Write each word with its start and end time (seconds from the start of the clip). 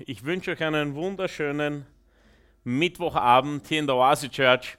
Ich 0.00 0.24
wünsche 0.24 0.52
euch 0.52 0.62
einen 0.62 0.94
wunderschönen 0.94 1.86
Mittwochabend 2.64 3.66
hier 3.68 3.80
in 3.80 3.86
der 3.86 3.96
Oasis 3.96 4.30
Church. 4.30 4.78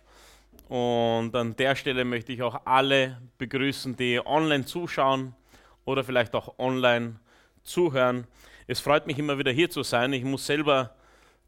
Und 0.68 1.36
an 1.36 1.56
der 1.56 1.76
Stelle 1.76 2.04
möchte 2.04 2.34
ich 2.34 2.42
auch 2.42 2.66
alle 2.66 3.22
begrüßen, 3.38 3.96
die 3.96 4.20
online 4.26 4.66
zuschauen 4.66 5.34
oder 5.86 6.04
vielleicht 6.04 6.34
auch 6.36 6.58
online 6.60 7.20
zuhören. 7.64 8.26
Es 8.68 8.80
freut 8.80 9.08
mich 9.08 9.20
immer 9.20 9.38
wieder 9.38 9.52
hier 9.52 9.70
zu 9.70 9.84
sein. 9.84 10.12
Ich 10.14 10.24
muss 10.24 10.46
selber 10.46 10.96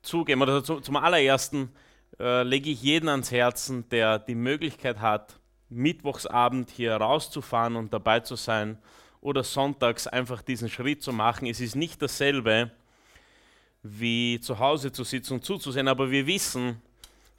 zugeben, 0.02 0.42
oder 0.42 0.54
also 0.54 0.80
zum 0.80 0.96
allerersten 0.96 1.72
äh, 2.20 2.44
lege 2.44 2.70
ich 2.70 2.82
jeden 2.82 3.10
ans 3.10 3.32
Herzen, 3.32 3.90
der 3.90 4.20
die 4.20 4.36
Möglichkeit 4.36 5.02
hat, 5.02 5.40
Mittwochsabend 5.70 6.70
hier 6.70 6.96
rauszufahren 6.96 7.76
und 7.76 7.92
dabei 7.92 8.20
zu 8.22 8.36
sein 8.36 8.78
oder 9.20 9.44
sonntags 9.44 10.08
einfach 10.08 10.42
diesen 10.42 10.70
Schritt 10.70 11.02
zu 11.02 11.12
machen. 11.12 11.48
Es 11.48 11.60
ist 11.60 11.76
nicht 11.76 12.02
dasselbe, 12.02 12.72
wie 13.84 14.40
zu 14.40 14.60
Hause 14.60 14.92
zu 14.92 15.04
sitzen 15.04 15.36
und 15.36 15.46
zuzusehen, 15.46 15.88
aber 15.88 16.12
wir 16.12 16.28
wissen, 16.28 16.82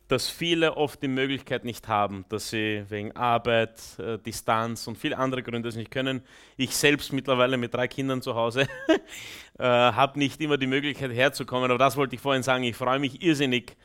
dass 0.09 0.30
viele 0.30 0.74
oft 0.77 1.02
die 1.02 1.09
Möglichkeit 1.09 1.65
nicht 1.65 1.87
haben, 1.87 2.24
dass 2.30 2.48
sie 2.48 2.83
wegen 2.88 3.12
Arbeit, 3.15 3.79
äh, 3.98 4.19
Distanz 4.19 4.87
und 4.87 4.96
viele 4.96 5.19
andere 5.19 5.43
Gründe 5.43 5.69
es 5.69 5.77
nicht 5.77 5.91
können. 5.91 6.23
Ich 6.56 6.74
selbst 6.74 7.12
mittlerweile 7.12 7.59
mit 7.59 7.74
drei 7.74 7.88
Kindern 7.88 8.23
zu 8.23 8.34
Hause 8.34 8.66
äh, 9.59 9.62
habe 9.62 10.19
nicht 10.19 10.41
immer 10.41 10.56
die 10.56 10.66
Möglichkeit 10.66 11.12
herzukommen, 11.12 11.70
aber 11.70 11.79
das 11.79 11.96
wollte 11.96 12.15
ich 12.15 12.23
vorhin 12.23 12.43
sagen. 12.43 12.65
Ich 12.65 12.74
freue 12.74 12.98
mich 12.98 13.23
irrsinnig, 13.23 13.77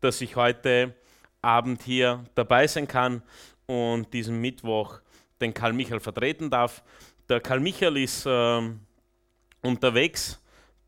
dass 0.00 0.20
ich 0.20 0.36
heute 0.36 0.94
Abend 1.40 1.82
hier 1.82 2.22
dabei 2.34 2.66
sein 2.66 2.86
kann 2.86 3.22
und 3.64 4.12
diesen 4.12 4.40
Mittwoch 4.42 5.00
den 5.40 5.54
Karl 5.54 5.72
Michael 5.72 6.00
vertreten 6.00 6.50
darf. 6.50 6.82
Der 7.30 7.40
Karl 7.40 7.60
Michael 7.60 7.96
ist 7.96 8.26
äh, 8.26 8.60
unterwegs 9.62 10.41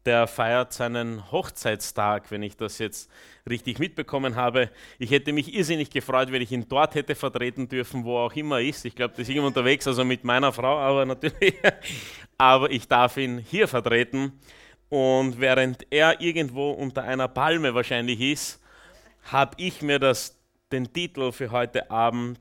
der 0.06 0.26
feiert 0.26 0.72
seinen 0.72 1.30
Hochzeitstag, 1.32 2.30
wenn 2.30 2.42
ich 2.42 2.56
das 2.56 2.78
jetzt 2.78 3.10
richtig 3.48 3.78
mitbekommen 3.78 4.36
habe. 4.36 4.70
Ich 4.98 5.10
hätte 5.10 5.32
mich 5.32 5.54
irrsinnig 5.54 5.90
gefreut, 5.90 6.30
wenn 6.30 6.42
ich 6.42 6.52
ihn 6.52 6.68
dort 6.68 6.94
hätte 6.94 7.14
vertreten 7.14 7.68
dürfen, 7.68 8.04
wo 8.04 8.18
auch 8.18 8.34
immer 8.34 8.56
er 8.60 8.66
ist. 8.66 8.84
Ich 8.84 8.94
glaube, 8.94 9.14
der 9.14 9.22
ist 9.22 9.28
irgendwo 9.28 9.48
unterwegs, 9.48 9.86
also 9.86 10.04
mit 10.04 10.24
meiner 10.24 10.52
Frau, 10.52 10.78
aber 10.78 11.06
natürlich. 11.06 11.54
aber 12.38 12.70
ich 12.70 12.86
darf 12.86 13.16
ihn 13.16 13.38
hier 13.38 13.66
vertreten. 13.66 14.32
Und 14.88 15.40
während 15.40 15.86
er 15.90 16.20
irgendwo 16.20 16.70
unter 16.70 17.02
einer 17.02 17.28
Palme 17.28 17.74
wahrscheinlich 17.74 18.20
ist, 18.20 18.60
habe 19.24 19.54
ich 19.56 19.82
mir 19.82 19.98
das, 19.98 20.38
den 20.70 20.92
Titel 20.92 21.32
für 21.32 21.50
heute 21.50 21.90
Abend 21.90 22.38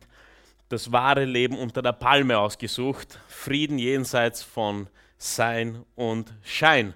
Das 0.69 0.91
wahre 0.91 1.25
Leben 1.25 1.58
unter 1.58 1.81
der 1.81 1.94
Palme 1.94 2.38
ausgesucht. 2.38 3.19
Frieden 3.28 3.78
jenseits 3.78 4.41
von 4.44 4.88
Sein 5.17 5.84
und 5.95 6.34
Schein. 6.44 6.94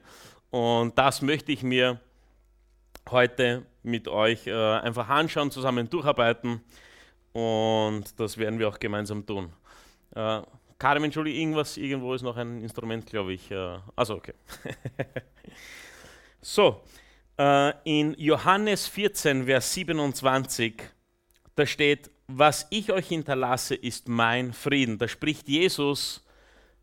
Und 0.50 0.98
das 0.98 1.22
möchte 1.22 1.52
ich 1.52 1.64
mir 1.64 2.00
heute 3.10 3.66
mit 3.84 4.08
euch 4.08 4.48
äh, 4.48 4.54
einfach 4.54 5.10
anschauen, 5.10 5.52
zusammen 5.52 5.90
durcharbeiten. 5.90 6.62
Und 7.34 8.20
das 8.20 8.38
werden 8.38 8.60
wir 8.60 8.68
auch 8.70 8.80
gemeinsam 8.80 9.26
tun. 9.26 9.52
Äh, 10.16 10.42
Karim, 10.80 11.06
entschuldige, 11.06 11.40
irgendwas, 11.40 11.78
irgendwo 11.78 12.14
ist 12.14 12.22
noch 12.22 12.38
ein 12.38 12.62
Instrument, 12.62 13.06
glaube 13.06 13.34
ich. 13.34 13.50
Äh, 13.52 13.78
also, 13.96 14.16
okay. 14.16 14.34
so, 16.42 16.82
äh, 17.38 17.74
in 17.84 18.16
Johannes 18.18 18.88
14, 18.88 19.46
Vers 19.46 19.74
27, 19.74 20.82
da 21.56 21.66
steht, 21.66 22.12
was 22.28 22.68
ich 22.70 22.92
euch 22.92 23.08
hinterlasse, 23.08 23.76
ist 23.76 24.08
mein 24.08 24.54
Frieden. 24.54 24.98
Da 24.98 25.08
spricht 25.08 25.48
Jesus 25.48 26.24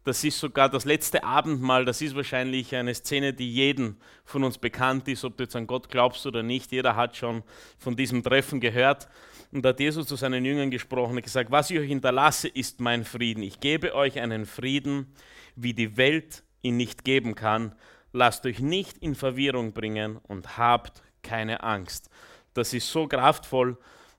das 0.04 0.22
ist 0.22 0.38
sogar 0.38 0.68
das 0.68 0.84
letzte 0.84 1.24
Abendmahl, 1.24 1.86
das 1.86 2.02
ist 2.02 2.14
wahrscheinlich 2.14 2.76
eine 2.76 2.94
Szene, 2.94 3.32
die 3.32 3.50
jedem 3.52 3.96
von 4.24 4.44
uns 4.44 4.58
bekannt 4.58 5.08
ist, 5.08 5.24
ob 5.24 5.38
du 5.38 5.44
jetzt 5.44 5.56
an 5.56 5.66
Gott 5.66 5.88
glaubst 5.88 6.26
oder 6.26 6.42
nicht. 6.42 6.72
Jeder 6.72 6.94
hat 6.94 7.16
schon 7.16 7.42
von 7.78 7.96
diesem 7.96 8.22
Treffen 8.22 8.60
gehört. 8.60 9.08
Und 9.50 9.64
da 9.64 9.70
hat 9.70 9.80
Jesus 9.80 10.06
zu 10.06 10.16
seinen 10.16 10.44
Jüngern 10.44 10.70
gesprochen 10.70 11.16
und 11.16 11.22
gesagt, 11.22 11.50
was 11.50 11.70
ich 11.70 11.78
euch 11.78 11.88
hinterlasse, 11.88 12.48
ist 12.48 12.80
mein 12.80 13.04
Frieden. 13.04 13.42
Ich 13.42 13.60
gebe 13.60 13.94
euch 13.94 14.20
einen 14.20 14.44
Frieden, 14.44 15.14
wie 15.56 15.72
die 15.72 15.96
Welt 15.96 16.42
ihn 16.60 16.76
nicht 16.76 17.04
geben 17.04 17.34
kann. 17.34 17.74
Lasst 18.12 18.44
euch 18.44 18.60
nicht 18.60 18.98
in 18.98 19.14
Verwirrung 19.14 19.72
bringen 19.72 20.18
und 20.18 20.58
habt 20.58 21.02
keine 21.22 21.62
Angst. 21.62 22.10
Das 22.52 22.74
ist 22.74 22.90
so 22.90 23.06
kraftvoll. 23.06 23.78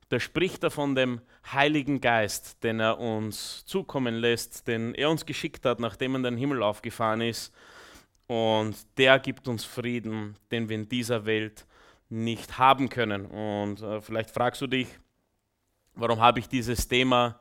Da 0.10 0.20
spricht 0.20 0.64
er 0.64 0.72
von 0.72 0.94
dem 0.94 1.22
Heiligen 1.52 2.00
Geist, 2.00 2.64
den 2.64 2.80
er 2.80 3.00
uns 3.00 3.66
zukommen 3.66 4.16
lässt, 4.16 4.68
den 4.68 4.94
er 4.94 5.10
uns 5.10 5.26
geschickt 5.26 5.66
hat, 5.66 5.80
nachdem 5.80 6.14
er 6.14 6.18
in 6.18 6.24
den 6.24 6.38
Himmel 6.38 6.62
aufgefahren 6.62 7.22
ist. 7.22 7.54
Und 8.28 8.76
der 8.98 9.20
gibt 9.20 9.48
uns 9.48 9.66
Frieden, 9.66 10.36
den 10.52 10.70
wir 10.70 10.76
in 10.76 10.90
dieser 10.90 11.26
Welt 11.26 11.66
nicht 12.10 12.58
haben 12.58 12.90
können. 12.90 13.26
Und 13.26 13.82
äh, 13.82 14.02
vielleicht 14.02 14.32
fragst 14.32 14.62
du 14.62 14.68
dich, 14.68 14.88
warum 15.96 16.20
habe 16.20 16.40
ich 16.40 16.48
dieses 16.48 16.88
Thema 16.88 17.40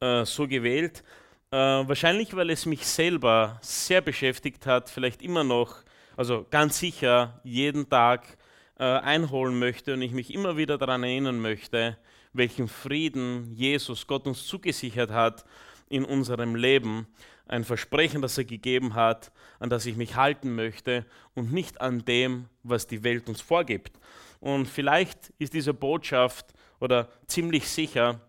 äh, 0.00 0.24
so 0.24 0.46
gewählt? 0.46 1.02
Äh, 1.50 1.56
wahrscheinlich, 1.56 2.34
weil 2.34 2.50
es 2.50 2.66
mich 2.66 2.86
selber 2.86 3.58
sehr 3.62 4.00
beschäftigt 4.00 4.66
hat, 4.66 4.90
vielleicht 4.90 5.22
immer 5.22 5.44
noch, 5.44 5.82
also 6.16 6.46
ganz 6.50 6.78
sicher 6.78 7.40
jeden 7.44 7.88
Tag 7.88 8.36
äh, 8.78 8.84
einholen 8.84 9.58
möchte 9.58 9.94
und 9.94 10.02
ich 10.02 10.12
mich 10.12 10.32
immer 10.32 10.56
wieder 10.56 10.78
daran 10.78 11.02
erinnern 11.02 11.40
möchte, 11.40 11.96
welchen 12.32 12.68
Frieden 12.68 13.52
Jesus 13.54 14.06
Gott 14.06 14.26
uns 14.26 14.46
zugesichert 14.46 15.10
hat 15.10 15.44
in 15.88 16.04
unserem 16.04 16.54
Leben. 16.54 17.06
Ein 17.46 17.64
Versprechen, 17.64 18.22
das 18.22 18.38
er 18.38 18.44
gegeben 18.44 18.94
hat, 18.94 19.30
an 19.60 19.70
das 19.70 19.86
ich 19.86 19.96
mich 19.96 20.16
halten 20.16 20.54
möchte 20.54 21.04
und 21.34 21.52
nicht 21.52 21.80
an 21.80 22.04
dem, 22.04 22.46
was 22.62 22.86
die 22.86 23.04
Welt 23.04 23.28
uns 23.28 23.40
vorgibt. 23.40 23.92
Und 24.40 24.66
vielleicht 24.66 25.32
ist 25.38 25.54
diese 25.54 25.74
Botschaft 25.74 26.52
oder 26.80 27.08
ziemlich 27.26 27.68
sicher 27.68 28.20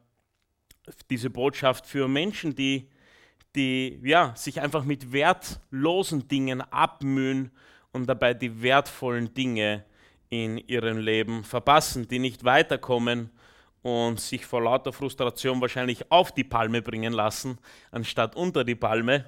diese 1.09 1.29
Botschaft 1.29 1.88
für 1.88 2.07
Menschen, 2.07 2.55
die, 2.55 2.89
die 3.55 4.00
ja, 4.03 4.35
sich 4.35 4.61
einfach 4.61 4.84
mit 4.84 5.11
wertlosen 5.11 6.28
Dingen 6.28 6.61
abmühen 6.61 7.51
und 7.91 8.07
dabei 8.07 8.34
die 8.34 8.61
wertvollen 8.61 9.34
Dinge 9.34 9.85
in 10.30 10.58
ihrem 10.58 10.97
Leben 10.97 11.44
verpassen, 11.44 12.08
die 12.08 12.19
nicht 12.19 12.44
weiterkommen 12.44 13.30
und 13.81 14.19
sich 14.19 14.46
vor 14.46 14.63
lauter 14.63 14.91
Frustration 14.91 15.62
wahrscheinlich 15.62 16.12
auf 16.12 16.31
die 16.31 16.44
Palme 16.44 16.81
bringen 16.81 17.13
lassen, 17.13 17.59
anstatt 17.91 18.35
unter 18.35 18.64
die 18.64 18.75
Palme. 18.75 19.25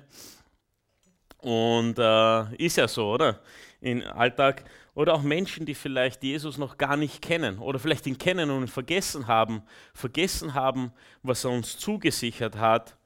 Und 1.38 2.00
äh, 2.00 2.56
ist 2.56 2.78
ja 2.78 2.88
so, 2.88 3.12
oder? 3.12 3.40
Im 3.82 4.02
Alltag. 4.02 4.64
Oder 4.96 5.14
auch 5.14 5.22
Menschen, 5.22 5.68
die 5.68 5.76
vielleicht 5.76 6.24
Jesus 6.24 6.58
noch 6.58 6.78
gar 6.78 6.98
nicht 6.98 7.22
kennen 7.22 7.60
oder 7.60 7.78
vielleicht 7.78 8.08
ihn 8.08 8.18
kennen 8.18 8.50
und 8.50 8.68
vergessen 8.68 9.28
haben, 9.28 9.62
vergessen 9.94 10.56
haben, 10.56 10.92
was 11.22 11.44
er 11.44 11.52
uns 11.52 11.78
zugesichert 11.78 12.56
hat 12.56 12.98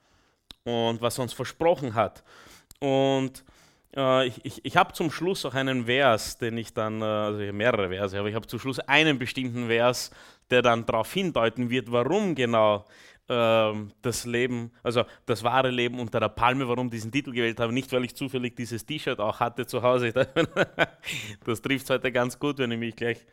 und 0.63 1.01
was 1.01 1.19
er 1.19 1.23
uns 1.23 1.33
versprochen 1.33 1.95
hat. 1.95 2.23
Und 2.79 3.43
äh, 3.95 4.27
ich, 4.27 4.45
ich, 4.45 4.65
ich 4.65 4.77
habe 4.77 4.93
zum 4.93 5.11
Schluss 5.11 5.45
auch 5.45 5.53
einen 5.53 5.85
Vers, 5.85 6.37
den 6.37 6.57
ich 6.57 6.73
dann, 6.73 7.01
äh, 7.01 7.05
also 7.05 7.39
ich 7.39 7.51
mehrere 7.51 7.89
Verse, 7.89 8.17
aber 8.17 8.29
ich 8.29 8.35
habe 8.35 8.47
zum 8.47 8.59
Schluss 8.59 8.79
einen 8.79 9.19
bestimmten 9.19 9.67
Vers, 9.67 10.11
der 10.49 10.61
dann 10.61 10.85
darauf 10.85 11.11
hindeuten 11.13 11.69
wird, 11.69 11.91
warum 11.91 12.35
genau 12.35 12.85
äh, 13.27 13.73
das 14.01 14.25
Leben, 14.25 14.71
also 14.83 15.03
das 15.25 15.43
wahre 15.43 15.69
Leben 15.69 15.99
unter 15.99 16.19
der 16.19 16.29
Palme, 16.29 16.67
warum 16.67 16.89
diesen 16.89 17.11
Titel 17.11 17.31
gewählt 17.31 17.59
habe. 17.59 17.73
Nicht, 17.73 17.91
weil 17.91 18.05
ich 18.05 18.15
zufällig 18.15 18.55
dieses 18.55 18.85
T-Shirt 18.85 19.19
auch 19.19 19.39
hatte 19.39 19.65
zu 19.65 19.81
Hause. 19.81 20.13
Das 21.45 21.61
trifft 21.61 21.89
heute 21.89 22.11
ganz 22.11 22.37
gut, 22.37 22.59
wenn 22.59 22.71
ich 22.71 22.79
mich 22.79 22.95
gleich 22.95 23.25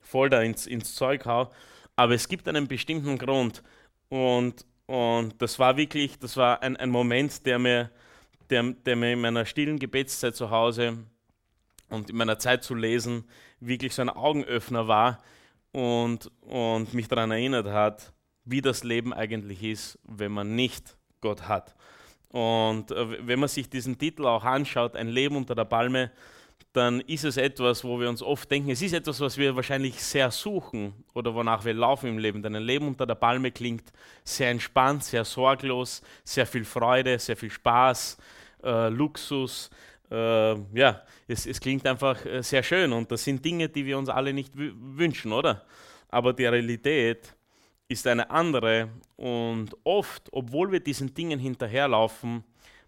voll 0.00 0.28
da 0.30 0.42
ins, 0.42 0.66
ins 0.66 0.94
Zeug 0.94 1.24
hau. 1.26 1.50
Aber 1.96 2.14
es 2.14 2.28
gibt 2.28 2.48
einen 2.48 2.66
bestimmten 2.66 3.18
Grund. 3.18 3.62
Und, 4.08 4.64
und 4.86 5.40
das 5.40 5.58
war 5.58 5.76
wirklich, 5.76 6.18
das 6.18 6.36
war 6.36 6.62
ein, 6.62 6.76
ein 6.76 6.90
Moment, 6.90 7.46
der 7.46 7.58
mir 7.58 7.90
der, 8.50 8.62
der 8.72 8.96
mir 8.96 9.12
in 9.12 9.20
meiner 9.20 9.46
stillen 9.46 9.78
Gebetszeit 9.78 10.36
zu 10.36 10.50
Hause 10.50 10.98
und 11.88 12.10
in 12.10 12.16
meiner 12.16 12.38
Zeit 12.38 12.64
zu 12.64 12.74
lesen 12.74 13.24
wirklich 13.60 13.94
so 13.94 14.02
ein 14.02 14.10
Augenöffner 14.10 14.88
war 14.88 15.18
und, 15.72 16.30
und 16.42 16.92
mich 16.94 17.08
daran 17.08 17.30
erinnert 17.30 17.66
hat, 17.66 18.12
wie 18.44 18.60
das 18.60 18.84
Leben 18.84 19.12
eigentlich 19.12 19.62
ist, 19.62 19.98
wenn 20.04 20.32
man 20.32 20.54
nicht 20.54 20.96
Gott 21.20 21.48
hat. 21.48 21.74
Und 22.28 22.90
äh, 22.90 23.26
wenn 23.26 23.38
man 23.38 23.48
sich 23.48 23.70
diesen 23.70 23.96
Titel 23.98 24.26
auch 24.26 24.44
anschaut, 24.44 24.96
ein 24.96 25.08
Leben 25.08 25.36
unter 25.36 25.54
der 25.54 25.64
Palme, 25.64 26.10
dann 26.74 27.00
ist 27.02 27.24
es 27.24 27.36
etwas, 27.36 27.84
wo 27.84 28.00
wir 28.00 28.08
uns 28.08 28.20
oft 28.20 28.50
denken, 28.50 28.70
es 28.70 28.82
ist 28.82 28.94
etwas, 28.94 29.20
was 29.20 29.38
wir 29.38 29.54
wahrscheinlich 29.54 30.02
sehr 30.02 30.32
suchen 30.32 30.92
oder 31.14 31.32
wonach 31.32 31.64
wir 31.64 31.72
laufen 31.72 32.08
im 32.08 32.18
Leben. 32.18 32.42
Denn 32.42 32.56
ein 32.56 32.64
Leben 32.64 32.88
unter 32.88 33.06
der 33.06 33.14
Palme 33.14 33.52
klingt 33.52 33.92
sehr 34.24 34.50
entspannt, 34.50 35.04
sehr 35.04 35.24
sorglos, 35.24 36.02
sehr 36.24 36.46
viel 36.46 36.64
Freude, 36.64 37.16
sehr 37.20 37.36
viel 37.36 37.50
Spaß, 37.50 38.18
äh, 38.64 38.88
Luxus. 38.88 39.70
Äh, 40.10 40.16
ja, 40.76 41.00
es, 41.28 41.46
es, 41.46 41.60
klingt 41.60 41.86
einfach 41.86 42.26
äh, 42.26 42.42
sehr 42.42 42.64
schön 42.64 42.92
und 42.92 43.10
das 43.12 43.22
sind 43.22 43.44
Dinge, 43.44 43.68
die 43.68 43.86
wir 43.86 43.96
uns 43.96 44.08
alle 44.08 44.32
nicht 44.32 44.52
wünschen, 44.56 45.32
oder? 45.32 45.64
Aber 46.08 46.32
die 46.32 46.46
Realität 46.46 47.36
ist 47.86 48.04
eine 48.08 48.28
andere 48.30 48.88
und 49.14 49.76
oft, 49.84 50.28
obwohl 50.32 50.72
wir 50.72 50.80
diesen 50.80 51.14
Dingen 51.14 51.38
hinterherlaufen, 51.38 52.42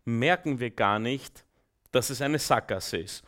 merken 0.04 0.58
wir 0.58 0.70
gar 0.70 0.98
nicht, 0.98 1.44
dass 1.92 2.10
es 2.10 2.20
eine 2.20 2.40
Sackgasse 2.40 2.96
ist. 2.98 3.24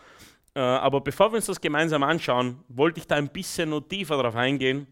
Äh, 0.58 0.60
aber 0.60 1.00
bevor 1.00 1.30
wir 1.30 1.36
uns 1.36 1.46
das 1.46 1.60
gemeinsam 1.60 2.02
anschauen, 2.02 2.64
wollte 2.66 2.98
ich 2.98 3.06
da 3.06 3.14
ein 3.14 3.28
bisschen 3.28 3.70
noch 3.70 3.82
tiefer 3.82 4.16
darauf 4.16 4.34
eingehen. 4.34 4.88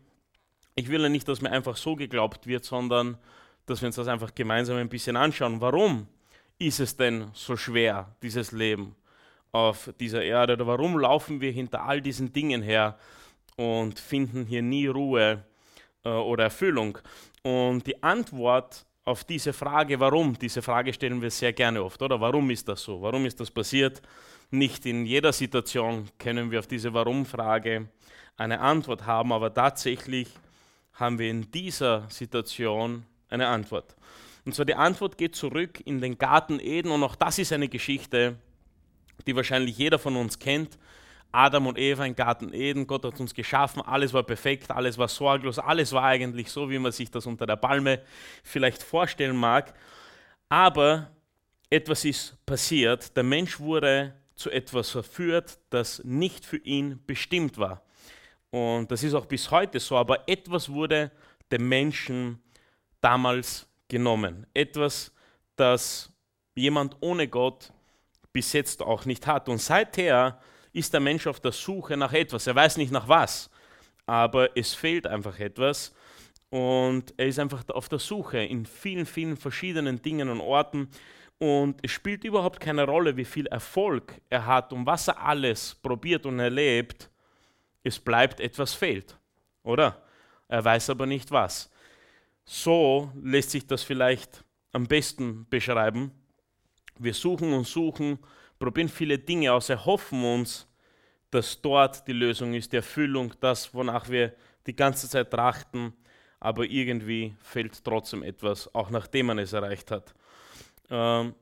Ich 0.77 0.89
will 0.89 1.03
ja 1.03 1.09
nicht, 1.09 1.27
dass 1.27 1.41
mir 1.41 1.51
einfach 1.51 1.77
so 1.77 1.97
geglaubt 1.97 2.47
wird, 2.47 2.65
sondern 2.65 3.19
dass 3.67 3.83
wir 3.83 3.89
uns 3.89 3.97
das 3.97 4.07
einfach 4.07 4.33
gemeinsam 4.33 4.77
ein 4.77 4.89
bisschen 4.89 5.17
anschauen. 5.17 5.61
Warum 5.61 6.07
ist 6.61 6.79
es 6.79 6.97
denn 6.97 7.33
so 7.33 7.57
schwer, 7.57 8.15
dieses 8.23 8.53
Leben 8.53 8.95
auf 9.51 9.93
dieser 9.99 10.23
Erde? 10.23 10.53
Oder 10.53 10.69
warum 10.69 11.01
laufen 11.01 11.41
wir 11.41 11.51
hinter 11.51 11.83
all 11.83 12.01
diesen 12.01 12.33
Dingen 12.33 12.63
her 12.63 12.97
und 13.57 13.99
finden 13.99 14.47
hier 14.47 14.63
nie 14.63 14.87
Ruhe 14.87 15.43
äh, 16.05 16.11
oder 16.11 16.45
Erfüllung? 16.45 16.97
Und 17.43 17.89
die 17.89 18.05
Antwort 18.05 18.87
auf 19.07 19.23
diese 19.23 19.53
Frage, 19.53 19.99
warum, 20.01 20.37
diese 20.37 20.61
Frage 20.61 20.93
stellen 20.93 21.23
wir 21.23 21.31
sehr 21.31 21.53
gerne 21.53 21.83
oft, 21.83 22.03
oder? 22.03 22.21
Warum 22.21 22.51
ist 22.51 22.69
das 22.69 22.83
so? 22.83 23.01
Warum 23.01 23.25
ist 23.25 23.39
das 23.39 23.53
passiert? 23.53 24.03
Nicht 24.51 24.85
in 24.85 25.07
jeder 25.07 25.33
Situation 25.33 26.09
können 26.19 26.51
wir 26.51 26.59
auf 26.59 26.67
diese 26.67 26.93
Warum-Frage 26.93 27.89
eine 28.37 28.61
Antwort 28.61 29.07
haben, 29.07 29.33
aber 29.33 29.55
tatsächlich 29.55 30.29
haben 30.95 31.21
wir 31.21 31.31
in 31.31 31.49
dieser 31.53 32.11
Situation 32.11 33.07
eine 33.29 33.47
Antwort. 33.47 33.95
Und 34.45 34.57
zwar 34.57 34.65
die 34.65 34.75
Antwort 34.75 35.17
geht 35.17 35.37
zurück 35.37 35.81
in 35.85 36.01
den 36.01 36.19
Garten 36.19 36.59
Eden 36.59 36.91
und 36.91 37.03
auch 37.05 37.15
das 37.15 37.39
ist 37.39 37.53
eine 37.53 37.69
Geschichte, 37.69 38.37
die 39.27 39.37
wahrscheinlich 39.37 39.79
jeder 39.79 40.01
von 40.01 40.17
uns 40.17 40.39
kennt. 40.41 40.79
Adam 41.37 41.67
und 41.67 41.79
Eva 41.79 42.07
im 42.07 42.17
Garten 42.17 42.55
Eden, 42.55 42.87
Gott 42.87 43.05
hat 43.05 43.21
uns 43.21 43.35
geschaffen, 43.35 43.83
alles 43.83 44.15
war 44.15 44.23
perfekt, 44.23 44.71
alles 44.71 44.97
war 44.97 45.09
sorglos, 45.09 45.59
alles 45.59 45.93
war 45.93 46.05
eigentlich 46.05 46.51
so, 46.51 46.71
wie 46.71 46.79
man 46.79 46.93
sich 46.93 47.11
das 47.11 47.27
unter 47.27 47.47
der 47.47 47.57
Palme 47.57 48.01
vielleicht 48.43 48.83
vorstellen 48.83 49.37
mag. 49.37 49.75
Aber 50.49 51.11
etwas 51.69 52.07
ist 52.07 52.37
passiert, 52.47 53.15
der 53.15 53.23
Mensch 53.23 53.61
wurde 53.61 54.15
zu 54.35 54.51
etwas 54.51 54.91
verführt, 54.91 55.59
das 55.69 56.03
nicht 56.05 56.47
für 56.47 56.57
ihn 56.57 57.03
bestimmt 57.07 57.59
war. 57.59 57.83
Und 58.51 58.91
das 58.91 59.03
ist 59.03 59.13
auch 59.13 59.27
bis 59.27 59.51
heute 59.51 59.79
so, 59.79 59.99
aber 59.99 60.27
etwas 60.27 60.71
wurde 60.71 61.11
dem 61.53 61.69
Menschen 61.69 62.43
damals 63.03 63.69
genommen. 63.89 64.47
Etwas, 64.55 65.13
das 65.57 66.11
jemand 66.55 66.97
ohne 67.01 67.29
Gott 67.29 67.73
bis 68.33 68.55
jetzt 68.55 68.81
auch 68.83 69.05
nicht 69.05 69.27
hat. 69.27 69.51
Und 69.51 69.59
seither 69.59 70.41
ist 70.77 70.93
der 70.93 71.01
Mensch 71.01 71.27
auf 71.27 71.41
der 71.41 71.53
Suche 71.53 71.97
nach 71.97 72.13
etwas. 72.13 72.47
Er 72.47 72.55
weiß 72.55 72.77
nicht 72.77 72.93
nach 72.93 73.09
was, 73.09 73.51
aber 74.05 74.57
es 74.57 74.75
fehlt 74.75 75.07
einfach 75.07 75.39
etwas. 75.39 75.95
Und 76.51 77.15
er 77.17 77.27
ist 77.27 77.39
einfach 77.39 77.65
auf 77.71 77.89
der 77.89 77.99
Suche 77.99 78.39
in 78.39 78.67
vielen, 78.67 79.07
vielen 79.07 79.37
verschiedenen 79.37 80.01
Dingen 80.03 80.29
und 80.29 80.41
Orten. 80.41 80.89
Und 81.39 81.81
es 81.83 81.91
spielt 81.91 82.25
überhaupt 82.25 82.61
keine 82.61 82.85
Rolle, 82.85 83.17
wie 83.17 83.25
viel 83.25 83.47
Erfolg 83.47 84.21
er 84.29 84.47
hat 84.47 84.73
und 84.73 84.87
was 84.87 85.09
er 85.09 85.21
alles 85.21 85.75
probiert 85.75 86.27
und 86.27 86.39
erlebt 86.39 87.11
es 87.83 87.99
bleibt, 87.99 88.41
etwas 88.41 88.75
fehlt, 88.75 89.17
oder? 89.63 90.03
Er 90.49 90.65
weiß 90.65 90.91
aber 90.91 91.07
nicht 91.07 91.31
was. 91.31 91.71
So 92.45 93.13
lässt 93.23 93.51
sich 93.53 93.67
das 93.67 93.83
vielleicht 93.83 94.45
am 94.73 94.87
besten 94.87 95.47
beschreiben. 95.49 96.11
Wir 96.99 97.15
suchen 97.15 97.53
und 97.53 97.67
suchen, 97.67 98.19
probieren 98.59 98.89
viele 98.89 99.19
Dinge 99.19 99.53
aus, 99.53 99.69
erhoffen 99.69 100.25
uns, 100.25 100.66
dass 101.37 101.61
dort 101.61 102.09
die 102.09 102.15
Lösung 102.15 102.55
ist, 102.55 102.73
die 102.73 102.77
Erfüllung, 102.77 103.35
das, 103.41 103.75
wonach 103.75 104.09
wir 104.09 104.33
die 104.67 104.75
ganze 104.75 105.07
Zeit 105.07 105.31
trachten, 105.31 105.93
aber 106.41 106.65
irgendwie 106.65 107.37
fehlt 107.43 107.85
trotzdem 107.85 108.23
etwas, 108.23 108.75
auch 108.75 108.89
nachdem 108.89 109.27
man 109.27 109.39
es 109.39 109.53
erreicht 109.53 109.91
hat. 109.91 110.15
Ähm, 110.89 111.35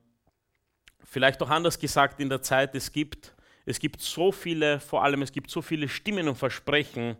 vielleicht 1.04 1.40
auch 1.42 1.48
anders 1.48 1.78
gesagt 1.78 2.18
in 2.20 2.28
der 2.28 2.42
Zeit, 2.42 2.74
es 2.74 2.90
gibt 2.90 3.34
es 3.66 3.78
gibt 3.78 4.00
so 4.00 4.32
viele, 4.32 4.80
vor 4.80 5.04
allem 5.04 5.22
es 5.22 5.30
gibt 5.30 5.48
so 5.48 5.62
viele 5.62 5.88
Stimmen 5.88 6.28
und 6.28 6.34
Versprechen 6.34 7.16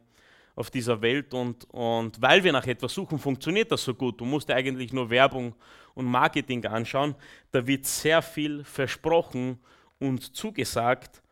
auf 0.57 0.69
dieser 0.69 1.01
Welt 1.01 1.33
und, 1.33 1.65
und 1.71 2.21
weil 2.21 2.43
wir 2.43 2.53
nach 2.53 2.67
etwas 2.67 2.93
suchen, 2.93 3.19
funktioniert 3.21 3.71
das 3.71 3.85
so 3.85 3.95
gut. 3.95 4.21
Du 4.21 4.25
musst 4.25 4.51
eigentlich 4.51 4.93
nur 4.93 5.09
Werbung 5.11 5.55
und 5.95 6.07
Marketing 6.07 6.67
anschauen. 6.67 7.15
Da 7.53 7.65
wird 7.65 7.87
sehr 7.87 8.21
viel 8.21 8.65
versprochen 8.65 9.61
und 9.99 10.37
zugesagt, 10.37 11.24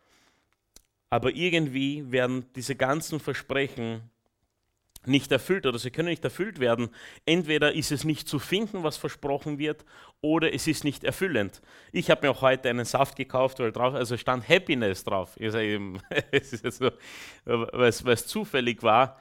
aber 1.13 1.35
irgendwie 1.35 2.11
werden 2.11 2.47
diese 2.55 2.75
ganzen 2.75 3.19
Versprechen 3.19 4.09
nicht 5.05 5.31
erfüllt 5.31 5.67
oder 5.67 5.77
sie 5.77 5.91
können 5.91 6.09
nicht 6.09 6.23
erfüllt 6.23 6.59
werden. 6.59 6.89
Entweder 7.23 7.71
ist 7.71 7.91
es 7.91 8.03
nicht 8.03 8.27
zu 8.27 8.39
finden, 8.39 8.81
was 8.81 8.97
versprochen 8.97 9.59
wird, 9.59 9.85
oder 10.21 10.51
es 10.55 10.65
ist 10.65 10.83
nicht 10.83 11.03
erfüllend. 11.03 11.61
Ich 11.91 12.09
habe 12.09 12.25
mir 12.25 12.31
auch 12.31 12.41
heute 12.41 12.67
einen 12.67 12.85
Saft 12.85 13.15
gekauft, 13.15 13.59
weil 13.59 13.71
drauf, 13.71 13.93
also 13.93 14.17
stand 14.17 14.49
Happiness 14.49 15.03
drauf. 15.03 15.35
es 15.39 16.51
ist 16.51 16.77
so, 16.79 16.89
weil 17.45 17.89
es 17.89 18.25
zufällig 18.25 18.81
war. 18.81 19.19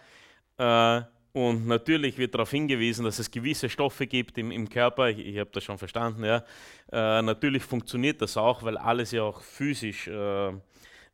Äh, 0.56 1.02
und 1.34 1.66
natürlich 1.66 2.16
wird 2.16 2.34
darauf 2.34 2.52
hingewiesen, 2.52 3.04
dass 3.04 3.18
es 3.18 3.30
gewisse 3.30 3.68
Stoffe 3.68 4.06
gibt 4.06 4.38
im, 4.38 4.50
im 4.50 4.66
Körper. 4.66 5.10
Ich, 5.10 5.18
ich 5.18 5.38
habe 5.38 5.50
das 5.52 5.62
schon 5.62 5.76
verstanden. 5.76 6.24
Ja. 6.24 6.42
Äh, 6.90 7.20
natürlich 7.20 7.64
funktioniert 7.64 8.22
das 8.22 8.38
auch, 8.38 8.62
weil 8.62 8.78
alles 8.78 9.10
ja 9.10 9.24
auch 9.24 9.42
physisch 9.42 10.08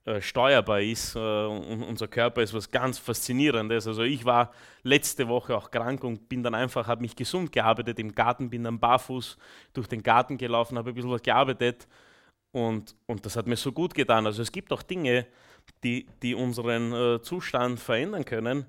äh, 0.09 0.23
steuerbar 0.23 0.81
ist. 0.81 1.15
Äh, 1.15 1.19
unser 1.19 2.09
Körper 2.09 2.43
ist 2.43 2.55
was 2.55 2.71
ganz 2.71 2.99
Faszinierendes. 2.99 3.87
Also 3.87 4.03
ich 4.03 4.25
war 4.25 4.53
letzte 4.83 5.29
Woche 5.29 5.55
auch 5.55 5.71
krank 5.71 6.03
und 6.03 6.29
bin 6.31 6.43
dann 6.43 6.55
einfach, 6.55 6.87
habe 6.87 7.03
mich 7.03 7.15
gesund 7.15 7.53
gearbeitet 7.53 7.99
im 7.99 8.15
Garten, 8.15 8.49
bin 8.49 8.65
dann 8.65 8.79
barfuß 8.79 9.37
durch 9.75 9.87
den 9.87 10.03
Garten 10.03 10.39
gelaufen, 10.39 10.79
habe 10.79 10.91
ein 10.91 10.95
bisschen 10.95 11.11
was 11.11 11.23
gearbeitet 11.23 11.87
und, 12.53 12.95
und 13.07 13.27
das 13.27 13.37
hat 13.37 13.47
mir 13.47 13.57
so 13.57 13.71
gut 13.71 13.93
getan. 13.93 14.25
Also 14.25 14.41
es 14.41 14.51
gibt 14.51 14.73
auch 14.73 14.83
Dinge, 14.83 15.27
die, 15.85 16.07
die 16.23 16.35
unseren 16.35 16.93
äh, 16.93 17.21
Zustand 17.21 17.79
verändern 17.79 18.25
können. 18.25 18.65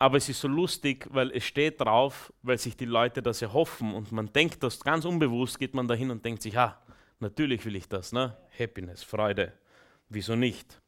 Aber 0.00 0.16
es 0.16 0.28
ist 0.28 0.40
so 0.40 0.48
lustig, 0.48 1.06
weil 1.10 1.30
es 1.30 1.44
steht 1.44 1.80
drauf, 1.80 2.32
weil 2.42 2.58
sich 2.58 2.76
die 2.76 2.84
Leute 2.84 3.22
das 3.22 3.40
erhoffen 3.42 3.94
und 3.94 4.10
man 4.10 4.32
denkt 4.32 4.60
das 4.62 4.80
ganz 4.80 5.04
unbewusst, 5.04 5.58
geht 5.58 5.72
man 5.72 5.86
dahin 5.86 6.10
und 6.10 6.24
denkt 6.24 6.42
sich, 6.42 6.54
ja, 6.54 6.82
natürlich 7.20 7.64
will 7.64 7.76
ich 7.76 7.88
das, 7.88 8.12
ne? 8.12 8.36
Happiness, 8.58 9.04
Freude, 9.04 9.52
Wieso 10.08 10.36
nicht? 10.36 10.80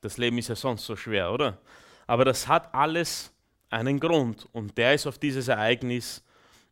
Das 0.00 0.16
Leben 0.16 0.38
ist 0.38 0.48
ja 0.48 0.56
sonst 0.56 0.84
so 0.84 0.96
schwer, 0.96 1.32
oder? 1.32 1.58
Aber 2.06 2.24
das 2.24 2.48
hat 2.48 2.74
alles 2.74 3.32
einen 3.70 4.00
Grund 4.00 4.46
und 4.52 4.78
der 4.78 4.94
ist 4.94 5.06
auf 5.06 5.18
dieses 5.18 5.48
Ereignis 5.48 6.22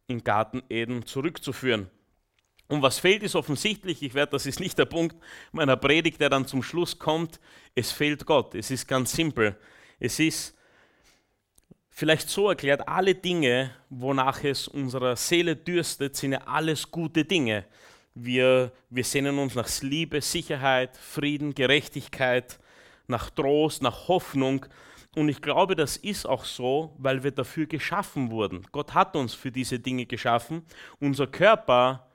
im 0.06 0.22
Garten 0.22 0.62
Eden 0.68 1.04
zurückzuführen. 1.04 1.90
Und 2.68 2.82
was 2.82 2.98
fehlt, 2.98 3.22
ist 3.22 3.36
offensichtlich, 3.36 4.02
ich 4.02 4.14
werde, 4.14 4.32
das 4.32 4.46
ist 4.46 4.58
nicht 4.58 4.76
der 4.78 4.86
Punkt 4.86 5.16
meiner 5.52 5.76
Predigt, 5.76 6.20
der 6.20 6.30
dann 6.30 6.46
zum 6.46 6.62
Schluss 6.62 6.98
kommt, 6.98 7.38
es 7.74 7.92
fehlt 7.92 8.26
Gott. 8.26 8.54
Es 8.54 8.70
ist 8.70 8.88
ganz 8.88 9.12
simpel. 9.12 9.56
Es 10.00 10.18
ist 10.18 10.56
vielleicht 11.90 12.28
so 12.28 12.48
erklärt, 12.48 12.88
alle 12.88 13.14
Dinge, 13.14 13.70
wonach 13.88 14.42
es 14.42 14.66
unserer 14.66 15.14
Seele 15.14 15.54
dürstet, 15.54 16.16
sind 16.16 16.32
ja 16.32 16.40
alles 16.46 16.90
gute 16.90 17.24
Dinge. 17.24 17.66
Wir, 18.18 18.72
wir 18.88 19.04
sehnen 19.04 19.38
uns 19.38 19.54
nach 19.54 19.68
Liebe, 19.82 20.22
Sicherheit, 20.22 20.96
Frieden, 20.96 21.54
Gerechtigkeit, 21.54 22.58
nach 23.08 23.28
Trost, 23.28 23.82
nach 23.82 24.08
Hoffnung. 24.08 24.64
Und 25.14 25.28
ich 25.28 25.42
glaube, 25.42 25.76
das 25.76 25.98
ist 25.98 26.24
auch 26.24 26.46
so, 26.46 26.96
weil 26.96 27.22
wir 27.22 27.30
dafür 27.30 27.66
geschaffen 27.66 28.30
wurden. 28.30 28.66
Gott 28.72 28.94
hat 28.94 29.14
uns 29.16 29.34
für 29.34 29.52
diese 29.52 29.78
Dinge 29.78 30.06
geschaffen. 30.06 30.62
Unser 30.98 31.26
Körper 31.26 32.06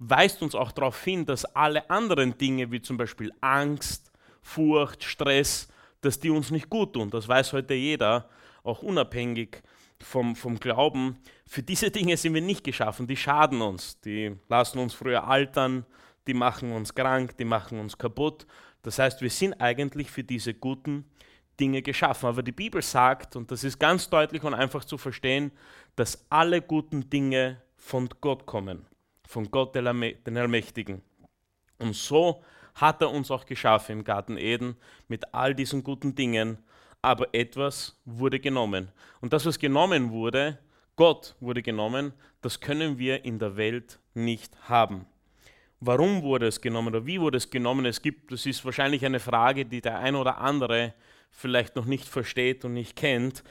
weist 0.00 0.42
uns 0.42 0.56
auch 0.56 0.72
darauf 0.72 1.04
hin, 1.04 1.24
dass 1.24 1.44
alle 1.44 1.88
anderen 1.88 2.36
Dinge, 2.36 2.72
wie 2.72 2.82
zum 2.82 2.96
Beispiel 2.96 3.32
Angst, 3.40 4.10
Furcht, 4.42 5.04
Stress, 5.04 5.68
dass 6.00 6.18
die 6.18 6.30
uns 6.30 6.50
nicht 6.50 6.68
gut 6.68 6.92
tun. 6.92 7.10
Das 7.10 7.28
weiß 7.28 7.52
heute 7.52 7.74
jeder, 7.74 8.28
auch 8.64 8.82
unabhängig 8.82 9.62
vom, 10.00 10.36
vom 10.36 10.58
Glauben, 10.58 11.18
für 11.46 11.62
diese 11.62 11.90
Dinge 11.90 12.16
sind 12.16 12.34
wir 12.34 12.42
nicht 12.42 12.64
geschaffen, 12.64 13.06
die 13.06 13.16
schaden 13.16 13.62
uns, 13.62 14.00
die 14.00 14.36
lassen 14.48 14.78
uns 14.78 14.94
früher 14.94 15.26
altern, 15.26 15.86
die 16.26 16.34
machen 16.34 16.72
uns 16.72 16.94
krank, 16.94 17.36
die 17.36 17.44
machen 17.44 17.78
uns 17.78 17.98
kaputt. 17.98 18.46
Das 18.82 18.98
heißt, 18.98 19.20
wir 19.20 19.30
sind 19.30 19.54
eigentlich 19.60 20.10
für 20.10 20.24
diese 20.24 20.54
guten 20.54 21.04
Dinge 21.60 21.82
geschaffen. 21.82 22.26
Aber 22.26 22.42
die 22.42 22.52
Bibel 22.52 22.82
sagt, 22.82 23.36
und 23.36 23.50
das 23.50 23.64
ist 23.64 23.78
ganz 23.78 24.08
deutlich 24.08 24.42
und 24.42 24.54
einfach 24.54 24.84
zu 24.84 24.98
verstehen, 24.98 25.52
dass 25.96 26.26
alle 26.30 26.60
guten 26.60 27.08
Dinge 27.08 27.60
von 27.76 28.08
Gott 28.20 28.46
kommen, 28.46 28.86
von 29.26 29.50
Gott 29.50 29.74
den 29.74 30.36
Allmächtigen. 30.36 31.02
Und 31.78 31.94
so 31.94 32.42
hat 32.74 33.00
er 33.02 33.10
uns 33.10 33.30
auch 33.30 33.44
geschaffen 33.44 33.98
im 33.98 34.04
Garten 34.04 34.36
Eden 34.36 34.76
mit 35.08 35.32
all 35.34 35.54
diesen 35.54 35.84
guten 35.84 36.14
Dingen 36.14 36.58
aber 37.04 37.28
etwas 37.34 38.00
wurde 38.06 38.40
genommen. 38.40 38.90
Und 39.20 39.34
das, 39.34 39.44
was 39.44 39.58
genommen 39.58 40.10
wurde, 40.10 40.58
Gott 40.96 41.36
wurde 41.38 41.62
genommen, 41.62 42.14
das 42.40 42.60
können 42.60 42.98
wir 42.98 43.26
in 43.26 43.38
der 43.38 43.56
Welt 43.56 43.98
nicht 44.14 44.56
haben. 44.68 45.04
Warum 45.80 46.22
wurde 46.22 46.46
es 46.46 46.62
genommen 46.62 46.88
oder 46.88 47.04
wie 47.04 47.20
wurde 47.20 47.36
es 47.36 47.50
genommen? 47.50 47.84
Es 47.84 48.00
gibt, 48.00 48.32
das 48.32 48.46
ist 48.46 48.64
wahrscheinlich 48.64 49.04
eine 49.04 49.20
Frage, 49.20 49.66
die 49.66 49.82
der 49.82 49.98
ein 49.98 50.14
oder 50.14 50.38
andere 50.38 50.94
vielleicht 51.30 51.76
noch 51.76 51.84
nicht 51.84 52.08
versteht 52.08 52.64
und 52.64 52.72
nicht 52.72 52.96
kennt. 52.96 53.44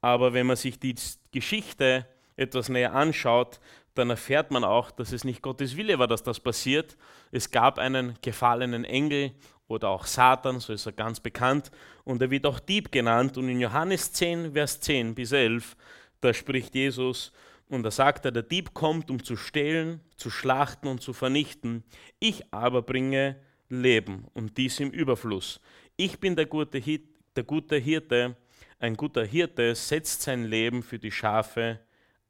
Aber 0.00 0.32
wenn 0.32 0.46
man 0.46 0.56
sich 0.56 0.78
die 0.78 0.94
Geschichte 1.32 2.06
etwas 2.36 2.68
näher 2.68 2.94
anschaut, 2.94 3.58
dann 3.94 4.10
erfährt 4.10 4.52
man 4.52 4.62
auch, 4.62 4.92
dass 4.92 5.10
es 5.10 5.24
nicht 5.24 5.42
Gottes 5.42 5.76
Wille 5.76 5.98
war, 5.98 6.06
dass 6.06 6.22
das 6.22 6.38
passiert. 6.38 6.96
Es 7.32 7.50
gab 7.50 7.80
einen 7.80 8.16
gefallenen 8.22 8.84
Engel 8.84 9.32
oder 9.70 9.88
auch 9.88 10.04
Satan, 10.04 10.58
so 10.58 10.72
ist 10.72 10.86
er 10.86 10.92
ganz 10.92 11.20
bekannt. 11.20 11.70
Und 12.04 12.20
er 12.20 12.30
wird 12.30 12.44
auch 12.44 12.58
Dieb 12.58 12.90
genannt. 12.90 13.38
Und 13.38 13.48
in 13.48 13.60
Johannes 13.60 14.12
10, 14.12 14.52
Vers 14.52 14.80
10 14.80 15.14
bis 15.14 15.30
11, 15.30 15.76
da 16.20 16.34
spricht 16.34 16.74
Jesus 16.74 17.32
und 17.68 17.84
da 17.84 17.90
sagt 17.92 18.24
er, 18.24 18.32
der 18.32 18.42
Dieb 18.42 18.74
kommt, 18.74 19.10
um 19.10 19.22
zu 19.22 19.36
stehlen, 19.36 20.00
zu 20.16 20.28
schlachten 20.28 20.88
und 20.88 21.00
zu 21.00 21.12
vernichten. 21.12 21.84
Ich 22.18 22.42
aber 22.52 22.82
bringe 22.82 23.36
Leben 23.68 24.26
und 24.34 24.58
dies 24.58 24.80
im 24.80 24.90
Überfluss. 24.90 25.60
Ich 25.96 26.18
bin 26.18 26.34
der 26.34 26.46
gute, 26.46 26.78
Hirte, 26.78 27.06
der 27.36 27.44
gute 27.44 27.76
Hirte. 27.76 28.36
Ein 28.80 28.96
guter 28.96 29.24
Hirte 29.24 29.74
setzt 29.76 30.22
sein 30.22 30.46
Leben 30.46 30.82
für 30.82 30.98
die 30.98 31.12
Schafe 31.12 31.78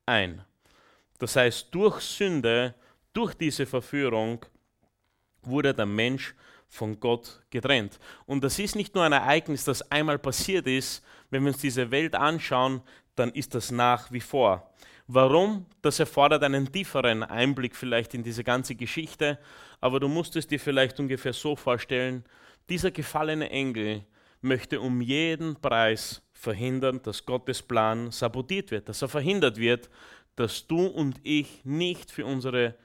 ein. 0.04 0.44
Das 1.18 1.36
heißt, 1.36 1.68
durch 1.70 2.00
Sünde, 2.00 2.74
durch 3.14 3.32
diese 3.32 3.64
Verführung 3.64 4.44
wurde 5.42 5.72
der 5.72 5.86
Mensch 5.86 6.34
von 6.70 6.98
Gott 7.00 7.42
getrennt. 7.50 7.98
Und 8.24 8.42
das 8.44 8.58
ist 8.58 8.76
nicht 8.76 8.94
nur 8.94 9.04
ein 9.04 9.12
Ereignis, 9.12 9.64
das 9.64 9.82
einmal 9.90 10.18
passiert 10.18 10.66
ist. 10.66 11.04
Wenn 11.28 11.42
wir 11.42 11.52
uns 11.52 11.60
diese 11.60 11.90
Welt 11.90 12.14
anschauen, 12.14 12.80
dann 13.16 13.30
ist 13.32 13.54
das 13.54 13.70
nach 13.70 14.10
wie 14.12 14.20
vor. 14.20 14.72
Warum? 15.08 15.66
Das 15.82 15.98
erfordert 15.98 16.44
einen 16.44 16.70
tieferen 16.70 17.24
Einblick 17.24 17.74
vielleicht 17.74 18.14
in 18.14 18.22
diese 18.22 18.44
ganze 18.44 18.76
Geschichte, 18.76 19.38
aber 19.80 19.98
du 19.98 20.06
musst 20.06 20.36
es 20.36 20.46
dir 20.46 20.60
vielleicht 20.60 21.00
ungefähr 21.00 21.32
so 21.32 21.56
vorstellen, 21.56 22.24
dieser 22.68 22.92
gefallene 22.92 23.50
Engel 23.50 24.04
möchte 24.40 24.80
um 24.80 25.00
jeden 25.00 25.56
Preis 25.56 26.22
verhindern, 26.32 27.00
dass 27.02 27.26
Gottes 27.26 27.60
Plan 27.60 28.12
sabotiert 28.12 28.70
wird, 28.70 28.88
dass 28.88 29.02
er 29.02 29.08
verhindert 29.08 29.56
wird, 29.56 29.90
dass 30.36 30.66
du 30.68 30.86
und 30.86 31.18
ich 31.24 31.64
nicht 31.64 32.12
für 32.12 32.24
unsere, 32.24 32.76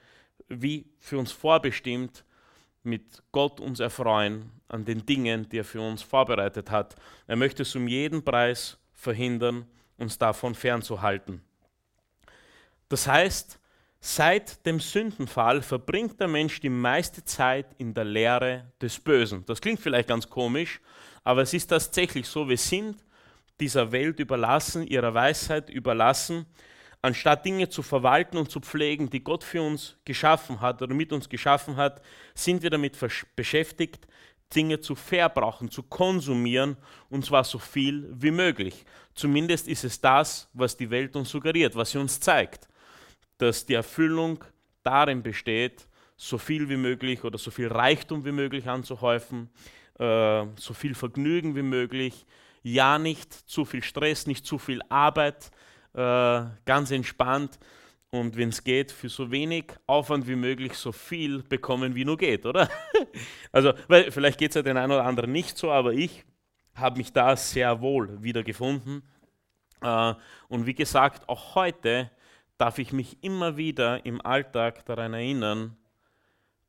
wie 0.48 0.90
für 0.98 1.18
uns 1.18 1.30
vorbestimmt, 1.30 2.24
mit 2.86 3.22
Gott 3.32 3.60
uns 3.60 3.80
erfreuen 3.80 4.50
an 4.68 4.84
den 4.84 5.04
Dingen, 5.04 5.48
die 5.48 5.58
er 5.58 5.64
für 5.64 5.80
uns 5.80 6.02
vorbereitet 6.02 6.70
hat. 6.70 6.96
Er 7.26 7.36
möchte 7.36 7.62
es 7.62 7.74
um 7.76 7.86
jeden 7.88 8.24
Preis 8.24 8.78
verhindern, 8.92 9.66
uns 9.98 10.18
davon 10.18 10.54
fernzuhalten. 10.54 11.42
Das 12.88 13.06
heißt, 13.06 13.58
seit 14.00 14.64
dem 14.64 14.80
Sündenfall 14.80 15.62
verbringt 15.62 16.20
der 16.20 16.28
Mensch 16.28 16.60
die 16.60 16.68
meiste 16.68 17.24
Zeit 17.24 17.66
in 17.78 17.92
der 17.92 18.04
Lehre 18.04 18.72
des 18.80 18.98
Bösen. 18.98 19.44
Das 19.46 19.60
klingt 19.60 19.80
vielleicht 19.80 20.08
ganz 20.08 20.28
komisch, 20.28 20.80
aber 21.24 21.42
es 21.42 21.52
ist 21.52 21.66
tatsächlich 21.66 22.28
so, 22.28 22.48
wir 22.48 22.58
sind 22.58 23.04
dieser 23.58 23.90
Welt 23.90 24.20
überlassen, 24.20 24.86
ihrer 24.86 25.14
Weisheit 25.14 25.70
überlassen 25.70 26.46
anstatt 27.02 27.44
Dinge 27.44 27.68
zu 27.68 27.82
verwalten 27.82 28.36
und 28.36 28.50
zu 28.50 28.60
pflegen, 28.60 29.10
die 29.10 29.22
Gott 29.22 29.44
für 29.44 29.62
uns 29.62 29.96
geschaffen 30.04 30.60
hat 30.60 30.82
oder 30.82 30.94
mit 30.94 31.12
uns 31.12 31.28
geschaffen 31.28 31.76
hat, 31.76 32.02
sind 32.34 32.62
wir 32.62 32.70
damit 32.70 32.96
beschäftigt, 33.36 34.06
Dinge 34.54 34.80
zu 34.80 34.94
verbrauchen, 34.94 35.70
zu 35.70 35.82
konsumieren 35.82 36.76
und 37.10 37.24
zwar 37.24 37.44
so 37.44 37.58
viel 37.58 38.08
wie 38.12 38.30
möglich. 38.30 38.84
Zumindest 39.14 39.66
ist 39.66 39.84
es 39.84 40.00
das, 40.00 40.48
was 40.52 40.76
die 40.76 40.90
Welt 40.90 41.16
uns 41.16 41.30
suggeriert, 41.30 41.74
was 41.74 41.90
sie 41.90 41.98
uns 41.98 42.20
zeigt, 42.20 42.68
dass 43.38 43.66
die 43.66 43.74
Erfüllung 43.74 44.44
darin 44.82 45.22
besteht, 45.22 45.88
so 46.16 46.38
viel 46.38 46.68
wie 46.68 46.76
möglich 46.76 47.24
oder 47.24 47.38
so 47.38 47.50
viel 47.50 47.68
Reichtum 47.68 48.24
wie 48.24 48.32
möglich 48.32 48.68
anzuhäufen, 48.68 49.50
äh, 49.98 50.46
so 50.56 50.74
viel 50.74 50.94
Vergnügen 50.94 51.56
wie 51.56 51.62
möglich, 51.62 52.24
ja 52.62 52.98
nicht 52.98 53.32
zu 53.32 53.64
viel 53.64 53.82
Stress, 53.82 54.26
nicht 54.26 54.46
zu 54.46 54.58
viel 54.58 54.80
Arbeit, 54.88 55.50
äh, 55.96 56.44
ganz 56.64 56.90
entspannt 56.90 57.58
und 58.10 58.36
wenn 58.36 58.50
es 58.50 58.62
geht, 58.62 58.92
für 58.92 59.08
so 59.08 59.30
wenig 59.30 59.64
Aufwand 59.86 60.28
wie 60.28 60.36
möglich 60.36 60.74
so 60.74 60.92
viel 60.92 61.42
bekommen, 61.42 61.94
wie 61.94 62.04
nur 62.04 62.16
geht, 62.16 62.46
oder? 62.46 62.68
also, 63.52 63.72
weil 63.88 64.10
vielleicht 64.10 64.38
geht 64.38 64.50
es 64.50 64.54
ja 64.56 64.62
den 64.62 64.76
einen 64.76 64.92
oder 64.92 65.04
anderen 65.04 65.32
nicht 65.32 65.58
so, 65.58 65.70
aber 65.72 65.92
ich 65.92 66.24
habe 66.74 66.98
mich 66.98 67.12
da 67.12 67.36
sehr 67.36 67.80
wohl 67.80 68.22
wiedergefunden. 68.22 69.02
Äh, 69.80 70.14
und 70.48 70.66
wie 70.66 70.74
gesagt, 70.74 71.28
auch 71.28 71.54
heute 71.54 72.10
darf 72.58 72.78
ich 72.78 72.92
mich 72.92 73.22
immer 73.22 73.56
wieder 73.56 74.04
im 74.06 74.20
Alltag 74.24 74.84
daran 74.86 75.14
erinnern, 75.14 75.76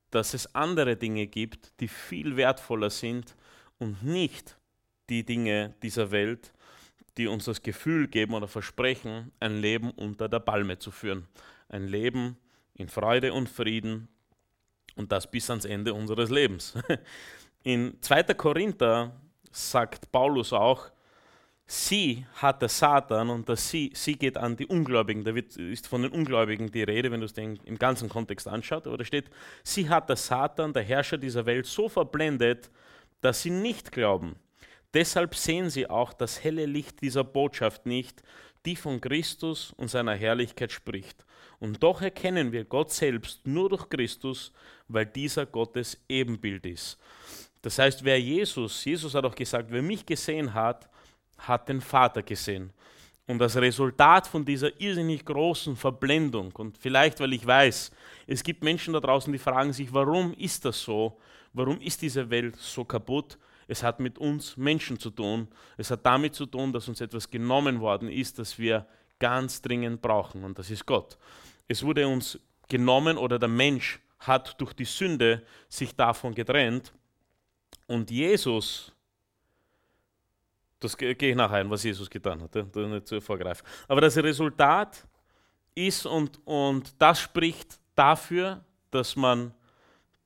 dass 0.10 0.34
es 0.34 0.56
andere 0.56 0.96
Dinge 0.96 1.28
gibt, 1.28 1.80
die 1.82 1.88
viel 1.88 2.38
wertvoller 2.38 2.90
sind 2.90 3.36
und 3.78 4.04
nicht 4.04 4.58
die 5.10 5.26
Dinge 5.26 5.76
dieser 5.84 6.12
Welt, 6.12 6.54
die 7.18 7.28
uns 7.28 7.46
das 7.46 7.62
Gefühl 7.62 8.08
geben 8.08 8.34
oder 8.34 8.48
versprechen, 8.48 9.32
ein 9.40 9.58
Leben 9.58 9.92
unter 9.92 10.30
der 10.30 10.40
Palme 10.40 10.78
zu 10.78 10.92
führen. 10.92 11.28
Ein 11.70 11.88
Leben 11.88 12.38
in 12.76 12.90
Freude 12.90 13.34
und 13.34 13.50
Frieden 13.50 14.08
und 14.96 15.12
das 15.12 15.30
bis 15.30 15.50
ans 15.50 15.66
Ende 15.66 15.94
unseres 15.94 16.30
Lebens. 16.30 16.74
In 17.64 17.98
2. 18.02 18.24
Korinther 18.36 19.12
sagt 19.52 20.12
Paulus 20.12 20.54
auch, 20.54 20.90
sie 21.66 22.26
hat 22.36 22.62
der 22.62 22.70
Satan 22.70 23.30
und 23.30 23.50
das 23.50 23.70
sie, 23.70 23.92
sie 23.94 24.14
geht 24.14 24.38
an 24.38 24.56
die 24.56 24.68
Ungläubigen. 24.68 25.24
Da 25.24 25.36
wird, 25.36 25.58
ist 25.58 25.88
von 25.88 26.04
den 26.04 26.12
Ungläubigen 26.12 26.72
die 26.72 26.84
Rede, 26.84 27.12
wenn 27.12 27.20
du 27.20 27.26
es 27.26 27.34
den 27.34 27.58
im 27.66 27.78
ganzen 27.78 28.08
Kontext 28.10 28.48
anschaut. 28.48 28.88
Aber 28.88 28.98
da 28.98 29.04
steht, 29.04 29.30
sie 29.64 29.90
hat 29.90 30.08
der 30.08 30.16
Satan, 30.16 30.72
der 30.72 30.84
Herrscher 30.84 31.18
dieser 31.18 31.46
Welt, 31.46 31.66
so 31.66 31.90
verblendet, 31.90 32.70
dass 33.22 33.42
sie 33.42 33.50
nicht 33.50 33.92
glauben 33.92 34.36
Deshalb 34.98 35.36
sehen 35.36 35.70
sie 35.70 35.88
auch 35.88 36.12
das 36.12 36.44
helle 36.44 36.66
Licht 36.66 37.04
dieser 37.04 37.24
Botschaft 37.24 37.86
nicht, 37.86 38.24
die 38.66 38.76
von 38.76 39.00
Christus 39.00 39.72
und 39.78 39.92
seiner 39.92 40.16
Herrlichkeit 40.16 40.72
spricht. 40.72 41.24
Und 41.60 41.84
doch 41.84 42.02
erkennen 42.02 42.52
wir 42.52 42.66
Gott 42.66 42.92
selbst 42.92 43.46
nur 43.46 43.70
durch 43.70 43.88
Christus, 43.90 44.52
weil 44.88 45.06
dieser 45.06 45.46
Gottes 45.46 46.00
Ebenbild 46.10 46.66
ist. 46.66 46.98
Das 47.62 47.78
heißt, 47.78 48.04
wer 48.04 48.20
Jesus, 48.20 48.84
Jesus 48.84 49.14
hat 49.14 49.24
auch 49.24 49.36
gesagt, 49.36 49.68
wer 49.70 49.84
mich 49.84 50.04
gesehen 50.04 50.52
hat, 50.52 50.90
hat 51.38 51.70
den 51.70 51.80
Vater 51.80 52.24
gesehen. 52.24 52.74
Und 53.28 53.38
das 53.38 53.56
Resultat 53.56 54.26
von 54.26 54.44
dieser 54.44 54.82
irrsinnig 54.82 55.24
großen 55.24 55.76
Verblendung, 55.76 56.52
und 56.54 56.76
vielleicht 56.76 57.20
weil 57.20 57.34
ich 57.34 57.46
weiß, 57.46 57.92
es 58.26 58.42
gibt 58.42 58.64
Menschen 58.64 58.96
da 58.96 59.00
draußen, 59.00 59.32
die 59.32 59.38
fragen 59.38 59.74
sich, 59.74 59.94
warum 59.94 60.34
ist 60.34 60.66
das 60.66 60.82
so? 60.82 61.20
Warum 61.54 61.80
ist 61.82 62.02
diese 62.02 62.28
Welt 62.32 62.56
so 62.56 62.84
kaputt? 62.84 63.38
Es 63.68 63.84
hat 63.84 64.00
mit 64.00 64.18
uns 64.18 64.58
Menschen 64.58 65.00
zu 65.00 65.10
tun. 65.10 65.48
Es 65.78 65.92
hat 65.92 66.06
damit 66.06 66.36
zu 66.36 66.46
tun, 66.46 66.72
dass 66.72 66.88
uns 66.88 67.02
etwas 67.02 67.30
genommen 67.30 67.80
worden 67.80 68.10
ist, 68.10 68.40
das 68.40 68.58
wir 68.58 68.88
ganz 69.20 69.62
dringend 69.62 70.02
brauchen. 70.02 70.44
Und 70.44 70.58
das 70.58 70.70
ist 70.70 70.86
Gott. 70.86 71.18
Es 71.68 71.84
wurde 71.84 72.08
uns 72.08 72.40
genommen 72.68 73.18
oder 73.18 73.40
der 73.40 73.50
Mensch 73.50 74.00
hat 74.20 74.60
durch 74.60 74.74
die 74.74 74.86
Sünde 74.86 75.44
sich 75.70 75.96
davon 75.96 76.34
getrennt. 76.34 76.94
Und 77.88 78.10
Jesus, 78.10 78.92
das 80.80 80.98
gehe 80.98 81.14
ich 81.14 81.36
nachher 81.36 81.58
ein, 81.58 81.70
was 81.70 81.84
Jesus 81.84 82.10
getan 82.10 82.42
hat, 82.42 82.56
da 82.56 82.64
nicht 82.64 83.08
zu 83.08 83.20
vorgreifen. 83.22 83.66
Aber 83.88 84.02
das 84.02 84.18
Resultat 84.18 85.06
ist 85.76 86.06
und, 86.06 86.40
und 86.46 86.94
das 87.00 87.20
spricht 87.20 87.80
dafür, 87.96 88.64
dass 88.92 89.16
man, 89.16 89.54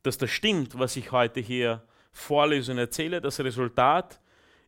dass 0.03 0.17
das 0.17 0.29
stimmt, 0.29 0.77
was 0.77 0.95
ich 0.95 1.11
heute 1.11 1.39
hier 1.39 1.83
vorlese 2.11 2.71
und 2.71 2.77
erzähle. 2.77 3.21
Das 3.21 3.39
Resultat 3.39 4.19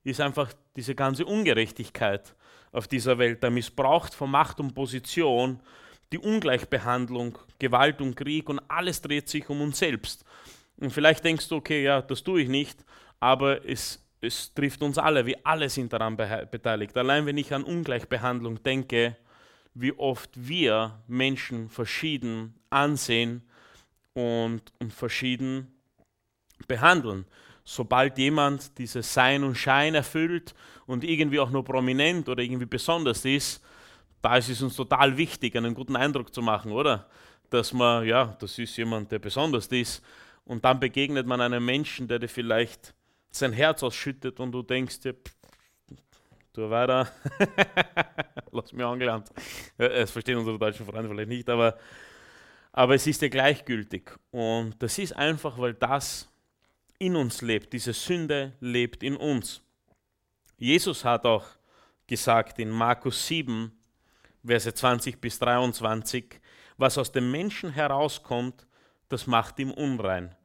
ist 0.04 0.22
einfach 0.22 0.54
diese 0.76 0.96
ganze 0.96 1.26
Ungerechtigkeit 1.26 2.36
auf 2.72 2.88
dieser 2.88 3.18
Welt, 3.18 3.44
der 3.44 3.52
Missbrauch 3.52 4.10
von 4.12 4.32
Macht 4.32 4.60
und 4.60 4.74
Position, 4.74 5.60
die 6.12 6.20
Ungleichbehandlung, 6.20 7.38
Gewalt 7.60 8.02
und 8.02 8.16
Krieg 8.16 8.50
und 8.50 8.60
alles 8.68 9.02
dreht 9.02 9.30
sich 9.30 9.50
um 9.50 9.62
uns 9.62 9.80
selbst. 9.80 10.26
Und 10.78 10.92
vielleicht 10.92 11.24
denkst 11.24 11.48
du, 11.50 11.56
okay, 11.56 11.84
ja, 11.84 12.02
das 12.02 12.24
tue 12.24 12.42
ich 12.42 12.50
nicht, 12.50 12.84
aber 13.20 13.66
es, 13.68 14.04
es 14.22 14.54
trifft 14.54 14.82
uns 14.82 14.98
alle, 14.98 15.26
wir 15.26 15.38
alle 15.44 15.70
sind 15.70 15.94
daran 15.94 16.18
beteiligt. 16.18 16.98
Allein 16.98 17.26
wenn 17.26 17.38
ich 17.38 17.54
an 17.54 17.64
Ungleichbehandlung 17.64 18.62
denke, 18.64 19.18
wie 19.76 19.94
oft 19.94 20.30
wir 20.36 21.00
Menschen 21.08 21.70
verschieden 21.70 22.56
ansehen 22.70 23.44
und, 24.14 24.62
und 24.80 24.94
verschieden 24.94 25.73
behandeln. 26.68 27.26
Sobald 27.64 28.18
jemand 28.18 28.78
dieses 28.78 29.14
Sein 29.14 29.44
und 29.44 29.56
Schein 29.56 29.96
erfüllt 29.96 30.54
und 30.86 31.04
irgendwie 31.04 31.40
auch 31.40 31.50
nur 31.50 31.64
prominent 31.64 32.28
oder 32.28 32.44
irgendwie 32.44 32.66
besonders 32.66 33.24
ist, 33.24 33.64
da 34.22 34.38
ist 34.38 34.50
es 34.50 34.62
uns 34.62 34.76
total 34.76 35.18
wichtig, 35.18 35.56
einen 35.56 35.74
guten 35.74 35.96
Eindruck 35.96 36.34
zu 36.34 36.42
machen, 36.42 36.72
oder? 36.72 37.08
Dass 37.50 37.74
man, 37.74 38.06
ja, 38.06 38.36
das 38.40 38.58
ist 38.58 38.76
jemand, 38.78 39.12
der 39.12 39.20
besonders 39.20 39.68
ist. 39.68 40.04
Und 40.46 40.64
dann 40.66 40.80
begegnet 40.80 41.26
man 41.26 41.40
einem 41.42 41.64
Menschen, 41.64 42.08
der 42.08 42.20
dir 42.20 42.30
vielleicht 42.30 42.94
sein 43.32 43.54
Herz 43.54 43.84
ausschüttet 43.84 44.40
und 44.40 44.52
du 44.52 44.62
denkst 44.62 45.00
dir, 45.02 45.14
pff, 45.14 45.34
tu 46.54 46.70
weiter, 46.70 47.12
lass 48.52 48.72
mich 48.72 48.86
angelernt. 48.86 49.30
Es 49.78 50.12
verstehen 50.12 50.38
unsere 50.38 50.60
deutschen 50.60 50.86
Freunde 50.86 51.10
vielleicht 51.10 51.30
nicht, 51.30 51.50
aber, 51.50 51.78
aber 52.72 52.96
es 52.96 53.08
ist 53.08 53.22
dir 53.22 53.30
gleichgültig. 53.30 54.12
Und 54.32 54.76
das 54.82 54.98
ist 55.00 55.14
einfach, 55.14 55.58
weil 55.58 55.74
das 55.74 56.30
in 57.00 57.16
uns 57.16 57.42
lebt. 57.42 57.74
Diese 57.74 57.94
Sünde 57.94 58.54
lebt 58.60 59.04
in 59.04 59.16
uns. 59.16 59.62
Jesus 60.58 61.04
hat 61.04 61.26
auch 61.26 61.46
gesagt 62.08 62.60
in 62.60 62.70
Markus 62.70 63.28
7, 63.28 63.72
Verse 64.46 64.74
20 64.74 65.22
bis 65.22 65.40
23, 65.40 66.40
was 66.78 66.98
aus 66.98 67.12
dem 67.12 67.32
Menschen 67.32 67.72
herauskommt, 67.72 68.68
das 69.10 69.28
macht 69.28 69.60
ihm 69.60 69.72
unrein. 69.72 70.36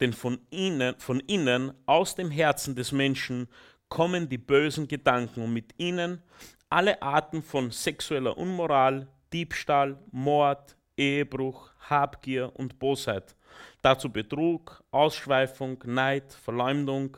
denn 0.00 0.12
von 0.12 0.38
innen, 0.50 0.94
von 0.98 1.20
innen, 1.20 1.72
aus 1.86 2.14
dem 2.14 2.30
Herzen 2.30 2.74
des 2.74 2.92
Menschen, 2.92 3.48
kommen 3.88 4.28
die 4.28 4.38
bösen 4.38 4.88
Gedanken 4.88 5.42
und 5.42 5.52
mit 5.52 5.74
ihnen 5.78 6.22
alle 6.68 7.00
Arten 7.00 7.42
von 7.42 7.70
sexueller 7.70 8.36
Unmoral, 8.36 9.06
Diebstahl, 9.32 9.98
Mord, 10.10 10.76
Ehebruch, 10.96 11.70
Habgier 11.88 12.52
und 12.54 12.78
Bosheit. 12.78 13.35
Dazu 13.82 14.10
Betrug, 14.10 14.82
Ausschweifung, 14.90 15.82
Neid, 15.84 16.32
Verleumdung, 16.32 17.16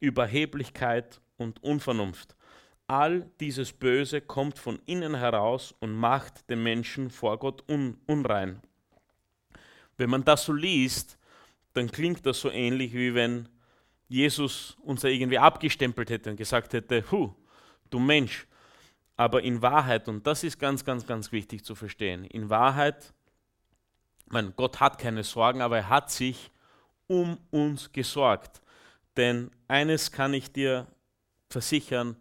Überheblichkeit 0.00 1.20
und 1.36 1.62
Unvernunft. 1.62 2.36
All 2.86 3.30
dieses 3.40 3.72
Böse 3.72 4.20
kommt 4.20 4.58
von 4.58 4.80
innen 4.86 5.14
heraus 5.14 5.74
und 5.80 5.92
macht 5.92 6.48
den 6.48 6.62
Menschen 6.62 7.10
vor 7.10 7.38
Gott 7.38 7.62
un 7.68 7.98
unrein. 8.06 8.60
Wenn 9.98 10.10
man 10.10 10.24
das 10.24 10.44
so 10.44 10.52
liest, 10.52 11.18
dann 11.74 11.90
klingt 11.90 12.24
das 12.24 12.40
so 12.40 12.50
ähnlich, 12.50 12.94
wie 12.94 13.14
wenn 13.14 13.48
Jesus 14.08 14.76
uns 14.82 15.04
irgendwie 15.04 15.38
abgestempelt 15.38 16.08
hätte 16.08 16.30
und 16.30 16.36
gesagt 16.36 16.72
hätte, 16.72 17.04
Hu, 17.10 17.34
du 17.90 17.98
Mensch. 17.98 18.46
Aber 19.16 19.42
in 19.42 19.60
Wahrheit, 19.60 20.08
und 20.08 20.26
das 20.26 20.44
ist 20.44 20.58
ganz, 20.58 20.84
ganz, 20.84 21.06
ganz 21.06 21.30
wichtig 21.32 21.64
zu 21.64 21.74
verstehen, 21.74 22.24
in 22.24 22.48
Wahrheit, 22.48 23.12
mein 24.30 24.52
Gott 24.56 24.80
hat 24.80 24.98
keine 24.98 25.24
Sorgen, 25.24 25.62
aber 25.62 25.78
er 25.78 25.88
hat 25.88 26.10
sich 26.10 26.50
um 27.06 27.38
uns 27.50 27.92
gesorgt. 27.92 28.60
Denn 29.16 29.50
eines 29.66 30.12
kann 30.12 30.34
ich 30.34 30.52
dir 30.52 30.86
versichern, 31.48 32.16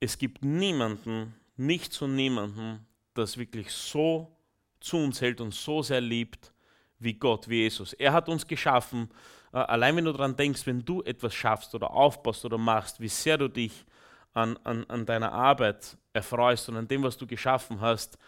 es 0.00 0.18
gibt 0.18 0.44
niemanden, 0.44 1.34
nicht 1.56 1.92
zu 1.92 2.06
niemanden, 2.06 2.86
das 3.14 3.38
wirklich 3.38 3.70
so 3.70 4.36
zu 4.80 4.96
uns 4.96 5.20
hält 5.20 5.40
und 5.40 5.54
so 5.54 5.82
sehr 5.82 6.00
liebt 6.00 6.52
wie 6.98 7.14
Gott, 7.14 7.48
wie 7.48 7.62
Jesus. 7.62 7.92
Er 7.92 8.12
hat 8.12 8.28
uns 8.28 8.46
geschaffen. 8.46 9.08
Äh, 9.52 9.58
allein 9.58 9.96
wenn 9.96 10.04
du 10.04 10.12
daran 10.12 10.36
denkst, 10.36 10.66
wenn 10.66 10.84
du 10.84 11.02
etwas 11.02 11.34
schaffst 11.34 11.74
oder 11.74 11.90
aufbaust 11.90 12.44
oder 12.44 12.58
machst, 12.58 13.00
wie 13.00 13.08
sehr 13.08 13.38
du 13.38 13.48
dich 13.48 13.84
an, 14.32 14.56
an, 14.64 14.84
an 14.88 15.06
deiner 15.06 15.32
Arbeit 15.32 15.96
erfreust 16.12 16.68
und 16.68 16.76
an 16.76 16.88
dem, 16.88 17.02
was 17.02 17.16
du 17.16 17.26
geschaffen 17.26 17.80
hast, 17.80 18.18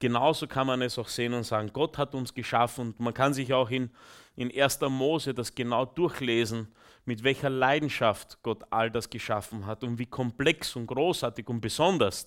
genauso 0.00 0.46
kann 0.46 0.66
man 0.66 0.82
es 0.82 0.98
auch 0.98 1.08
sehen 1.08 1.34
und 1.34 1.44
sagen, 1.44 1.70
Gott 1.72 1.98
hat 1.98 2.14
uns 2.14 2.34
geschaffen 2.34 2.88
und 2.88 3.00
man 3.00 3.14
kann 3.14 3.34
sich 3.34 3.52
auch 3.52 3.70
in, 3.70 3.90
in 4.36 4.50
1. 4.56 4.80
Mose 4.82 5.34
das 5.34 5.54
genau 5.54 5.84
durchlesen, 5.84 6.68
mit 7.04 7.22
welcher 7.22 7.50
Leidenschaft 7.50 8.38
Gott 8.42 8.62
all 8.70 8.90
das 8.90 9.10
geschaffen 9.10 9.66
hat 9.66 9.82
und 9.84 9.98
wie 9.98 10.06
komplex 10.06 10.76
und 10.76 10.86
großartig 10.86 11.48
und 11.48 11.60
besonders 11.60 12.26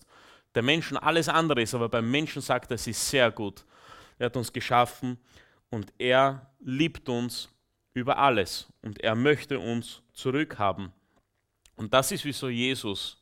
der 0.53 0.63
Menschen 0.63 0.98
alles 0.98 1.29
andere 1.29 1.62
ist, 1.62 1.74
aber 1.74 1.89
beim 1.89 2.10
Menschen 2.10 2.41
sagt 2.41 2.72
er, 2.72 2.75
es 2.75 2.88
ist 2.88 3.10
sehr 3.10 3.29
gut. 3.31 3.65
Er 4.17 4.27
hat 4.27 4.38
uns 4.38 4.51
geschaffen 4.51 5.17
und 5.69 5.93
er 5.98 6.50
liebt 6.60 7.07
uns 7.10 7.50
über 7.93 8.17
alles 8.17 8.67
und 8.81 9.01
er 9.01 9.15
möchte 9.15 9.60
uns 9.60 10.01
zurückhaben. 10.13 10.91
Und 11.75 11.93
das 11.93 12.12
ist, 12.12 12.24
wieso 12.24 12.48
Jesus 12.48 13.22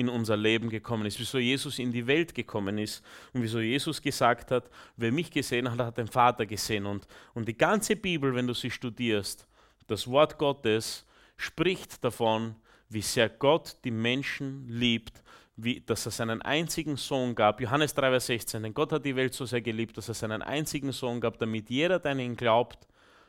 in 0.00 0.08
unser 0.08 0.36
Leben 0.36 0.70
gekommen 0.70 1.06
ist, 1.06 1.20
wieso 1.20 1.38
Jesus 1.38 1.78
in 1.78 1.92
die 1.92 2.06
Welt 2.06 2.34
gekommen 2.34 2.78
ist 2.78 3.04
und 3.32 3.42
wieso 3.42 3.60
Jesus 3.60 4.00
gesagt 4.00 4.50
hat, 4.50 4.70
wer 4.96 5.12
mich 5.12 5.30
gesehen 5.30 5.70
hat, 5.70 5.78
hat 5.78 5.98
den 5.98 6.08
Vater 6.08 6.46
gesehen. 6.46 6.86
Und, 6.86 7.06
und 7.34 7.46
die 7.46 7.56
ganze 7.56 7.96
Bibel, 7.96 8.34
wenn 8.34 8.46
du 8.46 8.54
sie 8.54 8.70
studierst, 8.70 9.46
das 9.86 10.08
Wort 10.08 10.38
Gottes 10.38 11.06
spricht 11.36 12.02
davon, 12.02 12.56
wie 12.88 13.02
sehr 13.02 13.28
Gott 13.28 13.76
die 13.84 13.90
Menschen 13.90 14.66
liebt, 14.68 15.22
wie, 15.56 15.80
dass 15.80 16.06
er 16.06 16.12
seinen 16.12 16.40
einzigen 16.42 16.96
Sohn 16.96 17.34
gab. 17.34 17.60
Johannes 17.60 17.94
3, 17.94 18.10
Vers 18.10 18.26
16, 18.26 18.62
denn 18.62 18.74
Gott 18.74 18.92
hat 18.92 19.04
die 19.04 19.16
Welt 19.16 19.34
so 19.34 19.44
sehr 19.44 19.60
geliebt, 19.60 19.96
dass 19.96 20.08
er 20.08 20.14
seinen 20.14 20.42
einzigen 20.42 20.92
Sohn 20.92 21.20
gab, 21.20 21.38
damit 21.38 21.68
jeder, 21.68 21.98
der 21.98 22.12
an 22.12 22.18
ihn 22.18 22.36
glaubt, 22.36 22.88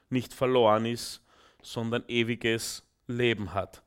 nicht 0.09 0.33
verloren 0.33 0.85
ist, 0.85 1.21
sondern 1.61 2.03
ewiges 2.07 2.85
Leben 3.07 3.53
hat. 3.53 3.83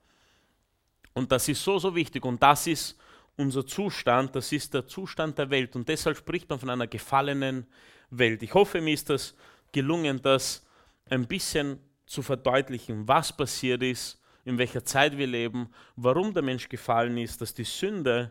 Und 1.15 1.33
das 1.33 1.49
ist 1.49 1.63
so, 1.63 1.79
so 1.79 1.95
wichtig. 1.95 2.25
Und 2.25 2.43
das 2.43 2.67
ist 2.67 2.99
unser 3.37 3.67
Zustand, 3.67 4.35
das 4.37 4.53
ist 4.53 4.75
der 4.75 4.87
Zustand 4.87 5.39
der 5.39 5.51
Welt. 5.51 5.75
Und 5.75 5.89
deshalb 5.89 6.17
spricht 6.17 6.49
man 6.49 6.59
von 6.59 6.71
einer 6.71 6.87
gefallenen 6.87 7.67
Welt. 8.11 8.43
Ich 8.43 8.55
hoffe, 8.55 8.81
mir 8.81 8.95
ist 8.95 9.11
das 9.11 9.35
gelungen, 9.73 10.21
das 10.23 10.65
ein 11.09 11.27
bisschen 11.27 11.79
zu 12.07 12.23
verdeutlichen, 12.23 13.09
was 13.09 13.35
passiert 13.35 13.83
ist, 13.83 14.21
in 14.45 14.59
welcher 14.59 14.85
Zeit 14.85 15.17
wir 15.17 15.27
leben, 15.27 15.71
warum 15.97 16.35
der 16.35 16.43
Mensch 16.43 16.69
gefallen 16.69 17.17
ist, 17.17 17.41
dass 17.41 17.55
die 17.55 17.65
Sünde 17.65 18.31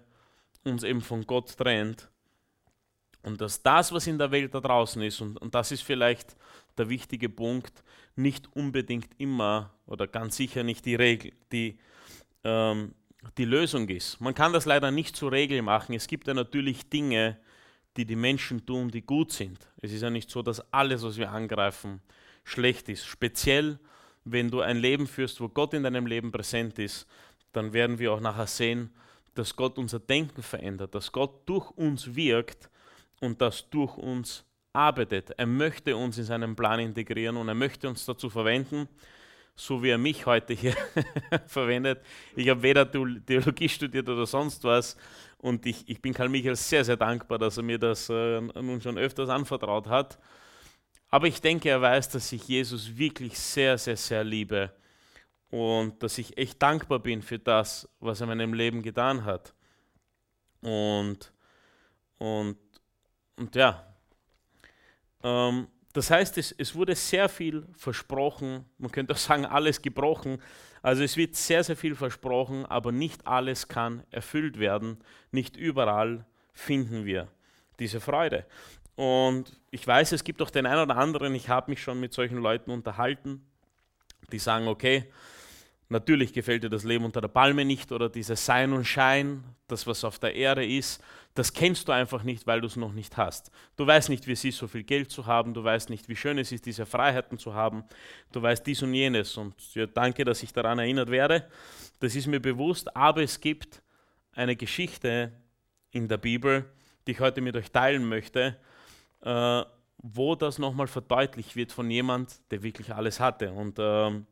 uns 0.63 0.83
eben 0.83 1.01
von 1.01 1.25
Gott 1.25 1.57
trennt. 1.57 2.09
Und 3.23 3.39
dass 3.41 3.61
das, 3.63 3.91
was 3.91 4.05
in 4.05 4.17
der 4.17 4.31
Welt 4.31 4.53
da 4.53 4.59
draußen 4.59 5.01
ist, 5.01 5.21
und, 5.21 5.37
und 5.41 5.55
das 5.55 5.71
ist 5.71 5.81
vielleicht 5.81 6.35
der 6.77 6.89
wichtige 6.89 7.29
Punkt, 7.29 7.83
nicht 8.15 8.53
unbedingt 8.55 9.09
immer 9.17 9.73
oder 9.85 10.07
ganz 10.07 10.35
sicher 10.35 10.63
nicht 10.63 10.85
die 10.85 10.95
Regel, 10.95 11.31
die 11.51 11.79
ähm, 12.43 12.93
die 13.37 13.45
Lösung 13.45 13.87
ist. 13.89 14.19
Man 14.19 14.33
kann 14.33 14.53
das 14.53 14.65
leider 14.65 14.91
nicht 14.91 15.15
zur 15.15 15.31
Regel 15.31 15.61
machen. 15.61 15.95
Es 15.95 16.07
gibt 16.07 16.27
ja 16.27 16.33
natürlich 16.33 16.89
Dinge, 16.89 17.37
die 17.95 18.05
die 18.05 18.15
Menschen 18.15 18.65
tun, 18.65 18.89
die 18.89 19.01
gut 19.01 19.31
sind. 19.31 19.59
Es 19.81 19.91
ist 19.91 20.01
ja 20.01 20.09
nicht 20.09 20.29
so, 20.29 20.41
dass 20.41 20.73
alles, 20.73 21.03
was 21.03 21.17
wir 21.17 21.31
angreifen, 21.31 22.01
schlecht 22.43 22.89
ist. 22.89 23.05
Speziell, 23.05 23.79
wenn 24.25 24.49
du 24.49 24.61
ein 24.61 24.77
Leben 24.77 25.07
führst, 25.07 25.39
wo 25.41 25.49
Gott 25.49 25.73
in 25.73 25.83
deinem 25.83 26.05
Leben 26.05 26.31
präsent 26.31 26.79
ist, 26.79 27.07
dann 27.51 27.71
werden 27.71 27.99
wir 27.99 28.11
auch 28.13 28.19
nachher 28.19 28.47
sehen, 28.47 28.89
dass 29.35 29.55
Gott 29.55 29.77
unser 29.77 29.99
Denken 29.99 30.43
verändert, 30.43 30.93
dass 30.95 31.11
Gott 31.11 31.47
durch 31.47 31.69
uns 31.71 32.15
wirkt 32.15 32.69
und 33.19 33.41
das 33.41 33.69
durch 33.69 33.97
uns 33.97 34.43
arbeitet. 34.73 35.31
Er 35.31 35.45
möchte 35.45 35.95
uns 35.95 36.17
in 36.17 36.23
seinen 36.23 36.55
Plan 36.55 36.79
integrieren 36.79 37.37
und 37.37 37.47
er 37.47 37.53
möchte 37.53 37.87
uns 37.87 38.05
dazu 38.05 38.29
verwenden, 38.29 38.87
so 39.55 39.83
wie 39.83 39.89
er 39.89 39.97
mich 39.97 40.25
heute 40.25 40.53
hier 40.53 40.75
verwendet. 41.47 42.01
Ich 42.35 42.49
habe 42.49 42.61
weder 42.61 42.89
Theologie 42.89 43.69
studiert 43.69 44.09
oder 44.09 44.25
sonst 44.25 44.63
was. 44.63 44.97
Und 45.37 45.65
ich, 45.65 45.87
ich 45.87 46.01
bin 46.01 46.13
Karl 46.13 46.29
Michael 46.29 46.55
sehr, 46.55 46.85
sehr 46.85 46.97
dankbar, 46.97 47.37
dass 47.37 47.57
er 47.57 47.63
mir 47.63 47.77
das 47.77 48.09
äh, 48.09 48.41
nun 48.41 48.81
schon 48.81 48.97
öfters 48.97 49.29
anvertraut 49.29 49.87
hat. 49.87 50.17
Aber 51.09 51.27
ich 51.27 51.41
denke, 51.41 51.69
er 51.69 51.81
weiß, 51.81 52.09
dass 52.09 52.31
ich 52.31 52.47
Jesus 52.47 52.97
wirklich 52.97 53.37
sehr, 53.37 53.77
sehr, 53.77 53.97
sehr 53.97 54.23
liebe. 54.23 54.71
Und 55.49 56.01
dass 56.01 56.17
ich 56.17 56.35
echt 56.37 56.59
dankbar 56.61 56.99
bin 56.99 57.21
für 57.21 57.37
das, 57.37 57.87
was 57.99 58.21
er 58.21 58.23
in 58.23 58.29
meinem 58.29 58.53
Leben 58.53 58.81
getan 58.81 59.23
hat. 59.23 59.53
Und, 60.61 61.31
und, 62.17 62.57
und 63.35 63.53
ja, 63.53 63.85
ähm, 65.21 65.67
das 65.93 66.09
heißt, 66.09 66.37
es, 66.39 66.51
es 66.51 66.73
wurde 66.73 66.95
sehr 66.95 67.29
viel 67.29 67.67
versprochen, 67.77 68.65
man 68.79 68.91
könnte 68.91 69.13
auch 69.13 69.17
sagen, 69.17 69.45
alles 69.45 69.81
gebrochen. 69.81 70.41
Also 70.81 71.03
es 71.03 71.15
wird 71.15 71.35
sehr, 71.35 71.63
sehr 71.63 71.77
viel 71.77 71.95
versprochen, 71.95 72.65
aber 72.65 72.91
nicht 72.91 73.25
alles 73.27 73.67
kann 73.67 74.03
erfüllt 74.09 74.59
werden. 74.59 74.97
Nicht 75.31 75.55
überall 75.55 76.25
finden 76.51 77.05
wir 77.05 77.29
diese 77.79 78.01
Freude. 78.01 78.45
Und 78.95 79.55
ich 79.71 79.85
weiß, 79.85 80.11
es 80.11 80.23
gibt 80.23 80.41
auch 80.41 80.49
den 80.49 80.65
einen 80.65 80.81
oder 80.81 80.97
anderen, 80.97 81.33
ich 81.35 81.49
habe 81.49 81.71
mich 81.71 81.81
schon 81.81 81.99
mit 81.99 82.13
solchen 82.13 82.37
Leuten 82.37 82.71
unterhalten, 82.71 83.45
die 84.31 84.39
sagen, 84.39 84.67
okay, 84.67 85.11
Natürlich 85.89 86.33
gefällt 86.33 86.63
dir 86.63 86.69
das 86.69 86.83
Leben 86.83 87.05
unter 87.05 87.21
der 87.21 87.27
Palme 87.27 87.65
nicht 87.65 87.91
oder 87.91 88.09
dieses 88.09 88.45
Sein 88.45 88.73
und 88.73 88.85
Schein, 88.85 89.43
das 89.67 89.85
was 89.85 90.03
auf 90.03 90.17
der 90.17 90.33
Erde 90.35 90.65
ist. 90.65 91.03
Das 91.35 91.53
kennst 91.53 91.87
du 91.87 91.91
einfach 91.91 92.23
nicht, 92.23 92.47
weil 92.47 92.61
du 92.61 92.67
es 92.67 92.75
noch 92.75 92.93
nicht 92.93 93.17
hast. 93.17 93.51
Du 93.75 93.85
weißt 93.85 94.09
nicht, 94.09 94.27
wie 94.27 94.33
es 94.33 94.43
ist, 94.43 94.57
so 94.57 94.67
viel 94.67 94.83
Geld 94.83 95.11
zu 95.11 95.25
haben. 95.25 95.53
Du 95.53 95.63
weißt 95.63 95.89
nicht, 95.89 96.07
wie 96.09 96.15
schön 96.15 96.37
es 96.37 96.51
ist, 96.51 96.65
diese 96.65 96.85
Freiheiten 96.85 97.37
zu 97.37 97.53
haben. 97.53 97.83
Du 98.31 98.41
weißt 98.41 98.65
dies 98.65 98.81
und 98.83 98.93
jenes. 98.93 99.35
Und 99.37 99.55
ja, 99.73 99.85
danke, 99.87 100.23
dass 100.23 100.43
ich 100.43 100.53
daran 100.53 100.79
erinnert 100.79 101.09
werde. 101.09 101.47
Das 101.99 102.15
ist 102.15 102.27
mir 102.27 102.39
bewusst. 102.39 102.95
Aber 102.95 103.23
es 103.23 103.39
gibt 103.39 103.81
eine 104.31 104.55
Geschichte 104.55 105.31
in 105.91 106.07
der 106.07 106.17
Bibel, 106.17 106.65
die 107.07 107.11
ich 107.11 107.19
heute 107.19 107.41
mit 107.41 107.55
euch 107.55 107.71
teilen 107.71 108.07
möchte, 108.07 108.57
äh, 109.21 109.63
wo 109.97 110.35
das 110.35 110.59
nochmal 110.59 110.87
verdeutlicht 110.87 111.55
wird 111.55 111.71
von 111.71 111.89
jemand, 111.89 112.39
der 112.51 112.61
wirklich 112.61 112.93
alles 112.93 113.19
hatte. 113.19 113.51
Und 113.51 113.77
ähm, 113.79 114.27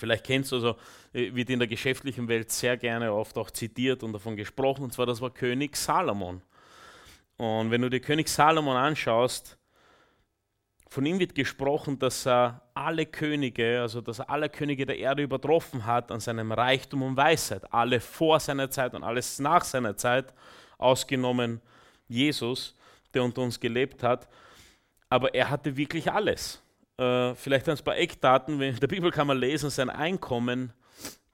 Vielleicht 0.00 0.24
kennst 0.24 0.50
du 0.50 0.56
also, 0.56 0.76
wird 1.12 1.50
in 1.50 1.58
der 1.58 1.68
geschäftlichen 1.68 2.26
Welt 2.26 2.50
sehr 2.50 2.76
gerne 2.76 3.12
oft 3.12 3.36
auch 3.36 3.50
zitiert 3.50 4.02
und 4.02 4.14
davon 4.14 4.34
gesprochen, 4.34 4.84
und 4.84 4.92
zwar 4.92 5.06
das 5.06 5.20
war 5.20 5.30
König 5.30 5.76
Salomon. 5.76 6.40
Und 7.36 7.70
wenn 7.70 7.82
du 7.82 7.90
dir 7.90 8.00
König 8.00 8.28
Salomon 8.28 8.76
anschaust, 8.76 9.58
von 10.88 11.06
ihm 11.06 11.20
wird 11.20 11.34
gesprochen, 11.34 11.98
dass 11.98 12.26
er 12.26 12.62
alle 12.74 13.06
Könige, 13.06 13.80
also 13.80 14.00
dass 14.00 14.18
er 14.18 14.30
alle 14.30 14.48
Könige 14.48 14.86
der 14.86 14.98
Erde 14.98 15.22
übertroffen 15.22 15.86
hat 15.86 16.10
an 16.10 16.18
seinem 16.18 16.50
Reichtum 16.50 17.02
und 17.02 17.16
Weisheit. 17.16 17.72
Alle 17.72 18.00
vor 18.00 18.40
seiner 18.40 18.70
Zeit 18.70 18.94
und 18.94 19.04
alles 19.04 19.38
nach 19.38 19.62
seiner 19.62 19.96
Zeit, 19.96 20.34
ausgenommen 20.78 21.60
Jesus, 22.08 22.74
der 23.14 23.22
unter 23.22 23.42
uns 23.42 23.60
gelebt 23.60 24.02
hat. 24.02 24.28
Aber 25.08 25.32
er 25.34 25.50
hatte 25.50 25.76
wirklich 25.76 26.10
alles. 26.10 26.60
Äh, 27.00 27.34
vielleicht 27.34 27.66
ein 27.66 27.78
paar 27.78 27.96
Eckdaten. 27.96 28.60
In 28.60 28.76
der 28.76 28.86
Bibel 28.86 29.10
kann 29.10 29.26
man 29.26 29.38
lesen, 29.38 29.70
sein 29.70 29.88
Einkommen, 29.88 30.70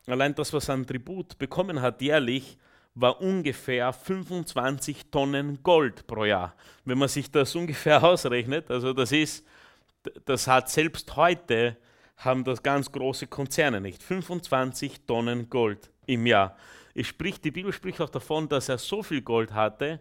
allein 0.06 0.32
das, 0.32 0.52
was 0.52 0.68
er 0.68 0.74
an 0.74 0.86
Tribut 0.86 1.36
bekommen 1.38 1.82
hat 1.82 2.00
jährlich, 2.00 2.56
war 2.94 3.20
ungefähr 3.20 3.92
25 3.92 5.10
Tonnen 5.10 5.58
Gold 5.64 6.06
pro 6.06 6.24
Jahr. 6.24 6.54
Wenn 6.84 6.98
man 6.98 7.08
sich 7.08 7.32
das 7.32 7.52
ungefähr 7.56 8.02
ausrechnet, 8.02 8.70
also 8.70 8.92
das 8.92 9.10
ist, 9.10 9.44
das 10.24 10.46
hat 10.46 10.70
selbst 10.70 11.16
heute 11.16 11.76
haben 12.18 12.44
das 12.44 12.62
ganz 12.62 12.90
große 12.90 13.26
Konzerne 13.26 13.80
nicht. 13.80 14.04
25 14.04 15.00
Tonnen 15.04 15.50
Gold 15.50 15.90
im 16.06 16.26
Jahr. 16.26 16.56
Es 16.94 17.08
spricht, 17.08 17.44
die 17.44 17.50
Bibel 17.50 17.72
spricht 17.72 18.00
auch 18.00 18.08
davon, 18.08 18.48
dass 18.48 18.68
er 18.68 18.78
so 18.78 19.02
viel 19.02 19.20
Gold 19.20 19.52
hatte, 19.52 20.00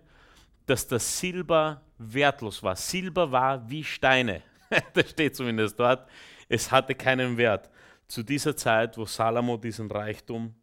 dass 0.68 0.88
das 0.88 1.20
Silber 1.20 1.82
wertlos 1.98 2.62
war. 2.62 2.76
Silber 2.76 3.32
war 3.32 3.68
wie 3.68 3.84
Steine. 3.84 4.44
das 4.94 5.10
steht 5.10 5.36
zumindest 5.36 5.80
dort. 5.80 6.08
Es 6.48 6.72
hatte 6.72 6.96
keinen 6.96 7.38
Wert. 7.38 7.70
Zu 8.08 8.24
dieser 8.24 8.56
Zeit, 8.56 8.98
wo 8.98 9.06
Salomo 9.06 9.58
diesen 9.58 9.90
Reichtum 9.90 10.54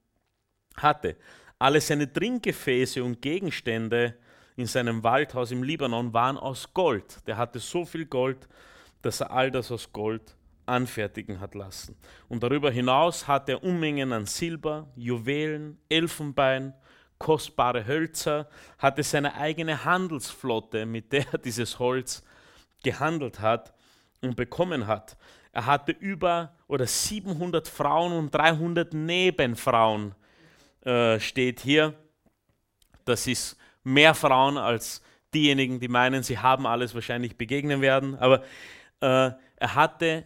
hatte. 0.76 1.16
Alle 1.58 1.80
seine 1.80 2.12
Trinkgefäße 2.12 3.02
und 3.02 3.20
Gegenstände 3.20 4.16
in 4.56 4.66
seinem 4.66 5.02
Waldhaus 5.02 5.50
im 5.50 5.62
Libanon 5.62 6.12
waren 6.12 6.36
aus 6.36 6.72
Gold. 6.72 7.26
Der 7.26 7.36
hatte 7.36 7.58
so 7.58 7.84
viel 7.84 8.06
Gold, 8.06 8.48
dass 9.00 9.20
er 9.20 9.30
all 9.32 9.50
das 9.50 9.72
aus 9.72 9.92
Gold 9.92 10.36
anfertigen 10.66 11.40
hat 11.40 11.54
lassen. 11.54 11.96
Und 12.28 12.42
darüber 12.42 12.70
hinaus 12.70 13.26
hat 13.26 13.48
er 13.48 13.64
Unmengen 13.64 14.12
an 14.12 14.26
Silber, 14.26 14.88
Juwelen, 14.94 15.78
Elfenbein, 15.88 16.74
kostbare 17.18 17.86
Hölzer, 17.86 18.48
hatte 18.78 19.02
seine 19.02 19.34
eigene 19.34 19.84
Handelsflotte, 19.84 20.86
mit 20.86 21.12
der 21.12 21.26
er 21.32 21.38
dieses 21.38 21.78
Holz 21.78 22.22
gehandelt 22.82 23.40
hat 23.40 23.74
und 24.22 24.36
bekommen 24.36 24.86
hat. 24.86 25.16
Er 25.52 25.66
hatte 25.66 25.92
über 25.92 26.54
oder 26.66 26.86
700 26.86 27.68
Frauen 27.68 28.12
und 28.12 28.34
300 28.34 28.94
Nebenfrauen, 28.94 30.14
äh, 30.84 31.20
steht 31.20 31.60
hier. 31.60 31.94
Das 33.04 33.26
ist 33.26 33.58
mehr 33.84 34.14
Frauen 34.14 34.56
als 34.56 35.02
diejenigen, 35.34 35.80
die 35.80 35.88
meinen, 35.88 36.22
sie 36.22 36.38
haben 36.38 36.66
alles 36.66 36.94
wahrscheinlich 36.94 37.36
begegnen 37.36 37.80
werden. 37.80 38.16
Aber 38.16 38.42
äh, 39.00 39.32
er 39.56 39.74
hatte, 39.74 40.24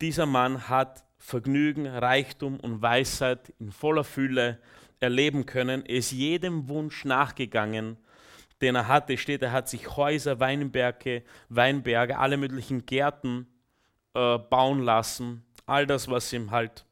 dieser 0.00 0.26
Mann 0.26 0.68
hat 0.68 1.04
Vergnügen, 1.18 1.86
Reichtum 1.86 2.60
und 2.60 2.82
Weisheit 2.82 3.52
in 3.58 3.72
voller 3.72 4.04
Fülle 4.04 4.60
erleben 5.00 5.46
können. 5.46 5.84
Er 5.86 5.96
ist 5.96 6.12
jedem 6.12 6.68
Wunsch 6.68 7.04
nachgegangen, 7.04 7.96
den 8.60 8.74
er 8.74 8.88
hatte. 8.88 9.16
Steht, 9.16 9.42
er 9.42 9.52
hat 9.52 9.68
sich 9.68 9.96
Häuser, 9.96 10.40
Weinberge, 10.40 11.22
Weinberge, 11.48 12.18
alle 12.18 12.36
möglichen 12.36 12.86
Gärten 12.86 13.46
äh, 14.14 14.38
bauen 14.38 14.82
lassen. 14.82 15.44
All 15.66 15.86
das, 15.86 16.08
was 16.08 16.32
ihm 16.32 16.50
halt 16.50 16.84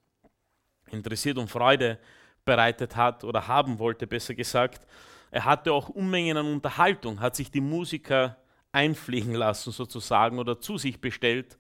interessiert 0.91 1.39
und 1.39 1.51
Freude 1.51 1.99
bereitet 2.45 2.97
hat 2.97 3.25
oder 3.25 3.49
haben 3.49 3.79
wollte, 3.79 4.07
besser 4.07 4.35
gesagt. 4.35 4.87
Er 5.31 5.45
hatte 5.45 5.73
auch 5.73 5.89
Unmengen 5.89 6.37
an 6.37 6.47
Unterhaltung, 6.47 7.21
hat 7.21 7.35
sich 7.37 7.51
die 7.51 7.61
Musiker 7.61 8.37
einfliegen 8.73 9.35
lassen 9.35 9.73
sozusagen 9.73 10.39
oder 10.39 10.61
zu 10.61 10.79
sich 10.79 11.01
bestellt 11.01 11.57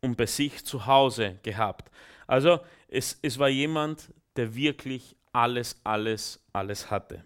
und 0.00 0.16
bei 0.16 0.26
sich 0.26 0.64
zu 0.64 0.86
Hause 0.86 1.38
gehabt. 1.42 1.90
Also 2.26 2.60
es, 2.88 3.18
es 3.22 3.38
war 3.38 3.48
jemand, 3.48 4.12
der 4.36 4.54
wirklich 4.54 5.16
alles, 5.32 5.80
alles, 5.84 6.44
alles 6.52 6.90
hatte. 6.90 7.24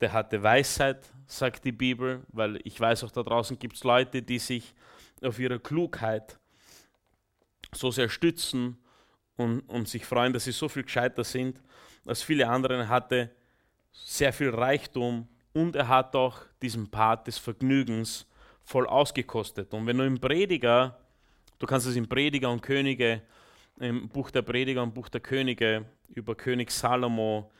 Der 0.00 0.12
hatte 0.12 0.42
Weisheit, 0.42 1.10
sagt 1.28 1.64
die 1.64 1.72
Bibel, 1.72 2.22
weil 2.28 2.58
ich 2.64 2.80
weiß 2.80 3.04
auch 3.04 3.10
da 3.10 3.22
draußen 3.22 3.58
gibt 3.58 3.76
es 3.76 3.84
Leute, 3.84 4.22
die 4.22 4.38
sich 4.38 4.74
auf 5.22 5.38
ihre 5.38 5.60
Klugheit 5.60 6.38
so 7.74 7.90
sehr 7.90 8.08
stützen 8.08 8.78
und, 9.36 9.60
und 9.68 9.88
sich 9.88 10.04
freuen, 10.04 10.32
dass 10.32 10.44
sie 10.44 10.52
so 10.52 10.68
viel 10.68 10.84
gescheiter 10.84 11.22
sind 11.22 11.60
als 12.06 12.22
viele 12.22 12.48
andere. 12.48 12.78
Er 12.78 12.88
hatte 12.88 13.30
sehr 13.92 14.32
viel 14.32 14.50
Reichtum 14.50 15.28
und 15.52 15.76
er 15.76 15.88
hat 15.88 16.16
auch 16.16 16.40
diesen 16.62 16.90
Part 16.90 17.26
des 17.26 17.36
Vergnügens 17.38 18.26
voll 18.62 18.86
ausgekostet. 18.86 19.72
Und 19.74 19.86
wenn 19.86 19.98
du 19.98 20.04
im 20.04 20.18
Prediger, 20.18 20.98
du 21.58 21.66
kannst 21.66 21.86
es 21.86 21.96
im 21.96 22.08
Prediger 22.08 22.50
und 22.50 22.62
Könige, 22.62 23.22
im 23.78 24.08
Buch 24.08 24.30
der 24.30 24.42
Prediger 24.42 24.82
und 24.82 24.94
Buch 24.94 25.08
der 25.08 25.20
Könige 25.20 25.84
über 26.08 26.34
König 26.34 26.70
Salomo 26.70 27.50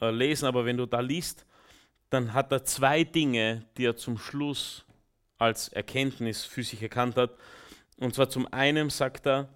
äh, 0.00 0.10
lesen, 0.10 0.46
aber 0.46 0.64
wenn 0.64 0.76
du 0.76 0.86
da 0.86 1.00
liest, 1.00 1.46
dann 2.12 2.34
hat 2.34 2.52
er 2.52 2.64
zwei 2.64 3.04
Dinge, 3.04 3.64
die 3.76 3.86
er 3.86 3.96
zum 3.96 4.18
Schluss 4.18 4.84
als 5.38 5.68
Erkenntnis 5.68 6.44
für 6.44 6.62
sich 6.62 6.82
erkannt 6.82 7.16
hat. 7.16 7.30
Und 7.96 8.14
zwar 8.14 8.28
zum 8.28 8.52
einen 8.52 8.90
sagt 8.90 9.26
er, 9.26 9.48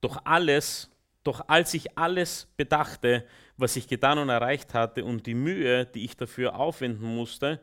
doch 0.00 0.20
alles, 0.24 0.90
doch 1.24 1.48
als 1.48 1.74
ich 1.74 1.98
alles 1.98 2.48
bedachte, 2.56 3.26
was 3.56 3.76
ich 3.76 3.88
getan 3.88 4.18
und 4.18 4.28
erreicht 4.28 4.74
hatte 4.74 5.04
und 5.04 5.26
die 5.26 5.34
Mühe, 5.34 5.86
die 5.86 6.04
ich 6.04 6.16
dafür 6.16 6.56
aufwenden 6.56 7.14
musste, 7.14 7.60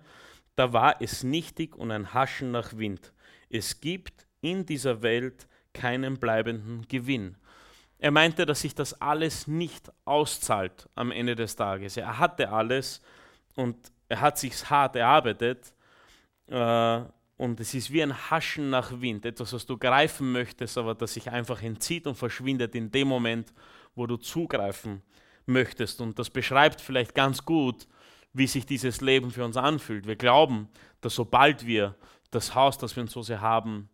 da 0.55 0.73
war 0.73 1.01
es 1.01 1.23
nichtig 1.23 1.75
und 1.75 1.91
ein 1.91 2.13
Haschen 2.13 2.51
nach 2.51 2.77
Wind. 2.77 3.13
Es 3.49 3.79
gibt 3.79 4.27
in 4.41 4.65
dieser 4.65 5.01
Welt 5.01 5.47
keinen 5.73 6.17
bleibenden 6.17 6.87
Gewinn. 6.87 7.37
Er 7.97 8.11
meinte, 8.11 8.45
dass 8.45 8.61
sich 8.61 8.75
das 8.75 8.99
alles 9.01 9.47
nicht 9.47 9.91
auszahlt 10.05 10.89
am 10.95 11.11
Ende 11.11 11.35
des 11.35 11.55
Tages. 11.55 11.97
Er 11.97 12.19
hatte 12.19 12.49
alles 12.49 13.01
und 13.59 13.75
er 14.07 14.21
hat 14.21 14.37
sich 14.37 14.69
hart 14.69 14.95
erarbeitet 14.95 15.73
äh, 16.47 17.01
und 17.37 17.59
es 17.59 17.73
ist 17.73 17.91
wie 17.91 18.01
ein 18.01 18.15
Haschen 18.29 18.69
nach 18.69 19.01
Wind, 19.01 19.25
etwas, 19.25 19.51
was 19.51 19.65
du 19.65 19.77
greifen 19.77 20.31
möchtest, 20.31 20.77
aber 20.77 20.95
das 20.95 21.13
sich 21.13 21.29
einfach 21.29 21.61
entzieht 21.61 22.07
und 22.07 22.15
verschwindet 22.15 22.73
in 22.73 22.89
dem 22.89 23.07
Moment, 23.09 23.53
wo 23.95 24.07
du 24.07 24.15
zugreifen 24.17 25.01
möchtest. 25.45 25.99
Und 25.99 26.17
das 26.19 26.29
beschreibt 26.29 26.79
vielleicht 26.79 27.13
ganz 27.13 27.43
gut, 27.43 27.87
wie 28.33 28.47
sich 28.47 28.65
dieses 28.65 29.01
Leben 29.01 29.31
für 29.31 29.43
uns 29.43 29.57
anfühlt. 29.57 30.07
Wir 30.07 30.15
glauben, 30.15 30.69
dass 31.01 31.15
sobald 31.15 31.65
wir 31.65 31.95
das 32.31 32.55
Haus, 32.55 32.77
das 32.77 32.95
wir 32.95 33.03
uns 33.03 33.11
so 33.11 33.23
sehr 33.23 33.41
haben, 33.41 33.89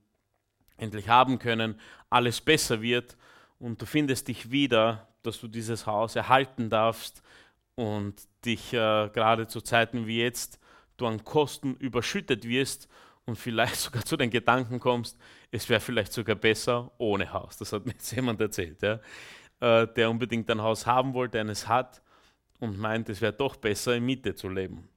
endlich 0.78 1.10
haben 1.10 1.40
können, 1.40 1.80
alles 2.10 2.40
besser 2.42 2.82
wird 2.82 3.18
und 3.58 3.82
du 3.82 3.86
findest 3.86 4.28
dich 4.28 4.52
wieder, 4.52 5.08
dass 5.24 5.40
du 5.40 5.48
dieses 5.48 5.88
Haus 5.88 6.16
erhalten 6.16 6.70
darfst 6.70 7.24
und 7.76 8.16
dich 8.46 8.74
äh, 8.74 9.10
gerade 9.10 9.48
zu 9.48 9.62
Zeiten 9.62 10.08
wie 10.08 10.22
jetzt 10.22 10.60
du 10.98 11.08
an 11.08 11.24
Kosten 11.24 11.76
überschüttet 11.76 12.48
wirst 12.48 12.88
und 13.26 13.38
vielleicht 13.38 13.76
sogar 13.82 14.04
zu 14.04 14.18
den 14.18 14.30
Gedanken 14.30 14.80
kommst, 14.80 15.18
es 15.52 15.68
wäre 15.70 15.82
vielleicht 15.82 16.14
sogar 16.14 16.36
besser 16.36 16.92
ohne 16.98 17.32
Haus. 17.32 17.58
Das 17.58 17.74
hat 17.74 17.86
mir 17.86 17.94
jetzt 17.94 18.12
jemand 18.16 18.40
erzählt, 18.42 18.82
ja? 18.82 19.00
äh, 19.60 19.88
der 19.88 20.10
unbedingt 20.10 20.50
ein 20.50 20.62
Haus 20.62 20.86
haben 20.86 21.14
wollte, 21.14 21.40
eines 21.40 21.68
hat 21.68 22.02
und 22.60 22.78
meint, 22.78 23.10
es 23.10 23.22
wäre 23.22 23.34
doch 23.34 23.56
besser, 23.56 23.96
in 23.96 24.06
Miete 24.06 24.36
zu 24.36 24.50
leben. 24.50 24.88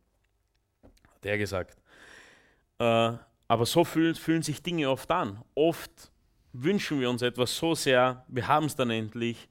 Hat 1.15 1.27
er 1.27 1.39
gesagt. 1.39 1.79
Äh, 2.79 3.13
aber 3.51 3.67
so 3.67 3.85
fühlen, 3.85 4.15
fühlen 4.15 4.43
sich 4.43 4.63
Dinge 4.63 4.91
oft 4.91 5.11
an. 5.11 5.43
Oft 5.55 6.13
wünschen 6.53 7.01
wir 7.01 7.11
uns 7.11 7.23
etwas 7.23 7.57
so 7.57 7.75
sehr, 7.75 8.25
wir 8.29 8.47
haben 8.47 8.67
es 8.67 8.77
dann 8.77 8.91
endlich 8.91 9.49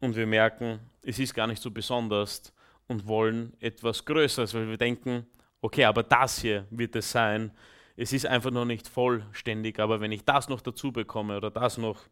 und 0.00 0.16
wir 0.16 0.26
merken, 0.26 0.80
es 1.02 1.18
ist 1.18 1.34
gar 1.34 1.46
nicht 1.46 1.62
so 1.62 1.70
besonders 1.70 2.52
und 2.88 3.06
wollen 3.06 3.52
etwas 3.60 4.04
Größeres, 4.04 4.54
weil 4.54 4.68
wir 4.68 4.78
denken, 4.78 5.26
okay, 5.60 5.84
aber 5.84 6.02
das 6.02 6.40
hier 6.40 6.66
wird 6.70 6.96
es 6.96 7.10
sein, 7.10 7.52
es 7.96 8.12
ist 8.12 8.26
einfach 8.26 8.50
noch 8.50 8.64
nicht 8.64 8.88
vollständig, 8.88 9.78
aber 9.80 10.00
wenn 10.00 10.12
ich 10.12 10.24
das 10.24 10.48
noch 10.48 10.60
dazu 10.60 10.92
bekomme 10.92 11.36
oder 11.36 11.50
das 11.50 11.78
noch 11.78 12.04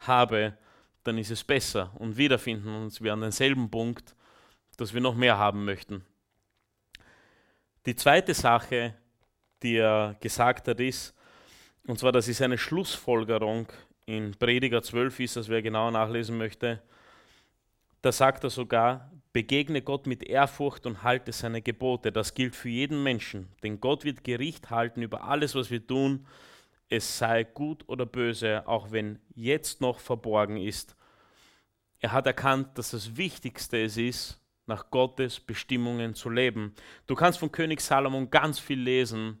habe, 0.00 0.56
dann 1.02 1.18
ist 1.18 1.30
es 1.30 1.42
besser. 1.42 1.92
Und 1.96 2.16
wiederfinden 2.16 2.68
uns 2.74 3.00
wir 3.00 3.12
an 3.12 3.20
denselben 3.20 3.70
Punkt, 3.70 4.14
dass 4.76 4.94
wir 4.94 5.00
noch 5.00 5.16
mehr 5.16 5.38
haben 5.38 5.64
möchten. 5.64 6.04
Die 7.86 7.96
zweite 7.96 8.34
Sache, 8.34 8.94
die 9.62 9.76
er 9.76 10.16
gesagt 10.20 10.68
hat, 10.68 10.78
ist, 10.78 11.14
und 11.86 11.98
zwar, 11.98 12.12
das 12.12 12.28
ist 12.28 12.40
eine 12.40 12.58
Schlussfolgerung 12.58 13.66
in 14.06 14.32
Prediger 14.32 14.82
12 14.82 15.20
ist, 15.20 15.36
das 15.36 15.48
wer 15.48 15.62
genauer 15.62 15.90
nachlesen 15.90 16.38
möchte, 16.38 16.80
da 18.00 18.12
sagt 18.12 18.44
er 18.44 18.50
sogar, 18.50 19.10
Begegne 19.32 19.80
Gott 19.80 20.06
mit 20.06 20.22
Ehrfurcht 20.22 20.84
und 20.86 21.02
halte 21.02 21.32
seine 21.32 21.62
Gebote. 21.62 22.12
Das 22.12 22.34
gilt 22.34 22.54
für 22.54 22.68
jeden 22.68 23.02
Menschen, 23.02 23.48
denn 23.62 23.80
Gott 23.80 24.04
wird 24.04 24.24
Gericht 24.24 24.70
halten 24.70 25.02
über 25.02 25.24
alles, 25.24 25.54
was 25.54 25.70
wir 25.70 25.86
tun, 25.86 26.26
es 26.88 27.16
sei 27.18 27.44
gut 27.44 27.88
oder 27.88 28.04
böse, 28.04 28.68
auch 28.68 28.92
wenn 28.92 29.18
jetzt 29.34 29.80
noch 29.80 29.98
verborgen 29.98 30.58
ist. 30.58 30.94
Er 32.00 32.12
hat 32.12 32.26
erkannt, 32.26 32.76
dass 32.76 32.90
das 32.90 33.16
Wichtigste 33.16 33.82
es 33.82 33.96
ist, 33.96 34.38
nach 34.66 34.90
Gottes 34.90 35.40
Bestimmungen 35.40 36.14
zu 36.14 36.28
leben. 36.28 36.74
Du 37.06 37.14
kannst 37.14 37.38
von 37.38 37.50
König 37.50 37.80
Salomon 37.80 38.30
ganz 38.30 38.58
viel 38.58 38.80
lesen, 38.80 39.38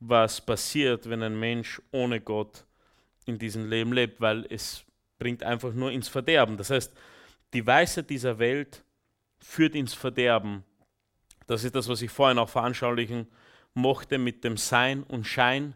was 0.00 0.44
passiert, 0.44 1.08
wenn 1.08 1.22
ein 1.22 1.38
Mensch 1.38 1.80
ohne 1.92 2.20
Gott 2.20 2.66
in 3.24 3.38
diesem 3.38 3.68
Leben 3.70 3.92
lebt, 3.92 4.20
weil 4.20 4.46
es 4.50 4.84
bringt 5.18 5.42
einfach 5.42 5.72
nur 5.72 5.92
ins 5.92 6.08
Verderben. 6.08 6.56
Das 6.56 6.70
heißt, 6.70 6.92
die 7.54 7.66
Weisheit 7.66 8.10
dieser 8.10 8.38
Welt 8.38 8.84
führt 9.42 9.74
ins 9.74 9.92
Verderben. 9.92 10.64
Das 11.46 11.64
ist 11.64 11.74
das, 11.74 11.88
was 11.88 12.00
ich 12.02 12.10
vorhin 12.10 12.38
auch 12.38 12.48
veranschaulichen 12.48 13.26
mochte 13.74 14.18
mit 14.18 14.44
dem 14.44 14.56
Sein 14.56 15.02
und 15.02 15.26
Schein, 15.26 15.74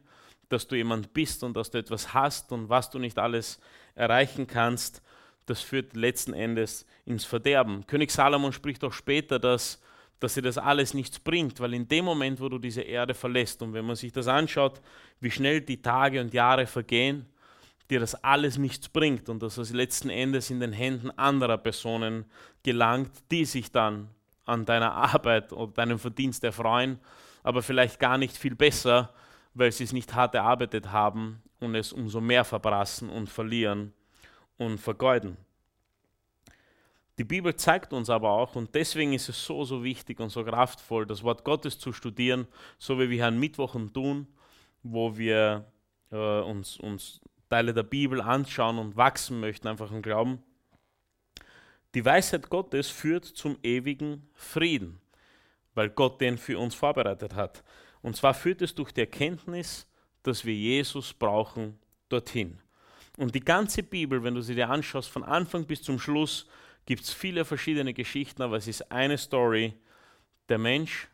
dass 0.48 0.68
du 0.68 0.76
jemand 0.76 1.12
bist 1.12 1.42
und 1.42 1.56
dass 1.56 1.70
du 1.70 1.78
etwas 1.78 2.14
hast 2.14 2.52
und 2.52 2.68
was 2.68 2.90
du 2.90 2.98
nicht 2.98 3.18
alles 3.18 3.60
erreichen 3.94 4.46
kannst. 4.46 5.02
Das 5.46 5.60
führt 5.60 5.96
letzten 5.96 6.32
Endes 6.32 6.86
ins 7.04 7.24
Verderben. 7.24 7.86
König 7.86 8.10
Salomon 8.10 8.52
spricht 8.52 8.84
auch 8.84 8.92
später, 8.92 9.38
dass, 9.38 9.82
dass 10.20 10.34
dir 10.34 10.42
das 10.42 10.58
alles 10.58 10.94
nichts 10.94 11.18
bringt, 11.18 11.60
weil 11.60 11.74
in 11.74 11.88
dem 11.88 12.04
Moment, 12.04 12.40
wo 12.40 12.48
du 12.48 12.58
diese 12.58 12.82
Erde 12.82 13.14
verlässt 13.14 13.62
und 13.62 13.72
wenn 13.72 13.84
man 13.84 13.96
sich 13.96 14.12
das 14.12 14.28
anschaut, 14.28 14.80
wie 15.20 15.30
schnell 15.30 15.60
die 15.60 15.82
Tage 15.82 16.20
und 16.20 16.32
Jahre 16.32 16.66
vergehen, 16.66 17.26
dir 17.90 18.00
das 18.00 18.14
alles 18.24 18.58
nichts 18.58 18.88
bringt 18.88 19.28
und 19.28 19.42
dass 19.42 19.58
es 19.58 19.72
letzten 19.72 20.10
Endes 20.10 20.50
in 20.50 20.60
den 20.60 20.72
Händen 20.72 21.10
anderer 21.10 21.58
Personen 21.58 22.24
gelangt, 22.62 23.12
die 23.30 23.44
sich 23.44 23.70
dann 23.70 24.08
an 24.44 24.64
deiner 24.64 24.92
Arbeit 25.14 25.52
oder 25.52 25.72
deinem 25.72 25.98
Verdienst 25.98 26.44
erfreuen, 26.44 26.98
aber 27.42 27.62
vielleicht 27.62 28.00
gar 28.00 28.18
nicht 28.18 28.36
viel 28.36 28.54
besser, 28.54 29.12
weil 29.54 29.72
sie 29.72 29.84
es 29.84 29.92
nicht 29.92 30.14
hart 30.14 30.34
erarbeitet 30.34 30.90
haben 30.90 31.42
und 31.60 31.74
es 31.74 31.92
umso 31.92 32.20
mehr 32.20 32.44
verbrassen 32.44 33.08
und 33.08 33.28
verlieren 33.28 33.92
und 34.58 34.78
vergeuden. 34.78 35.36
Die 37.18 37.24
Bibel 37.24 37.54
zeigt 37.56 37.94
uns 37.94 38.10
aber 38.10 38.30
auch, 38.30 38.56
und 38.56 38.74
deswegen 38.74 39.14
ist 39.14 39.30
es 39.30 39.42
so, 39.42 39.64
so 39.64 39.82
wichtig 39.82 40.20
und 40.20 40.28
so 40.28 40.44
kraftvoll, 40.44 41.06
das 41.06 41.22
Wort 41.22 41.44
Gottes 41.44 41.78
zu 41.78 41.92
studieren, 41.92 42.46
so 42.78 42.98
wie 42.98 43.08
wir 43.08 43.26
an 43.26 43.38
Mittwochen 43.38 43.90
tun, 43.92 44.26
wo 44.82 45.16
wir 45.16 45.64
äh, 46.10 46.40
uns, 46.40 46.76
uns 46.76 47.20
Teile 47.48 47.72
der 47.72 47.82
Bibel 47.82 48.20
anschauen 48.20 48.78
und 48.78 48.96
wachsen 48.96 49.40
möchten, 49.40 49.68
einfach 49.68 49.90
im 49.90 50.02
Glauben. 50.02 50.42
Die 51.94 52.04
Weisheit 52.04 52.50
Gottes 52.50 52.90
führt 52.90 53.24
zum 53.24 53.56
ewigen 53.62 54.28
Frieden, 54.34 55.00
weil 55.74 55.90
Gott 55.90 56.20
den 56.20 56.36
für 56.38 56.58
uns 56.58 56.74
vorbereitet 56.74 57.34
hat. 57.34 57.62
Und 58.02 58.16
zwar 58.16 58.34
führt 58.34 58.62
es 58.62 58.74
durch 58.74 58.92
die 58.92 59.00
Erkenntnis, 59.00 59.86
dass 60.22 60.44
wir 60.44 60.54
Jesus 60.54 61.14
brauchen, 61.14 61.78
dorthin. 62.08 62.58
Und 63.16 63.34
die 63.34 63.40
ganze 63.40 63.82
Bibel, 63.82 64.22
wenn 64.22 64.34
du 64.34 64.42
sie 64.42 64.54
dir 64.54 64.68
anschaust, 64.68 65.08
von 65.08 65.24
Anfang 65.24 65.64
bis 65.64 65.82
zum 65.82 65.98
Schluss, 65.98 66.46
gibt 66.84 67.02
es 67.02 67.12
viele 67.12 67.44
verschiedene 67.44 67.94
Geschichten, 67.94 68.42
aber 68.42 68.56
es 68.56 68.68
ist 68.68 68.92
eine 68.92 69.16
Story. 69.16 69.74
Der 70.48 70.58
Mensch, 70.58 71.08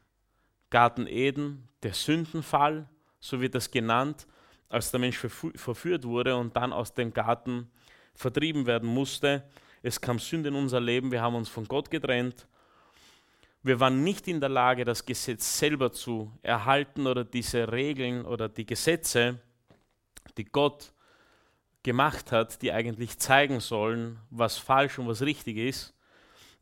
Garten 0.71 1.07
Eden, 1.07 1.69
der 1.83 1.95
Sündenfall, 1.95 2.89
so 3.21 3.41
wird 3.41 3.55
das 3.55 3.71
genannt, 3.71 4.27
als 4.73 4.91
der 4.91 5.01
Mensch 5.01 5.19
verführt 5.19 6.05
wurde 6.05 6.35
und 6.35 6.57
dann 6.57 6.73
aus 6.73 6.95
dem 6.95 7.13
Garten 7.13 7.71
vertrieben 8.15 8.67
werden 8.67 8.89
musste. 8.89 9.43
Es 9.83 10.01
kam 10.01 10.19
Sünde 10.19 10.49
in 10.49 10.55
unser 10.55 10.81
Leben, 10.81 11.13
wir 11.13 11.21
haben 11.21 11.35
uns 11.35 11.49
von 11.49 11.69
Gott 11.69 11.91
getrennt. 11.91 12.47
Wir 13.63 13.79
waren 13.81 14.03
nicht 14.03 14.27
in 14.29 14.41
der 14.41 14.49
Lage, 14.49 14.85
das 14.85 15.05
Gesetz 15.05 15.59
selber 15.59 15.93
zu 15.93 16.33
erhalten 16.43 17.07
oder 17.07 17.25
diese 17.25 17.71
Regeln 17.71 18.25
oder 18.25 18.49
die 18.49 18.65
Gesetze, 18.65 19.39
die 20.39 20.45
Gott 20.45 20.93
gemacht 21.83 22.33
hat, 22.33 22.63
die 22.63 22.73
eigentlich 22.73 23.19
zeigen 23.19 23.61
sollen, 23.61 24.19
was 24.31 24.57
falsch 24.57 24.99
und 24.99 25.07
was 25.07 25.21
richtig 25.21 25.59
ist. 25.59 25.95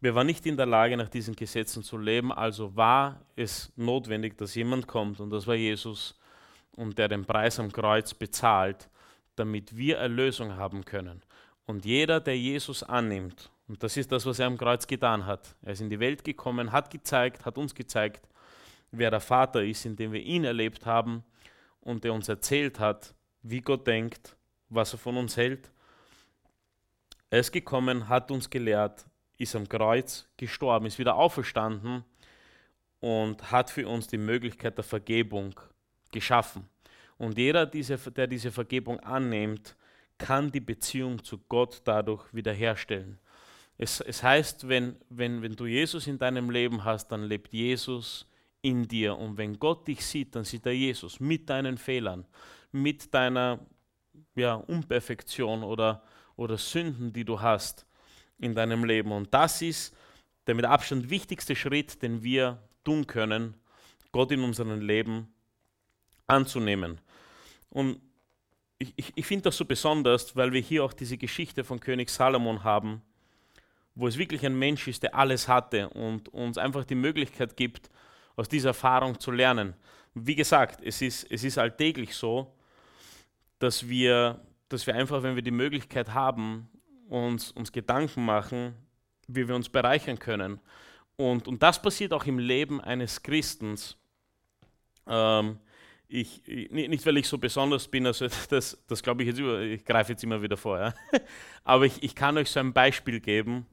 Wir 0.01 0.15
waren 0.15 0.27
nicht 0.27 0.47
in 0.47 0.57
der 0.57 0.67
Lage, 0.67 0.97
nach 0.97 1.09
diesen 1.09 1.37
Gesetzen 1.37 1.85
zu 1.85 1.97
leben, 1.97 2.33
also 2.33 2.75
war 2.75 3.25
es 3.37 3.73
notwendig, 3.77 4.37
dass 4.37 4.55
jemand 4.55 4.89
kommt 4.89 5.21
und 5.21 5.31
das 5.31 5.47
war 5.47 5.55
Jesus 5.55 6.20
und 6.81 6.97
der 6.97 7.09
den 7.09 7.27
Preis 7.27 7.61
am 7.61 7.71
Kreuz 7.71 8.15
bezahlt, 8.15 8.89
damit 9.37 9.77
wir 9.77 9.99
Erlösung 9.99 10.57
haben 10.57 10.83
können. 10.87 11.23
Und 11.67 11.85
jeder, 11.85 12.21
der 12.21 12.39
Jesus 12.39 12.83
annimmt, 12.83 13.51
und 13.69 13.83
das 13.83 13.99
ist 13.99 14.11
das, 14.11 14.25
was 14.25 14.39
er 14.39 14.47
am 14.47 14.57
Kreuz 14.57 14.87
getan 14.87 15.27
hat, 15.27 15.55
er 15.61 15.75
ist 15.75 15.83
in 15.83 15.91
die 15.91 16.01
Welt 16.01 16.25
gekommen, 16.25 16.73
hat 16.73 16.91
gezeigt, 16.91 17.45
hat 17.45 17.59
uns 17.59 17.75
gezeigt, 17.75 18.27
wer 18.93 19.11
der 19.11 19.21
Vater 19.21 19.63
ist, 19.63 19.85
indem 19.85 20.13
wir 20.13 20.23
ihn 20.23 20.45
erlebt 20.45 20.87
haben 20.87 21.23
und 21.83 22.03
der 22.03 22.15
uns 22.15 22.31
erzählt 22.31 22.81
hat, 22.81 23.15
wie 23.43 23.61
Gott 23.61 23.87
denkt, 23.87 24.35
was 24.71 24.95
er 24.95 24.99
von 24.99 25.19
uns 25.19 25.37
hält. 25.37 25.71
Er 27.29 27.41
ist 27.41 27.53
gekommen, 27.53 28.09
hat 28.09 28.31
uns 28.31 28.49
gelehrt, 28.49 29.05
ist 29.37 29.55
am 29.55 29.69
Kreuz 29.69 30.27
gestorben, 30.39 30.87
ist 30.87 30.99
wieder 30.99 31.17
auferstanden 31.17 32.05
und 33.01 33.53
hat 33.53 33.69
für 33.69 33.87
uns 33.87 34.07
die 34.07 34.19
Möglichkeit 34.19 34.79
der 34.79 34.85
Vergebung 34.85 35.61
geschaffen. 36.13 36.69
Und 37.19 37.37
jeder, 37.37 37.67
der 37.67 38.27
diese 38.27 38.51
Vergebung 38.51 38.99
annimmt, 39.01 39.77
kann 40.19 40.51
die 40.51 40.61
Beziehung 40.61 41.23
zu 41.23 41.39
Gott 41.49 41.83
dadurch 41.85 42.23
wiederherstellen. 42.33 43.19
Es, 43.79 44.01
es 44.01 44.23
heißt, 44.23 44.69
wenn, 44.69 44.97
wenn, 45.09 45.43
wenn 45.43 45.57
du 45.57 45.67
Jesus 45.67 46.07
in 46.07 46.19
deinem 46.19 46.51
Leben 46.51 46.85
hast, 46.85 47.09
dann 47.09 47.25
lebt 47.25 47.53
Jesus 47.53 48.27
in 48.63 48.87
dir. 48.87 49.17
Und 49.17 49.39
wenn 49.39 49.59
Gott 49.59 49.89
dich 49.89 50.05
sieht, 50.05 50.37
dann 50.37 50.45
sieht 50.45 50.67
er 50.67 50.73
Jesus 50.73 51.19
mit 51.19 51.49
deinen 51.49 51.79
Fehlern, 51.79 52.27
mit 52.73 53.13
deiner 53.15 53.61
ja, 54.35 54.55
Unperfektion 54.55 55.63
oder, 55.63 56.03
oder 56.37 56.59
Sünden, 56.59 57.13
die 57.13 57.25
du 57.25 57.41
hast 57.41 57.87
in 58.39 58.55
deinem 58.55 58.85
Leben. 58.85 59.13
Und 59.13 59.33
das 59.33 59.63
ist 59.63 59.97
der 60.47 60.55
mit 60.55 60.65
Abstand 60.65 61.11
wichtigste 61.11 61.57
Schritt, 61.57 62.03
den 62.03 62.23
wir 62.23 62.63
tun 62.85 63.07
können, 63.07 63.55
Gott 64.13 64.33
in 64.33 64.43
unserem 64.43 64.81
Leben 64.81 65.29
anzunehmen. 66.31 67.01
Und 67.69 68.01
ich, 68.79 68.93
ich, 68.97 69.13
ich 69.15 69.27
finde 69.27 69.45
das 69.45 69.57
so 69.57 69.65
besonders, 69.65 70.35
weil 70.37 70.53
wir 70.53 70.61
hier 70.61 70.85
auch 70.85 70.93
diese 70.93 71.19
Geschichte 71.19 71.65
von 71.65 71.81
König 71.81 72.09
Salomon 72.09 72.65
haben, 72.65 73.03
wo 73.95 74.07
es 74.07 74.17
wirklich 74.17 74.45
ein 74.47 74.59
Mensch 74.59 74.89
ist, 74.89 75.03
der 75.03 75.15
alles 75.15 75.49
hatte 75.49 75.91
und 75.91 76.29
uns 76.31 76.57
einfach 76.57 76.85
die 76.85 76.95
Möglichkeit 76.95 77.57
gibt, 77.57 77.91
aus 78.37 78.49
dieser 78.49 78.71
Erfahrung 78.71 79.21
zu 79.21 79.31
lernen. 79.31 79.75
Wie 80.15 80.35
gesagt, 80.35 80.81
es 80.83 81.03
ist, 81.03 81.31
es 81.31 81.45
ist 81.45 81.59
alltäglich 81.59 82.15
so, 82.15 82.55
dass 83.59 83.89
wir, 83.89 84.41
dass 84.69 84.87
wir 84.87 84.95
einfach, 84.95 85.23
wenn 85.23 85.37
wir 85.37 85.43
die 85.43 85.51
Möglichkeit 85.51 86.15
haben, 86.15 86.69
uns, 87.09 87.51
uns 87.53 87.71
Gedanken 87.71 88.25
machen, 88.25 88.75
wie 89.29 89.47
wir 89.47 89.55
uns 89.55 89.69
bereichern 89.69 90.19
können. 90.19 90.61
Und, 91.17 91.47
und 91.47 91.63
das 91.63 91.83
passiert 91.83 92.15
auch 92.15 92.25
im 92.25 92.39
Leben 92.39 92.81
eines 92.81 93.23
Christens. 93.23 93.97
Ähm, 95.07 95.59
ich, 96.11 96.71
nicht 96.71 97.07
weil 97.07 97.17
ich 97.19 97.29
so 97.29 97.39
besonders 97.39 97.87
bin, 97.87 98.07
also 98.07 98.27
das, 98.51 98.79
das 98.87 99.03
glaube 99.03 99.23
ich 99.23 99.29
jetzt 99.29 99.39
über, 99.39 99.61
ich 99.61 99.85
greife 99.85 100.13
jetzt 100.13 100.25
immer 100.25 100.43
wieder 100.43 100.57
vor, 100.57 100.79
ja. 100.79 100.95
aber 101.65 101.87
ich, 101.87 102.03
ich 102.03 102.15
kann 102.15 102.37
euch 102.37 102.51
so 102.51 102.61
ein 102.61 102.73
Beispiel 102.73 103.21
geben, 103.21 103.67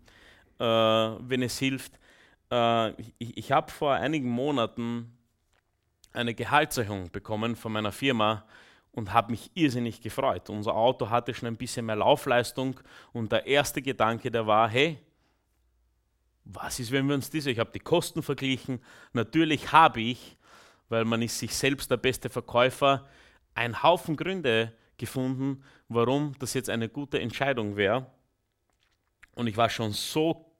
äh, 0.59 0.63
wenn 0.63 1.41
es 1.41 1.57
hilft. 1.57 1.93
Äh, 2.51 2.91
ich 3.17 3.37
ich 3.37 3.51
habe 3.51 3.71
vor 3.71 3.93
einigen 3.93 4.29
Monaten 4.29 5.11
eine 6.13 6.33
Gehaltserhöhung 6.33 7.11
bekommen 7.11 7.55
von 7.55 7.71
meiner 7.71 7.91
Firma 7.91 8.45
und 8.91 9.13
habe 9.13 9.31
mich 9.31 9.51
irrsinnig 9.53 10.01
gefreut. 10.01 10.49
Unser 10.49 10.75
Auto 10.75 11.09
hatte 11.09 11.33
schon 11.33 11.47
ein 11.47 11.57
bisschen 11.57 11.85
mehr 11.85 11.95
Laufleistung 11.95 12.79
und 13.13 13.31
der 13.31 13.45
erste 13.45 13.81
Gedanke, 13.81 14.31
der 14.31 14.47
war, 14.47 14.69
hey, 14.69 14.97
was 16.43 16.79
ist, 16.79 16.91
wenn 16.91 17.07
wir 17.07 17.15
uns 17.15 17.29
diese, 17.29 17.51
ich 17.51 17.59
habe 17.59 17.71
die 17.71 17.79
Kosten 17.79 18.23
verglichen, 18.23 18.79
natürlich 19.13 19.71
habe 19.71 20.01
ich 20.01 20.37
weil 20.89 21.05
man 21.05 21.21
ist 21.21 21.39
sich 21.39 21.55
selbst 21.55 21.91
der 21.91 21.97
beste 21.97 22.29
Verkäufer, 22.29 23.07
einen 23.53 23.81
Haufen 23.83 24.15
Gründe 24.15 24.73
gefunden, 24.97 25.63
warum 25.89 26.35
das 26.39 26.53
jetzt 26.53 26.69
eine 26.69 26.89
gute 26.89 27.19
Entscheidung 27.19 27.75
wäre. 27.75 28.05
Und 29.35 29.47
ich 29.47 29.57
war 29.57 29.69
schon 29.69 29.91
so 29.91 30.51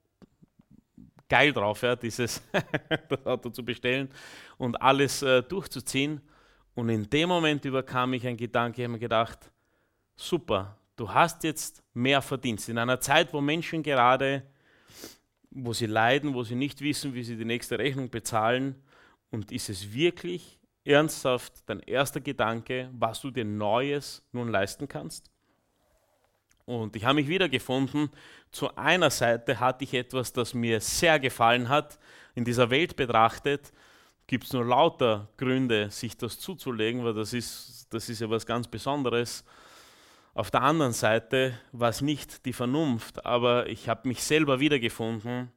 geil 1.30 1.52
drauf, 1.52 1.82
ja, 1.82 1.96
dieses 1.96 2.42
das 3.10 3.26
Auto 3.26 3.50
zu 3.50 3.64
bestellen 3.64 4.10
und 4.58 4.82
alles 4.82 5.22
äh, 5.22 5.44
durchzuziehen. 5.44 6.22
Und 6.76 6.90
in 6.90 7.10
dem 7.10 7.30
Moment 7.30 7.66
überkam 7.66 8.12
mich 8.12 8.26
ein 8.28 8.38
Gedanke, 8.38 8.82
ich 8.82 8.86
habe 8.86 8.94
mir 8.94 9.00
gedacht, 9.00 9.52
super, 10.16 10.78
du 10.96 11.12
hast 11.12 11.44
jetzt 11.44 11.84
mehr 11.94 12.22
Verdienst. 12.22 12.70
In 12.70 12.78
einer 12.78 13.00
Zeit, 13.00 13.34
wo 13.34 13.42
Menschen 13.42 13.82
gerade, 13.82 14.44
wo 15.50 15.74
sie 15.74 15.88
leiden, 15.88 16.34
wo 16.34 16.44
sie 16.44 16.56
nicht 16.56 16.82
wissen, 16.82 17.14
wie 17.14 17.24
sie 17.24 17.36
die 17.36 17.46
nächste 17.46 17.80
Rechnung 17.80 18.10
bezahlen, 18.10 18.76
und 19.32 19.52
ist 19.52 19.70
es 19.70 19.94
wirklich 19.94 20.60
ernsthaft 20.84 21.68
dein 21.68 21.80
erster 21.82 22.22
Gedanke, 22.22 22.90
was 22.94 23.22
du 23.22 23.32
dir 23.32 23.46
Neues 23.46 24.24
nun 24.32 24.50
leisten 24.50 24.88
kannst? 24.88 25.30
Und 26.66 26.96
ich 26.96 27.06
habe 27.06 27.16
mich 27.16 27.28
wiedergefunden. 27.28 28.10
Zu 28.52 28.76
einer 28.76 29.10
Seite 29.10 29.60
hatte 29.60 29.86
ich 29.86 29.94
etwas, 29.94 30.34
das 30.34 30.54
mir 30.54 30.82
sehr 30.82 31.20
gefallen 31.20 31.70
hat. 31.70 31.98
In 32.36 32.44
dieser 32.44 32.70
Welt 32.70 32.96
betrachtet 32.96 33.72
gibt 34.28 34.44
es 34.44 34.54
nur 34.54 34.66
lauter 34.66 35.30
Gründe, 35.38 35.90
sich 35.90 36.18
das 36.18 36.40
zuzulegen, 36.40 37.04
weil 37.06 37.14
das 37.14 37.32
ist, 37.32 37.88
das 37.90 38.10
ist 38.10 38.20
ja 38.20 38.30
was 38.30 38.46
ganz 38.46 38.68
Besonderes. 38.68 39.46
Auf 40.34 40.52
der 40.52 40.62
anderen 40.62 40.92
Seite 40.92 41.58
war 41.72 41.90
es 41.90 42.02
nicht 42.02 42.46
die 42.46 42.54
Vernunft, 42.54 43.26
aber 43.26 43.68
ich 43.68 43.88
habe 43.88 44.08
mich 44.08 44.22
selber 44.22 44.60
wiedergefunden, 44.60 45.52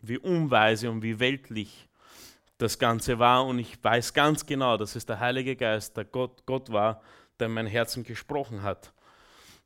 wie 0.00 0.18
unweise 0.18 0.90
und 0.90 1.02
wie 1.02 1.18
weltlich 1.20 1.87
das 2.58 2.78
Ganze 2.78 3.18
war. 3.18 3.46
Und 3.46 3.58
ich 3.58 3.82
weiß 3.82 4.12
ganz 4.12 4.44
genau, 4.44 4.76
dass 4.76 4.96
es 4.96 5.06
der 5.06 5.20
Heilige 5.20 5.56
Geist, 5.56 5.96
der 5.96 6.04
Gott, 6.04 6.44
Gott 6.44 6.70
war, 6.70 7.00
der 7.38 7.46
in 7.46 7.54
mein 7.54 7.66
Herzen 7.66 8.04
gesprochen 8.04 8.62
hat. 8.62 8.92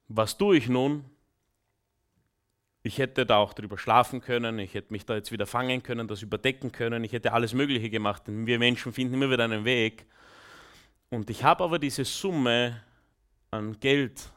Was 0.09 0.37
tue 0.37 0.57
ich 0.57 0.69
nun? 0.69 1.05
Ich 2.85 2.99
hätte 2.99 3.25
da 3.25 3.37
auch 3.37 3.55
drüber 3.55 3.79
schlafen 3.79 4.21
können, 4.21 4.59
ich 4.59 4.75
hätte 4.75 4.93
mich 4.93 5.07
da 5.07 5.15
jetzt 5.15 5.31
wieder 5.31 5.47
fangen 5.47 5.83
können, 5.83 6.09
das 6.09 6.21
überdecken 6.21 6.73
können, 6.73 7.05
ich 7.05 7.13
hätte 7.13 7.33
alles 7.33 7.55
Mögliche 7.55 7.89
gemacht, 7.91 8.27
denn 8.27 8.47
wir 8.47 8.59
Menschen 8.59 8.93
finden 8.93 9.15
immer 9.15 9.31
wieder 9.31 9.45
einen 9.45 9.65
Weg. 9.65 10.07
Und 11.09 11.31
ich 11.31 11.45
habe 11.45 11.63
aber 11.63 11.79
diese 11.79 12.05
Summe 12.05 12.83
an 13.53 13.79
Geld, 13.79 14.31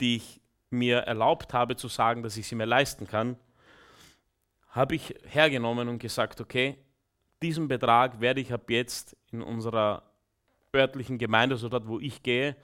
die 0.00 0.16
ich 0.16 0.40
mir 0.70 0.98
erlaubt 0.98 1.52
habe 1.52 1.76
zu 1.76 1.88
sagen, 1.88 2.22
dass 2.24 2.36
ich 2.36 2.48
sie 2.48 2.56
mir 2.56 2.64
leisten 2.64 3.06
kann, 3.06 3.36
habe 4.70 4.96
ich 4.96 5.14
hergenommen 5.28 5.88
und 5.88 5.98
gesagt, 5.98 6.40
okay, 6.40 6.76
diesen 7.42 7.68
Betrag 7.68 8.20
werde 8.20 8.40
ich 8.40 8.52
ab 8.52 8.70
jetzt 8.70 9.16
in 9.32 9.42
unserer 9.42 10.02
örtlichen 10.74 11.18
Gemeinde, 11.18 11.56
so 11.56 11.68
dort, 11.68 11.88
wo 11.88 11.98
ich 11.98 12.22
gehe, 12.22 12.56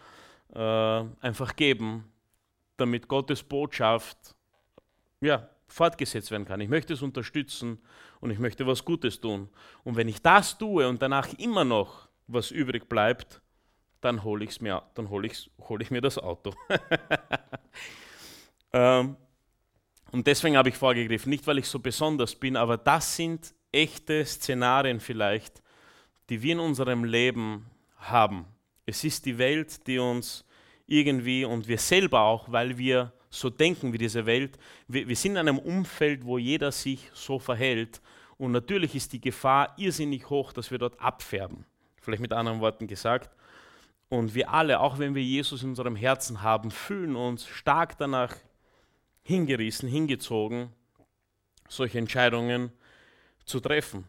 äh, 0.54 1.04
einfach 1.20 1.56
geben, 1.56 2.04
damit 2.76 3.08
Gottes 3.08 3.42
Botschaft 3.42 4.36
ja, 5.20 5.48
fortgesetzt 5.66 6.30
werden 6.30 6.44
kann. 6.44 6.60
Ich 6.60 6.68
möchte 6.68 6.92
es 6.92 7.02
unterstützen 7.02 7.78
und 8.20 8.30
ich 8.30 8.38
möchte 8.38 8.66
was 8.66 8.84
Gutes 8.84 9.20
tun. 9.20 9.48
Und 9.84 9.96
wenn 9.96 10.08
ich 10.08 10.22
das 10.22 10.58
tue 10.58 10.88
und 10.88 11.02
danach 11.02 11.32
immer 11.38 11.64
noch 11.64 12.08
was 12.26 12.50
übrig 12.50 12.88
bleibt, 12.88 13.40
dann 14.00 14.22
hole 14.22 14.44
ich's 14.44 14.60
mir, 14.60 14.82
dann 14.94 15.10
hole 15.10 15.26
ich, 15.26 15.50
hol 15.68 15.82
ich 15.82 15.90
mir 15.90 16.00
das 16.00 16.18
Auto. 16.18 16.52
ähm, 18.72 19.16
und 20.12 20.26
deswegen 20.26 20.56
habe 20.56 20.68
ich 20.68 20.76
vorgegriffen, 20.76 21.30
nicht 21.30 21.46
weil 21.46 21.58
ich 21.58 21.66
so 21.66 21.78
besonders 21.78 22.34
bin, 22.34 22.56
aber 22.56 22.76
das 22.76 23.16
sind 23.16 23.54
echte 23.76 24.24
Szenarien 24.24 25.00
vielleicht, 25.00 25.62
die 26.28 26.42
wir 26.42 26.52
in 26.52 26.60
unserem 26.60 27.04
Leben 27.04 27.66
haben. 27.98 28.46
Es 28.86 29.04
ist 29.04 29.26
die 29.26 29.38
Welt, 29.38 29.86
die 29.86 29.98
uns 29.98 30.44
irgendwie 30.86 31.44
und 31.44 31.68
wir 31.68 31.78
selber 31.78 32.22
auch, 32.22 32.50
weil 32.50 32.78
wir 32.78 33.12
so 33.30 33.50
denken 33.50 33.92
wie 33.92 33.98
diese 33.98 34.24
Welt, 34.24 34.58
wir, 34.88 35.06
wir 35.08 35.16
sind 35.16 35.32
in 35.32 35.38
einem 35.38 35.58
Umfeld, 35.58 36.24
wo 36.24 36.38
jeder 36.38 36.72
sich 36.72 37.10
so 37.12 37.38
verhält 37.38 38.00
und 38.38 38.52
natürlich 38.52 38.94
ist 38.94 39.12
die 39.12 39.20
Gefahr 39.20 39.74
irrsinnig 39.76 40.28
hoch, 40.28 40.52
dass 40.52 40.70
wir 40.70 40.78
dort 40.78 41.00
abfärben. 41.00 41.64
Vielleicht 42.00 42.22
mit 42.22 42.32
anderen 42.32 42.60
Worten 42.60 42.86
gesagt. 42.86 43.34
Und 44.08 44.34
wir 44.34 44.50
alle, 44.52 44.80
auch 44.80 44.98
wenn 44.98 45.14
wir 45.14 45.22
Jesus 45.22 45.62
in 45.62 45.70
unserem 45.70 45.96
Herzen 45.96 46.42
haben, 46.42 46.70
fühlen 46.70 47.16
uns 47.16 47.46
stark 47.46 47.98
danach 47.98 48.36
hingerissen, 49.22 49.88
hingezogen, 49.88 50.72
solche 51.68 51.98
Entscheidungen 51.98 52.70
zu 53.46 53.60
treffen. 53.60 54.04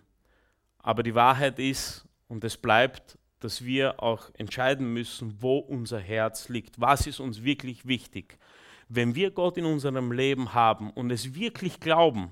Aber 0.80 1.04
die 1.04 1.16
Wahrheit 1.16 1.60
ist, 1.60 2.06
und 2.28 2.44
es 2.44 2.58
bleibt, 2.58 3.18
dass 3.40 3.64
wir 3.64 4.02
auch 4.02 4.30
entscheiden 4.34 4.92
müssen, 4.94 5.42
wo 5.42 5.60
unser 5.60 6.00
Herz 6.00 6.50
liegt. 6.50 6.80
Was 6.82 7.08
ist 7.08 7.20
uns 7.20 7.44
wirklich 7.44 7.88
wichtig? 7.88 8.38
Wenn 8.90 9.16
wir 9.16 9.32
Gott 9.32 9.58
in 9.58 9.66
unserem 9.66 10.12
Leben 10.12 10.54
haben 10.54 10.92
und 10.92 11.12
es 11.12 11.36
wirklich 11.36 11.80
glauben, 11.80 12.32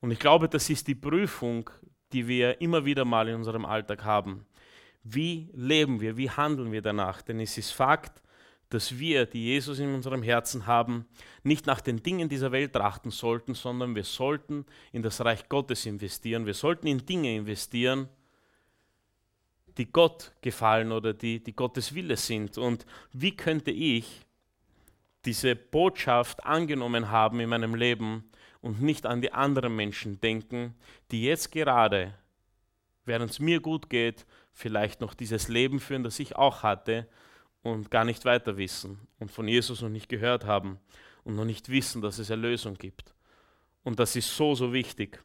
und 0.00 0.10
ich 0.10 0.18
glaube, 0.18 0.48
das 0.48 0.68
ist 0.68 0.88
die 0.88 0.94
Prüfung, 0.94 1.70
die 2.12 2.26
wir 2.26 2.60
immer 2.60 2.84
wieder 2.84 3.04
mal 3.04 3.28
in 3.28 3.36
unserem 3.36 3.64
Alltag 3.64 4.04
haben. 4.04 4.46
Wie 5.04 5.48
leben 5.54 6.00
wir? 6.00 6.16
Wie 6.16 6.30
handeln 6.30 6.72
wir 6.72 6.82
danach? 6.82 7.22
Denn 7.22 7.40
es 7.40 7.56
ist 7.56 7.70
Fakt, 7.70 8.21
dass 8.72 8.98
wir, 8.98 9.26
die 9.26 9.44
Jesus 9.44 9.78
in 9.78 9.94
unserem 9.94 10.22
Herzen 10.22 10.66
haben, 10.66 11.06
nicht 11.42 11.66
nach 11.66 11.80
den 11.80 12.02
Dingen 12.02 12.28
dieser 12.28 12.52
Welt 12.52 12.72
trachten 12.72 13.10
sollten, 13.10 13.54
sondern 13.54 13.94
wir 13.94 14.04
sollten 14.04 14.64
in 14.92 15.02
das 15.02 15.24
Reich 15.24 15.48
Gottes 15.48 15.86
investieren. 15.86 16.46
Wir 16.46 16.54
sollten 16.54 16.86
in 16.86 17.04
Dinge 17.04 17.34
investieren, 17.36 18.08
die 19.78 19.90
Gott 19.90 20.32
gefallen 20.40 20.92
oder 20.92 21.12
die, 21.14 21.42
die 21.42 21.54
Gottes 21.54 21.94
Wille 21.94 22.16
sind. 22.16 22.58
Und 22.58 22.86
wie 23.12 23.36
könnte 23.36 23.70
ich 23.70 24.22
diese 25.24 25.54
Botschaft 25.54 26.44
angenommen 26.44 27.10
haben 27.10 27.40
in 27.40 27.48
meinem 27.48 27.74
Leben, 27.74 28.24
und 28.62 28.80
nicht 28.80 29.06
an 29.06 29.20
die 29.20 29.32
anderen 29.32 29.76
Menschen 29.76 30.20
denken, 30.20 30.74
die 31.10 31.24
jetzt 31.24 31.50
gerade, 31.50 32.14
während 33.04 33.30
es 33.30 33.40
mir 33.40 33.60
gut 33.60 33.90
geht, 33.90 34.24
vielleicht 34.52 35.00
noch 35.00 35.14
dieses 35.14 35.48
Leben 35.48 35.80
führen, 35.80 36.04
das 36.04 36.20
ich 36.20 36.36
auch 36.36 36.62
hatte 36.62 37.08
und 37.62 37.90
gar 37.90 38.04
nicht 38.04 38.24
weiter 38.24 38.56
wissen 38.56 38.98
und 39.18 39.30
von 39.30 39.48
Jesus 39.48 39.82
noch 39.82 39.88
nicht 39.88 40.08
gehört 40.08 40.44
haben 40.44 40.78
und 41.24 41.36
noch 41.36 41.44
nicht 41.44 41.68
wissen, 41.68 42.02
dass 42.02 42.18
es 42.18 42.30
Erlösung 42.30 42.74
gibt. 42.74 43.14
Und 43.84 43.98
das 43.98 44.16
ist 44.16 44.36
so, 44.36 44.54
so 44.54 44.72
wichtig, 44.72 45.22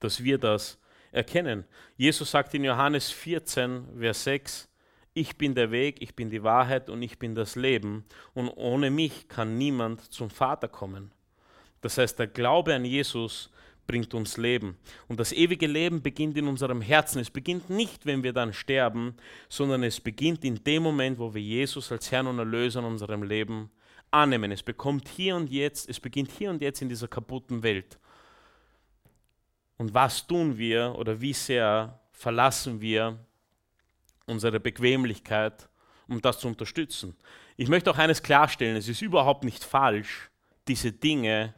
dass 0.00 0.22
wir 0.22 0.38
das 0.38 0.78
erkennen. 1.12 1.64
Jesus 1.96 2.30
sagt 2.30 2.54
in 2.54 2.64
Johannes 2.64 3.10
14, 3.10 3.98
Vers 3.98 4.24
6, 4.24 4.68
ich 5.14 5.36
bin 5.36 5.54
der 5.54 5.70
Weg, 5.70 6.00
ich 6.00 6.14
bin 6.14 6.30
die 6.30 6.42
Wahrheit 6.42 6.90
und 6.90 7.02
ich 7.02 7.18
bin 7.18 7.34
das 7.34 7.56
Leben 7.56 8.04
und 8.34 8.48
ohne 8.48 8.90
mich 8.90 9.28
kann 9.28 9.58
niemand 9.58 10.12
zum 10.12 10.30
Vater 10.30 10.68
kommen. 10.68 11.12
Das 11.80 11.98
heißt, 11.98 12.18
der 12.18 12.26
Glaube 12.26 12.74
an 12.74 12.84
Jesus 12.84 13.50
bringt 13.88 14.14
uns 14.14 14.36
Leben. 14.36 14.76
Und 15.08 15.18
das 15.18 15.32
ewige 15.32 15.66
Leben 15.66 16.02
beginnt 16.02 16.36
in 16.36 16.46
unserem 16.46 16.80
Herzen. 16.80 17.20
Es 17.20 17.30
beginnt 17.30 17.68
nicht, 17.70 18.06
wenn 18.06 18.22
wir 18.22 18.32
dann 18.32 18.52
sterben, 18.52 19.16
sondern 19.48 19.82
es 19.82 20.00
beginnt 20.00 20.44
in 20.44 20.62
dem 20.62 20.84
Moment, 20.84 21.18
wo 21.18 21.34
wir 21.34 21.42
Jesus 21.42 21.90
als 21.90 22.12
Herrn 22.12 22.28
und 22.28 22.38
Erlöser 22.38 22.78
in 22.78 22.86
unserem 22.86 23.24
Leben 23.24 23.70
annehmen. 24.12 24.52
Es 24.52 24.62
bekommt 24.62 25.08
hier 25.08 25.34
und 25.34 25.50
jetzt, 25.50 25.88
es 25.88 25.98
beginnt 25.98 26.30
hier 26.30 26.50
und 26.50 26.62
jetzt 26.62 26.82
in 26.82 26.88
dieser 26.88 27.08
kaputten 27.08 27.64
Welt. 27.64 27.98
Und 29.78 29.94
was 29.94 30.26
tun 30.26 30.58
wir 30.58 30.94
oder 30.96 31.20
wie 31.20 31.32
sehr 31.32 31.98
verlassen 32.12 32.80
wir 32.80 33.18
unsere 34.26 34.60
Bequemlichkeit, 34.60 35.68
um 36.08 36.20
das 36.20 36.40
zu 36.40 36.48
unterstützen? 36.48 37.16
Ich 37.56 37.68
möchte 37.68 37.90
auch 37.90 37.98
eines 37.98 38.22
klarstellen, 38.22 38.76
es 38.76 38.88
ist 38.88 39.02
überhaupt 39.02 39.44
nicht 39.44 39.64
falsch, 39.64 40.30
diese 40.66 40.92
Dinge 40.92 41.54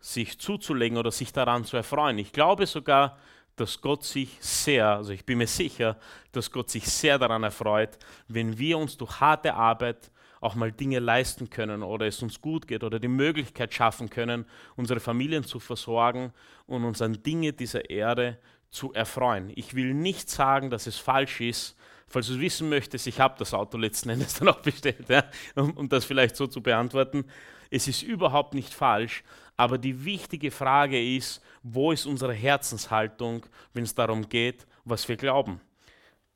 sich 0.00 0.38
zuzulegen 0.38 0.98
oder 0.98 1.10
sich 1.10 1.32
daran 1.32 1.64
zu 1.64 1.76
erfreuen. 1.76 2.18
Ich 2.18 2.32
glaube 2.32 2.66
sogar, 2.66 3.18
dass 3.56 3.80
Gott 3.80 4.04
sich 4.04 4.36
sehr, 4.40 4.88
also 4.88 5.12
ich 5.12 5.24
bin 5.24 5.38
mir 5.38 5.46
sicher, 5.46 5.96
dass 6.32 6.50
Gott 6.50 6.70
sich 6.70 6.86
sehr 6.86 7.18
daran 7.18 7.42
erfreut, 7.42 7.98
wenn 8.28 8.58
wir 8.58 8.78
uns 8.78 8.96
durch 8.96 9.20
harte 9.20 9.54
Arbeit 9.54 10.10
auch 10.40 10.54
mal 10.54 10.70
Dinge 10.70 11.00
leisten 11.00 11.50
können 11.50 11.82
oder 11.82 12.06
es 12.06 12.22
uns 12.22 12.40
gut 12.40 12.68
geht 12.68 12.84
oder 12.84 13.00
die 13.00 13.08
Möglichkeit 13.08 13.74
schaffen 13.74 14.08
können, 14.08 14.46
unsere 14.76 15.00
Familien 15.00 15.44
zu 15.44 15.58
versorgen 15.58 16.32
und 16.66 16.84
uns 16.84 17.02
an 17.02 17.22
Dinge 17.22 17.52
dieser 17.52 17.90
Erde 17.90 18.38
zu 18.70 18.92
erfreuen. 18.92 19.50
Ich 19.56 19.74
will 19.74 19.94
nicht 19.94 20.30
sagen, 20.30 20.70
dass 20.70 20.86
es 20.86 20.98
falsch 20.98 21.40
ist. 21.40 21.76
Falls 22.06 22.28
du 22.28 22.40
wissen 22.40 22.68
möchtest, 22.68 23.06
ich 23.06 23.20
habe 23.20 23.34
das 23.38 23.52
Auto 23.52 23.76
letzten 23.76 24.10
Endes 24.10 24.34
dann 24.34 24.48
auch 24.48 24.60
bestellt, 24.60 25.08
ja, 25.08 25.24
um, 25.56 25.72
um 25.72 25.88
das 25.88 26.04
vielleicht 26.04 26.36
so 26.36 26.46
zu 26.46 26.62
beantworten. 26.62 27.24
Es 27.70 27.88
ist 27.88 28.02
überhaupt 28.02 28.54
nicht 28.54 28.72
falsch, 28.72 29.22
aber 29.56 29.78
die 29.78 30.04
wichtige 30.04 30.50
Frage 30.50 31.16
ist, 31.16 31.42
wo 31.62 31.92
ist 31.92 32.06
unsere 32.06 32.32
Herzenshaltung, 32.32 33.44
wenn 33.72 33.84
es 33.84 33.94
darum 33.94 34.28
geht, 34.28 34.66
was 34.84 35.08
wir 35.08 35.16
glauben? 35.16 35.60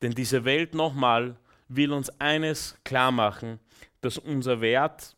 Denn 0.01 0.11
diese 0.11 0.45
Welt 0.45 0.75
nochmal 0.75 1.37
will 1.67 1.91
uns 1.93 2.09
eines 2.19 2.77
klar 2.83 3.11
machen, 3.11 3.59
dass 4.01 4.17
unser 4.17 4.61
Wert 4.61 5.15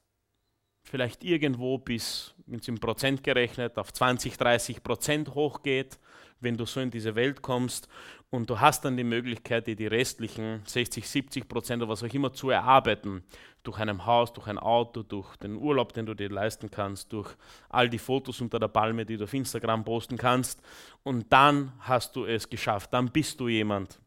vielleicht 0.83 1.23
irgendwo 1.23 1.79
bis, 1.79 2.35
wenn 2.45 2.59
es 2.59 2.67
im 2.67 2.79
Prozent 2.79 3.23
gerechnet, 3.23 3.77
auf 3.77 3.91
20, 3.91 4.37
30 4.37 4.83
Prozent 4.83 5.33
hochgeht 5.33 5.99
wenn 6.39 6.57
du 6.57 6.65
so 6.65 6.79
in 6.79 6.91
diese 6.91 7.15
Welt 7.15 7.41
kommst 7.41 7.87
und 8.29 8.49
du 8.49 8.59
hast 8.59 8.83
dann 8.83 8.97
die 8.97 9.03
Möglichkeit, 9.03 9.67
dir 9.67 9.75
die 9.75 9.87
restlichen 9.87 10.61
60, 10.65 11.07
70 11.07 11.47
Prozent 11.47 11.81
oder 11.81 11.91
was 11.91 12.03
auch 12.03 12.13
immer 12.13 12.33
zu 12.33 12.49
erarbeiten. 12.49 13.23
Durch 13.63 13.79
ein 13.79 14.05
Haus, 14.05 14.33
durch 14.33 14.47
ein 14.47 14.59
Auto, 14.59 15.03
durch 15.03 15.35
den 15.37 15.55
Urlaub, 15.55 15.93
den 15.93 16.05
du 16.05 16.13
dir 16.13 16.29
leisten 16.29 16.69
kannst, 16.69 17.13
durch 17.13 17.33
all 17.69 17.89
die 17.89 17.97
Fotos 17.97 18.41
unter 18.41 18.59
der 18.59 18.67
Palme, 18.67 19.05
die 19.05 19.17
du 19.17 19.23
auf 19.23 19.33
Instagram 19.33 19.83
posten 19.83 20.17
kannst. 20.17 20.61
Und 21.03 21.31
dann 21.31 21.71
hast 21.79 22.15
du 22.15 22.25
es 22.25 22.49
geschafft. 22.49 22.93
Dann 22.93 23.09
bist 23.09 23.39
du 23.39 23.47
jemand, 23.47 23.99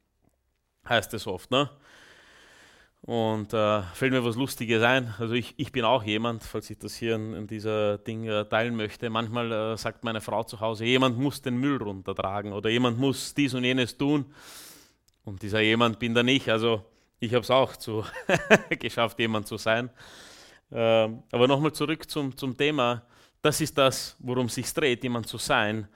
heißt 0.89 1.15
es 1.15 1.27
oft. 1.27 1.51
Ne? 1.51 1.71
Und 3.03 3.55
äh, 3.55 3.83
fällt 3.95 4.13
mir 4.13 4.25
was 4.25 4.37
Lustiges 4.37 4.83
ein. 4.83 5.15
Also 5.19 5.35
ich, 5.35 5.55
ich 5.57 5.73
bin 5.73 5.85
auch 5.85 6.03
jemand, 6.03 6.43
falls 6.43 6.69
ich 6.69 6.79
das 6.79 6.97
hier 6.97 7.15
in, 7.15 7.33
in 7.33 7.47
dieser 7.47 7.99
Ding 7.99 8.25
äh, 8.25 8.45
teilen 8.45 8.77
möchte. 8.77 9.09
Manchmal 9.09 9.53
äh, 9.53 9.77
sagt 9.77 10.05
meine 10.05 10.21
Frau 10.21 10.43
zu 10.43 10.61
Hause, 10.61 10.85
jemand 10.85 11.19
muss 11.19 11.41
den 11.41 11.57
Müll 11.57 11.81
runtertragen 11.83 12.53
oder 12.53 12.69
jemand 12.69 12.99
muss 12.99 13.35
dies 13.35 13.55
und 13.55 13.65
jenes 13.65 13.97
tun. 13.97 14.27
Und 15.25 15.43
dieser 15.43 15.61
jemand 15.61 15.99
bin 15.99 16.15
dann 16.15 16.29
ich. 16.29 16.51
Also 16.51 16.85
ich 17.21 17.33
habe 17.35 17.43
es 17.43 17.51
auch 17.51 17.77
zu 17.77 18.05
geschafft, 18.79 19.19
jemand 19.19 19.47
zu 19.47 19.57
sein. 19.57 19.91
Ähm, 20.71 21.23
aber 21.31 21.49
nochmal 21.49 21.73
zurück 21.73 22.11
zum, 22.11 22.37
zum 22.37 22.57
Thema. 22.57 23.03
Das 23.41 23.61
ist 23.61 23.79
das, 23.79 24.17
worum 24.19 24.49
sich 24.49 24.73
dreht, 24.75 25.03
jemand 25.03 25.29
zu 25.29 25.39
sein. 25.39 25.89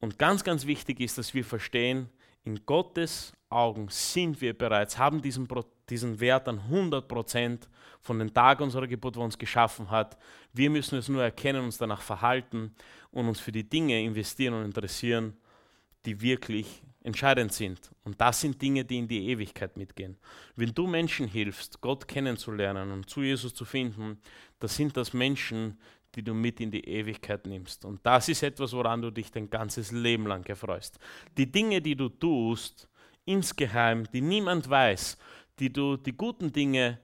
Und 0.00 0.18
ganz, 0.18 0.44
ganz 0.44 0.66
wichtig 0.66 1.00
ist, 1.00 1.16
dass 1.18 1.32
wir 1.32 1.44
verstehen, 1.44 2.08
in 2.44 2.66
Gottes 2.66 3.32
Augen 3.48 3.86
sind 3.88 4.40
wir 4.40 4.56
bereits, 4.56 4.98
haben 4.98 5.22
diesen, 5.22 5.46
diesen 5.88 6.20
Wert 6.20 6.48
an 6.48 6.58
100 6.58 7.06
Prozent 7.08 7.68
von 8.00 8.18
den 8.18 8.32
Tagen 8.32 8.64
unserer 8.64 8.86
Geburt, 8.86 9.16
wo 9.16 9.20
er 9.20 9.24
uns 9.24 9.38
geschaffen 9.38 9.90
hat. 9.90 10.16
Wir 10.52 10.70
müssen 10.70 10.98
es 10.98 11.08
nur 11.08 11.22
erkennen, 11.22 11.64
uns 11.64 11.78
danach 11.78 12.02
verhalten 12.02 12.74
und 13.10 13.28
uns 13.28 13.40
für 13.40 13.52
die 13.52 13.68
Dinge 13.68 14.02
investieren 14.02 14.54
und 14.54 14.64
interessieren, 14.64 15.36
die 16.04 16.20
wirklich 16.20 16.82
entscheidend 17.04 17.52
sind. 17.52 17.90
Und 18.04 18.20
das 18.20 18.40
sind 18.40 18.60
Dinge, 18.60 18.84
die 18.84 18.98
in 18.98 19.08
die 19.08 19.28
Ewigkeit 19.28 19.76
mitgehen. 19.76 20.16
Wenn 20.56 20.74
du 20.74 20.86
Menschen 20.86 21.26
hilfst, 21.26 21.80
Gott 21.80 22.06
kennenzulernen 22.06 22.92
und 22.92 23.08
zu 23.08 23.22
Jesus 23.22 23.54
zu 23.54 23.64
finden, 23.64 24.20
das 24.58 24.76
sind 24.76 24.96
das 24.96 25.12
Menschen, 25.12 25.78
die 26.14 26.22
du 26.22 26.34
mit 26.34 26.60
in 26.60 26.70
die 26.70 26.86
Ewigkeit 26.86 27.46
nimmst. 27.46 27.84
Und 27.84 28.00
das 28.04 28.28
ist 28.28 28.42
etwas, 28.42 28.72
woran 28.72 29.02
du 29.02 29.10
dich 29.10 29.30
dein 29.30 29.48
ganzes 29.48 29.92
Leben 29.92 30.26
lang 30.26 30.46
erfreust. 30.46 30.98
Die 31.36 31.50
Dinge, 31.50 31.80
die 31.80 31.96
du 31.96 32.08
tust, 32.08 32.88
insgeheim, 33.24 34.06
die 34.12 34.20
niemand 34.20 34.68
weiß, 34.68 35.16
die 35.58 35.72
du, 35.72 35.96
die 35.96 36.12
guten 36.12 36.52
Dinge, 36.52 36.98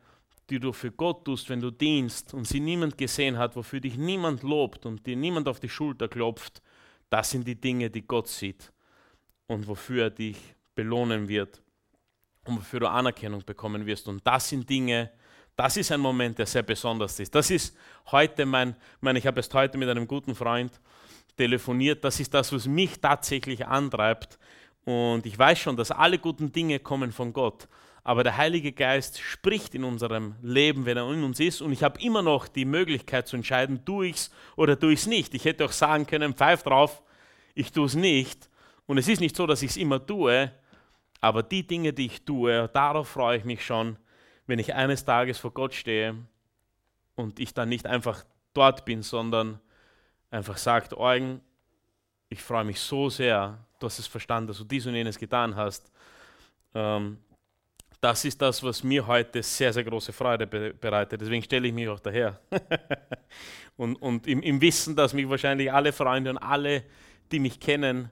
die 0.50 0.58
du 0.58 0.72
für 0.72 0.90
Gott 0.90 1.24
tust, 1.24 1.48
wenn 1.50 1.60
du 1.60 1.70
dienst 1.70 2.34
und 2.34 2.46
sie 2.46 2.60
niemand 2.60 2.96
gesehen 2.96 3.36
hat, 3.36 3.54
wofür 3.56 3.80
dich 3.80 3.96
niemand 3.96 4.42
lobt 4.42 4.86
und 4.86 5.06
dir 5.06 5.16
niemand 5.16 5.48
auf 5.48 5.60
die 5.60 5.68
Schulter 5.68 6.08
klopft, 6.08 6.62
das 7.10 7.30
sind 7.30 7.46
die 7.46 7.60
Dinge, 7.60 7.90
die 7.90 8.02
Gott 8.02 8.28
sieht 8.28 8.72
und 9.46 9.66
wofür 9.66 10.04
er 10.04 10.10
dich 10.10 10.36
belohnen 10.74 11.28
wird 11.28 11.62
und 12.44 12.56
wofür 12.56 12.80
du 12.80 12.88
Anerkennung 12.88 13.42
bekommen 13.44 13.84
wirst. 13.84 14.08
Und 14.08 14.26
das 14.26 14.48
sind 14.48 14.68
Dinge, 14.68 15.10
Das 15.58 15.76
ist 15.76 15.90
ein 15.90 15.98
Moment, 15.98 16.38
der 16.38 16.46
sehr 16.46 16.62
besonders 16.62 17.18
ist. 17.18 17.34
Das 17.34 17.50
ist 17.50 17.76
heute 18.12 18.46
mein, 18.46 18.76
mein 19.00 19.16
ich 19.16 19.26
habe 19.26 19.40
erst 19.40 19.52
heute 19.54 19.76
mit 19.76 19.88
einem 19.88 20.06
guten 20.06 20.36
Freund 20.36 20.70
telefoniert, 21.36 22.04
das 22.04 22.20
ist 22.20 22.32
das, 22.32 22.52
was 22.52 22.68
mich 22.68 23.00
tatsächlich 23.00 23.66
antreibt. 23.66 24.38
Und 24.84 25.26
ich 25.26 25.36
weiß 25.36 25.58
schon, 25.58 25.76
dass 25.76 25.90
alle 25.90 26.20
guten 26.20 26.52
Dinge 26.52 26.78
kommen 26.78 27.10
von 27.10 27.32
Gott. 27.32 27.66
Aber 28.04 28.24
der 28.24 28.36
Heilige 28.36 28.72
Geist 28.72 29.20
spricht 29.20 29.74
in 29.74 29.84
unserem 29.84 30.34
Leben, 30.42 30.86
wenn 30.86 30.96
er 30.96 31.10
in 31.12 31.22
uns 31.22 31.40
ist. 31.40 31.60
Und 31.60 31.72
ich 31.72 31.82
habe 31.82 32.00
immer 32.00 32.22
noch 32.22 32.48
die 32.48 32.64
Möglichkeit 32.64 33.28
zu 33.28 33.36
entscheiden, 33.36 33.84
tue 33.84 34.08
ich 34.08 34.16
es 34.16 34.30
oder 34.56 34.78
tue 34.78 34.92
ich 34.92 35.00
es 35.00 35.06
nicht. 35.06 35.34
Ich 35.34 35.44
hätte 35.44 35.64
auch 35.64 35.72
sagen 35.72 36.06
können, 36.06 36.34
pfeif 36.34 36.62
drauf, 36.62 37.02
ich 37.54 37.72
tue 37.72 37.86
es 37.86 37.94
nicht. 37.94 38.48
Und 38.86 38.98
es 38.98 39.08
ist 39.08 39.20
nicht 39.20 39.36
so, 39.36 39.46
dass 39.46 39.62
ich 39.62 39.70
es 39.70 39.76
immer 39.76 40.04
tue, 40.04 40.50
aber 41.20 41.42
die 41.42 41.66
Dinge, 41.66 41.92
die 41.92 42.06
ich 42.06 42.24
tue, 42.24 42.68
darauf 42.72 43.08
freue 43.08 43.38
ich 43.38 43.44
mich 43.44 43.64
schon, 43.64 43.98
wenn 44.46 44.58
ich 44.58 44.74
eines 44.74 45.04
Tages 45.04 45.38
vor 45.38 45.52
Gott 45.52 45.74
stehe 45.74 46.14
und 47.16 47.40
ich 47.40 47.52
dann 47.52 47.68
nicht 47.68 47.86
einfach 47.86 48.24
dort 48.54 48.84
bin, 48.84 49.02
sondern 49.02 49.60
einfach 50.30 50.56
sagt, 50.56 50.94
Eugen, 50.94 51.40
ich 52.28 52.42
freue 52.42 52.64
mich 52.64 52.80
so 52.80 53.10
sehr, 53.10 53.58
du 53.78 53.86
hast 53.86 53.98
es 53.98 54.06
verstanden, 54.06 54.48
dass 54.48 54.58
du 54.58 54.64
dies 54.64 54.86
und 54.86 54.94
jenes 54.94 55.18
getan 55.18 55.56
hast. 55.56 55.90
Ähm, 56.74 57.18
das 58.00 58.24
ist 58.24 58.40
das, 58.40 58.62
was 58.62 58.84
mir 58.84 59.06
heute 59.06 59.42
sehr, 59.42 59.72
sehr 59.72 59.84
große 59.84 60.12
Freude 60.12 60.46
be 60.46 60.72
bereitet. 60.74 61.20
Deswegen 61.20 61.42
stelle 61.42 61.68
ich 61.68 61.74
mich 61.74 61.88
auch 61.88 62.00
daher. 62.00 62.38
und 63.76 63.96
und 63.96 64.26
im, 64.26 64.40
im, 64.42 64.60
Wissen, 64.60 64.94
dass 64.94 65.12
mich 65.14 65.28
wahrscheinlich 65.28 65.72
alle 65.72 65.92
Freunde 65.92 66.30
und 66.30 66.38
alle, 66.38 66.84
die 67.32 67.40
mich 67.40 67.58
kennen, 67.58 68.10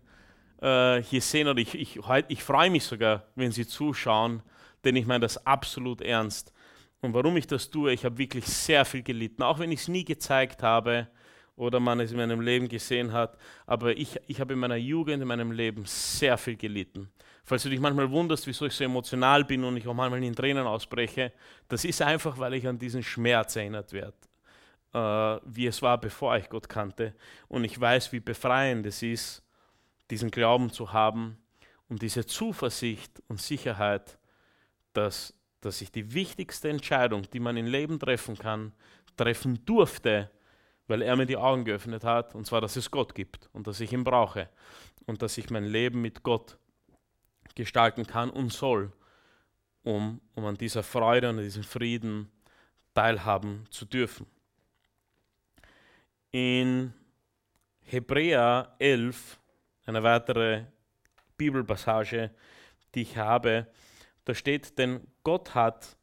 äh, 0.60 1.02
hier 1.02 1.20
sehen. 1.20 1.48
Und 1.48 1.58
ich, 1.58 1.74
ich, 1.74 2.00
ich 2.28 2.42
freue 2.42 2.70
mich 2.70 2.84
sogar, 2.84 3.24
wenn 3.36 3.52
sie 3.52 3.66
zuschauen, 3.66 4.42
denn 4.84 4.96
ich 4.96 5.06
meine 5.06 5.20
das 5.20 5.46
absolut 5.46 6.00
ernst. 6.00 6.52
Und 7.00 7.14
warum 7.14 7.36
ich 7.36 7.46
das 7.46 7.70
tue, 7.70 7.92
ich 7.92 8.04
habe 8.04 8.18
wirklich 8.18 8.46
sehr 8.46 8.84
viel 8.84 9.02
gelitten, 9.02 9.42
auch 9.42 9.58
wenn 9.58 9.70
ich 9.70 9.80
es 9.80 9.88
nie 9.88 10.04
gezeigt 10.04 10.62
habe 10.62 11.08
oder 11.56 11.80
man 11.80 12.00
es 12.00 12.12
in 12.12 12.18
meinem 12.18 12.40
Leben 12.40 12.68
gesehen 12.68 13.12
hat. 13.12 13.36
Aber 13.66 13.96
ich, 13.96 14.20
ich 14.26 14.40
habe 14.40 14.52
in 14.52 14.58
meiner 14.58 14.76
Jugend, 14.76 15.22
in 15.22 15.28
meinem 15.28 15.52
Leben 15.52 15.84
sehr 15.86 16.36
viel 16.36 16.56
gelitten. 16.56 17.10
Falls 17.44 17.62
du 17.62 17.70
dich 17.70 17.80
manchmal 17.80 18.10
wunderst, 18.10 18.46
wieso 18.46 18.66
ich 18.66 18.74
so 18.74 18.84
emotional 18.84 19.44
bin 19.44 19.64
und 19.64 19.76
ich 19.76 19.86
auch 19.86 19.94
manchmal 19.94 20.22
in 20.22 20.34
Tränen 20.34 20.66
ausbreche, 20.66 21.32
das 21.68 21.84
ist 21.84 22.02
einfach, 22.02 22.38
weil 22.38 22.54
ich 22.54 22.66
an 22.66 22.78
diesen 22.78 23.02
Schmerz 23.02 23.56
erinnert 23.56 23.92
werde, 23.92 24.16
äh, 24.92 25.40
wie 25.46 25.66
es 25.66 25.80
war, 25.80 25.98
bevor 25.98 26.36
ich 26.36 26.48
Gott 26.48 26.68
kannte. 26.68 27.14
Und 27.48 27.64
ich 27.64 27.80
weiß, 27.80 28.12
wie 28.12 28.20
befreiend 28.20 28.84
es 28.86 29.02
ist, 29.02 29.42
diesen 30.10 30.30
Glauben 30.30 30.70
zu 30.70 30.92
haben 30.92 31.38
und 31.88 32.02
diese 32.02 32.26
Zuversicht 32.26 33.22
und 33.28 33.40
Sicherheit, 33.40 34.18
dass, 34.92 35.32
dass 35.60 35.80
ich 35.80 35.90
die 35.90 36.12
wichtigste 36.12 36.68
Entscheidung, 36.68 37.22
die 37.32 37.40
man 37.40 37.56
im 37.56 37.66
Leben 37.66 37.98
treffen 37.98 38.36
kann, 38.36 38.72
treffen 39.16 39.64
durfte, 39.64 40.30
weil 40.86 41.02
er 41.02 41.16
mir 41.16 41.26
die 41.26 41.36
Augen 41.36 41.64
geöffnet 41.64 42.04
hat, 42.04 42.34
und 42.34 42.46
zwar, 42.46 42.60
dass 42.60 42.76
es 42.76 42.90
Gott 42.90 43.14
gibt 43.14 43.48
und 43.52 43.66
dass 43.66 43.80
ich 43.80 43.92
ihn 43.92 44.04
brauche 44.04 44.48
und 45.06 45.22
dass 45.22 45.38
ich 45.38 45.50
mein 45.50 45.64
Leben 45.64 46.00
mit 46.00 46.22
Gott 46.22 46.58
gestalten 47.54 48.06
kann 48.06 48.30
und 48.30 48.52
soll, 48.52 48.92
um, 49.82 50.20
um 50.34 50.44
an 50.44 50.56
dieser 50.56 50.82
Freude 50.82 51.30
und 51.30 51.38
an 51.38 51.44
diesem 51.44 51.62
Frieden 51.62 52.30
teilhaben 52.94 53.66
zu 53.70 53.84
dürfen. 53.84 54.26
In 56.30 56.92
Hebräer 57.82 58.74
11, 58.78 59.38
eine 59.86 60.02
weitere 60.02 60.64
Bibelpassage, 61.36 62.30
die 62.94 63.02
ich 63.02 63.16
habe, 63.16 63.66
da 64.24 64.34
steht, 64.34 64.76
denn 64.78 65.06
Gott 65.22 65.54
hat 65.54 65.96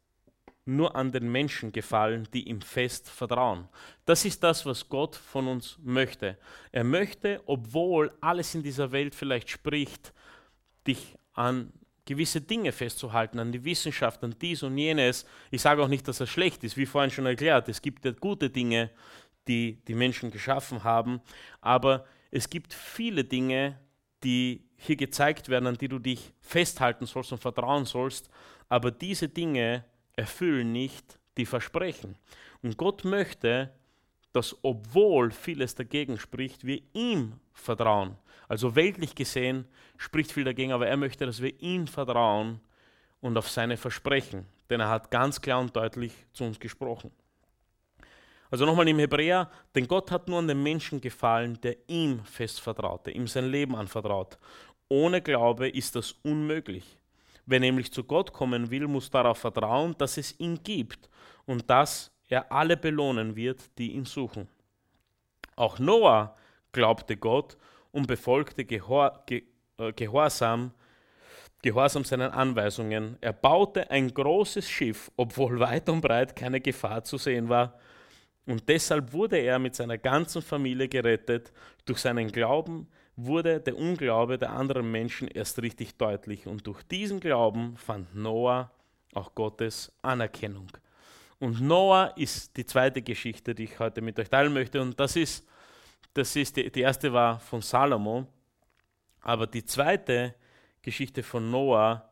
nur 0.66 0.96
an 0.96 1.12
den 1.12 1.30
Menschen 1.30 1.72
gefallen, 1.72 2.26
die 2.32 2.48
ihm 2.48 2.62
fest 2.62 3.08
vertrauen. 3.08 3.68
Das 4.06 4.24
ist 4.24 4.42
das, 4.42 4.64
was 4.64 4.88
Gott 4.88 5.14
von 5.14 5.46
uns 5.46 5.78
möchte. 5.82 6.38
Er 6.72 6.84
möchte, 6.84 7.42
obwohl 7.46 8.12
alles 8.20 8.54
in 8.54 8.62
dieser 8.62 8.90
Welt 8.92 9.14
vielleicht 9.14 9.50
spricht, 9.50 10.14
dich 10.86 11.16
an 11.34 11.72
gewisse 12.06 12.40
Dinge 12.40 12.72
festzuhalten, 12.72 13.38
an 13.38 13.52
die 13.52 13.64
Wissenschaft, 13.64 14.22
an 14.24 14.34
dies 14.40 14.62
und 14.62 14.76
jenes. 14.76 15.26
Ich 15.50 15.62
sage 15.62 15.82
auch 15.82 15.88
nicht, 15.88 16.06
dass 16.06 16.18
das 16.18 16.28
schlecht 16.28 16.64
ist, 16.64 16.76
wie 16.76 16.86
vorhin 16.86 17.10
schon 17.10 17.26
erklärt. 17.26 17.68
Es 17.68 17.80
gibt 17.80 18.04
ja 18.04 18.12
gute 18.12 18.50
Dinge, 18.50 18.90
die 19.48 19.82
die 19.86 19.94
Menschen 19.94 20.30
geschaffen 20.30 20.84
haben, 20.84 21.20
aber 21.60 22.06
es 22.30 22.48
gibt 22.48 22.72
viele 22.72 23.24
Dinge, 23.24 23.78
die 24.22 24.64
hier 24.76 24.96
gezeigt 24.96 25.48
werden, 25.48 25.66
an 25.66 25.76
die 25.76 25.88
du 25.88 25.98
dich 25.98 26.32
festhalten 26.40 27.06
sollst 27.06 27.32
und 27.32 27.38
vertrauen 27.38 27.84
sollst, 27.84 28.30
aber 28.68 28.90
diese 28.90 29.28
Dinge 29.28 29.84
erfüllen 30.16 30.72
nicht 30.72 31.18
die 31.36 31.46
Versprechen. 31.46 32.16
Und 32.62 32.76
Gott 32.76 33.04
möchte, 33.04 33.72
dass 34.32 34.56
obwohl 34.62 35.30
vieles 35.30 35.74
dagegen 35.74 36.18
spricht, 36.18 36.64
wir 36.64 36.82
ihm 36.92 37.34
vertrauen. 37.52 38.16
Also 38.48 38.74
weltlich 38.74 39.14
gesehen 39.14 39.66
spricht 39.96 40.32
viel 40.32 40.44
dagegen, 40.44 40.72
aber 40.72 40.86
er 40.88 40.96
möchte, 40.96 41.24
dass 41.26 41.40
wir 41.40 41.60
ihm 41.60 41.86
vertrauen 41.86 42.60
und 43.20 43.36
auf 43.38 43.48
seine 43.48 43.76
Versprechen, 43.76 44.46
denn 44.68 44.80
er 44.80 44.88
hat 44.88 45.10
ganz 45.10 45.40
klar 45.40 45.60
und 45.60 45.74
deutlich 45.74 46.12
zu 46.32 46.44
uns 46.44 46.58
gesprochen. 46.60 47.10
Also 48.50 48.66
nochmal 48.66 48.88
im 48.88 48.98
Hebräer, 48.98 49.50
denn 49.74 49.88
Gott 49.88 50.10
hat 50.10 50.28
nur 50.28 50.38
an 50.38 50.48
den 50.48 50.62
Menschen 50.62 51.00
gefallen, 51.00 51.58
der 51.62 51.76
ihm 51.88 52.24
fest 52.24 52.60
vertraute, 52.60 53.10
ihm 53.10 53.26
sein 53.26 53.50
Leben 53.50 53.74
anvertraut. 53.74 54.38
Ohne 54.88 55.22
Glaube 55.22 55.68
ist 55.68 55.96
das 55.96 56.12
unmöglich. 56.22 56.98
Wer 57.46 57.60
nämlich 57.60 57.92
zu 57.92 58.04
Gott 58.04 58.32
kommen 58.32 58.70
will, 58.70 58.86
muss 58.86 59.10
darauf 59.10 59.38
vertrauen, 59.38 59.94
dass 59.98 60.16
es 60.16 60.38
ihn 60.40 60.62
gibt 60.62 61.08
und 61.46 61.68
dass 61.68 62.10
er 62.28 62.50
alle 62.50 62.76
belohnen 62.76 63.36
wird, 63.36 63.60
die 63.78 63.92
ihn 63.92 64.06
suchen. 64.06 64.48
Auch 65.56 65.78
Noah 65.78 66.36
glaubte 66.72 67.16
Gott 67.16 67.56
und 67.92 68.06
befolgte 68.06 68.64
Gehor, 68.64 69.22
Ge, 69.26 69.44
äh, 69.78 69.92
Gehorsam, 69.92 70.72
Gehorsam 71.62 72.04
seinen 72.04 72.30
Anweisungen. 72.30 73.16
Er 73.20 73.32
baute 73.32 73.90
ein 73.90 74.12
großes 74.12 74.68
Schiff, 74.68 75.10
obwohl 75.16 75.60
weit 75.60 75.88
und 75.88 76.00
breit 76.00 76.34
keine 76.34 76.60
Gefahr 76.60 77.04
zu 77.04 77.16
sehen 77.16 77.48
war. 77.48 77.78
Und 78.46 78.68
deshalb 78.68 79.12
wurde 79.12 79.38
er 79.38 79.58
mit 79.58 79.74
seiner 79.74 79.96
ganzen 79.96 80.42
Familie 80.42 80.88
gerettet. 80.88 81.52
Durch 81.86 82.00
seinen 82.00 82.30
Glauben 82.30 82.88
wurde 83.16 83.60
der 83.60 83.76
Unglaube 83.76 84.38
der 84.38 84.50
anderen 84.50 84.90
Menschen 84.90 85.28
erst 85.28 85.60
richtig 85.62 85.96
deutlich. 85.96 86.46
Und 86.46 86.66
durch 86.66 86.82
diesen 86.82 87.20
Glauben 87.20 87.76
fand 87.76 88.14
Noah 88.14 88.70
auch 89.12 89.34
Gottes 89.34 89.92
Anerkennung. 90.02 90.68
Und 91.38 91.60
Noah 91.60 92.12
ist 92.16 92.56
die 92.56 92.66
zweite 92.66 93.02
Geschichte, 93.02 93.54
die 93.54 93.64
ich 93.64 93.78
heute 93.78 94.00
mit 94.00 94.18
euch 94.18 94.28
teilen 94.28 94.52
möchte. 94.52 94.80
Und 94.80 94.98
das 94.98 95.16
ist, 95.16 95.46
das 96.12 96.34
ist 96.36 96.56
die, 96.56 96.70
die 96.70 96.80
erste 96.80 97.12
war 97.12 97.38
von 97.38 97.60
Salomo. 97.60 98.26
Aber 99.20 99.46
die 99.46 99.64
zweite 99.64 100.34
Geschichte 100.82 101.22
von 101.22 101.50
Noah, 101.50 102.08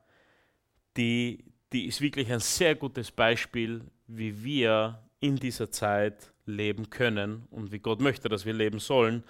die, 0.97 1.45
die 1.73 1.87
ist 1.87 2.01
wirklich 2.01 2.33
ein 2.33 2.41
sehr 2.41 2.75
gutes 2.75 3.11
Beispiel, 3.11 3.83
wie 4.07 4.43
wir 4.43 5.03
in 5.21 5.37
dieser 5.37 5.71
Zeit 5.71 6.33
leben 6.47 6.91
können 6.91 7.47
und 7.51 7.73
wie 7.73 7.79
Gott 7.79 8.01
möchte, 8.01 8.29
dass 8.29 8.45
wir 8.45 8.53
leben 8.53 8.79
sollen. 8.79 9.23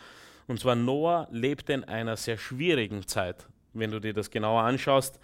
Und 0.46 0.60
zwar 0.60 0.74
Noah 0.74 1.28
lebte 1.30 1.72
in 1.72 1.84
einer 1.84 2.16
sehr 2.16 2.36
schwierigen 2.36 3.06
Zeit. 3.06 3.46
Wenn 3.72 3.90
du 3.90 4.00
dir 4.00 4.12
das 4.12 4.30
genauer 4.30 4.62
anschaust, 4.62 5.18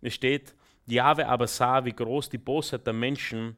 es 0.00 0.14
steht, 0.14 0.54
Jahwe 0.86 1.28
aber 1.28 1.46
sah, 1.46 1.84
wie 1.84 1.92
groß 1.92 2.28
die 2.28 2.38
Bosheit 2.38 2.86
der 2.86 2.94
Menschen 2.94 3.56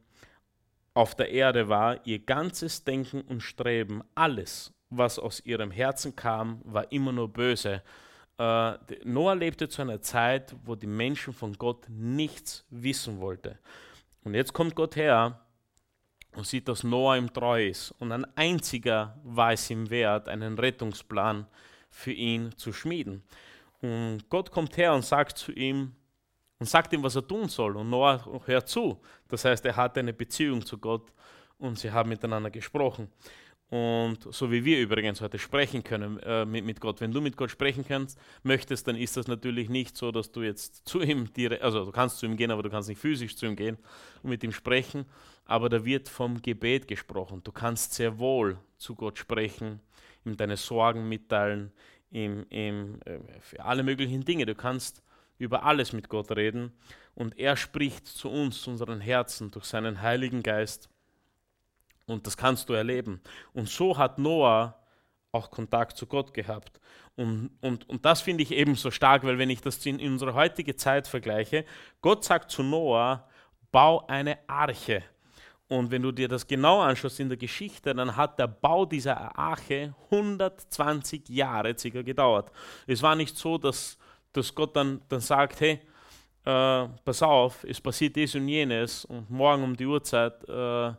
auf 0.93 1.15
der 1.15 1.29
Erde 1.31 1.67
war, 1.67 2.05
ihr 2.05 2.19
ganzes 2.19 2.83
Denken 2.83 3.21
und 3.21 3.41
Streben, 3.41 4.03
alles, 4.13 4.71
was 4.89 5.19
aus 5.19 5.43
ihrem 5.45 5.71
Herzen 5.71 6.15
kam, 6.15 6.61
war 6.63 6.91
immer 6.91 7.11
nur 7.11 7.27
böse. 7.27 7.81
Äh, 8.37 8.73
Noah 9.03 9.35
lebte 9.35 9.67
zu 9.67 9.81
einer 9.81 10.01
Zeit, 10.01 10.55
wo 10.63 10.75
die 10.75 10.87
Menschen 10.87 11.33
von 11.33 11.53
Gott 11.53 11.85
nichts 11.89 12.65
wissen 12.69 13.19
wollten. 13.19 13.57
Und 14.23 14.35
jetzt 14.35 14.53
kommt 14.53 14.75
Gott 14.75 14.95
her 14.95 15.44
und 16.35 16.45
sieht, 16.45 16.67
dass 16.67 16.83
Noah 16.83 17.17
ihm 17.17 17.31
treu 17.31 17.67
ist. 17.67 17.91
Und 17.99 18.11
ein 18.11 18.25
einziger 18.35 19.17
war 19.23 19.53
es 19.53 19.69
ihm 19.69 19.89
wert, 19.89 20.27
einen 20.27 20.57
Rettungsplan 20.57 21.47
für 21.89 22.11
ihn 22.11 22.55
zu 22.57 22.73
schmieden. 22.73 23.23
Und 23.81 24.29
Gott 24.29 24.51
kommt 24.51 24.77
her 24.77 24.93
und 24.93 25.05
sagt 25.05 25.37
zu 25.37 25.51
ihm, 25.51 25.93
und 26.59 26.67
sagt 26.67 26.93
ihm, 26.93 27.03
was 27.03 27.15
er 27.15 27.27
tun 27.27 27.49
soll. 27.49 27.75
Und 27.75 27.89
Noah 27.89 28.23
hört 28.45 28.69
zu. 28.69 28.99
Das 29.27 29.43
heißt, 29.45 29.65
er 29.65 29.75
hatte 29.75 29.99
eine 29.99 30.13
Beziehung 30.13 30.65
zu 30.65 30.77
Gott 30.77 31.11
und 31.57 31.77
sie 31.77 31.91
haben 31.91 32.09
miteinander 32.09 32.49
gesprochen. 32.49 33.11
Und 33.69 34.19
so 34.31 34.51
wie 34.51 34.63
wir 34.63 34.79
übrigens 34.79 35.21
heute 35.21 35.39
sprechen 35.39 35.83
können 35.83 36.19
äh, 36.19 36.45
mit, 36.45 36.65
mit, 36.65 36.79
Gott. 36.79 37.01
Wenn 37.01 37.11
du 37.11 37.19
mit 37.19 37.35
Gott 37.35 37.49
sprechen 37.49 37.83
kannst, 37.87 38.19
möchtest, 38.43 38.87
dann 38.87 38.95
ist 38.95 39.17
das 39.17 39.27
natürlich 39.27 39.69
nicht 39.69 39.97
so, 39.97 40.11
dass 40.11 40.31
du 40.31 40.43
jetzt 40.43 40.87
zu 40.87 41.01
ihm 41.01 41.33
direkt, 41.33 41.63
also 41.63 41.83
du 41.83 41.91
kannst 41.91 42.19
zu 42.19 42.27
ihm 42.27 42.37
gehen, 42.37 42.51
aber 42.51 42.61
du 42.61 42.69
kannst 42.69 42.89
nicht 42.89 43.01
physisch 43.01 43.35
zu 43.35 43.47
ihm 43.47 43.55
gehen 43.55 43.77
und 44.21 44.29
mit 44.29 44.43
ihm 44.43 44.51
sprechen. 44.51 45.05
Aber 45.45 45.67
da 45.69 45.83
wird 45.83 46.09
vom 46.09 46.41
Gebet 46.41 46.87
gesprochen. 46.87 47.41
Du 47.43 47.51
kannst 47.51 47.93
sehr 47.95 48.19
wohl 48.19 48.59
zu 48.77 48.95
Gott 48.95 49.17
sprechen, 49.17 49.79
ihm 50.25 50.37
deine 50.37 50.57
Sorgen 50.57 51.09
mitteilen, 51.09 51.71
ihm, 52.11 52.45
ihm 52.51 52.99
äh, 53.05 53.19
für 53.41 53.65
alle 53.65 53.81
möglichen 53.81 54.23
Dinge. 54.23 54.45
Du 54.45 54.53
kannst 54.53 55.01
über 55.39 55.63
alles 55.63 55.91
mit 55.91 56.07
Gott 56.07 56.31
reden 56.31 56.71
und 57.15 57.37
er 57.39 57.57
spricht 57.57 58.07
zu 58.07 58.29
uns, 58.29 58.61
zu 58.61 58.69
unseren 58.69 59.01
Herzen 59.01 59.49
durch 59.51 59.65
seinen 59.65 60.01
Heiligen 60.01 60.43
Geist 60.43 60.89
und 62.05 62.25
das 62.25 62.37
kannst 62.37 62.69
du 62.69 62.73
erleben. 62.73 63.21
Und 63.53 63.69
so 63.69 63.97
hat 63.97 64.19
Noah 64.19 64.75
auch 65.31 65.51
Kontakt 65.51 65.97
zu 65.97 66.05
Gott 66.05 66.33
gehabt. 66.33 66.79
Und, 67.15 67.51
und, 67.61 67.87
und 67.89 68.05
das 68.05 68.21
finde 68.21 68.43
ich 68.43 68.51
eben 68.51 68.75
so 68.75 68.91
stark, 68.91 69.23
weil 69.23 69.37
wenn 69.37 69.49
ich 69.49 69.61
das 69.61 69.85
in, 69.85 69.99
in 69.99 70.13
unsere 70.13 70.33
heutige 70.33 70.75
Zeit 70.75 71.07
vergleiche, 71.07 71.65
Gott 72.01 72.23
sagt 72.23 72.51
zu 72.51 72.63
Noah, 72.63 73.27
bau 73.71 74.05
eine 74.07 74.37
Arche. 74.47 75.03
Und 75.67 75.89
wenn 75.89 76.03
du 76.03 76.11
dir 76.11 76.27
das 76.27 76.45
genau 76.45 76.81
anschaust 76.81 77.19
in 77.19 77.29
der 77.29 77.37
Geschichte, 77.37 77.93
dann 77.95 78.15
hat 78.15 78.37
der 78.37 78.47
Bau 78.47 78.85
dieser 78.85 79.37
Arche 79.37 79.95
120 80.11 81.27
Jahre 81.29 81.75
circa 81.77 82.03
gedauert. 82.03 82.51
Es 82.85 83.01
war 83.01 83.15
nicht 83.15 83.35
so, 83.35 83.57
dass, 83.57 83.97
dass 84.31 84.53
Gott 84.53 84.75
dann, 84.75 85.01
dann 85.09 85.21
sagt, 85.21 85.59
hey, 85.61 85.81
äh, 86.45 86.87
pass 87.03 87.23
auf, 87.23 87.63
es 87.63 87.81
passiert 87.81 88.15
dies 88.15 88.35
und 88.35 88.47
jenes 88.47 89.05
und 89.05 89.29
morgen 89.29 89.63
um 89.63 89.75
die 89.75 89.87
Uhrzeit 89.87 90.47
äh, 90.47 90.93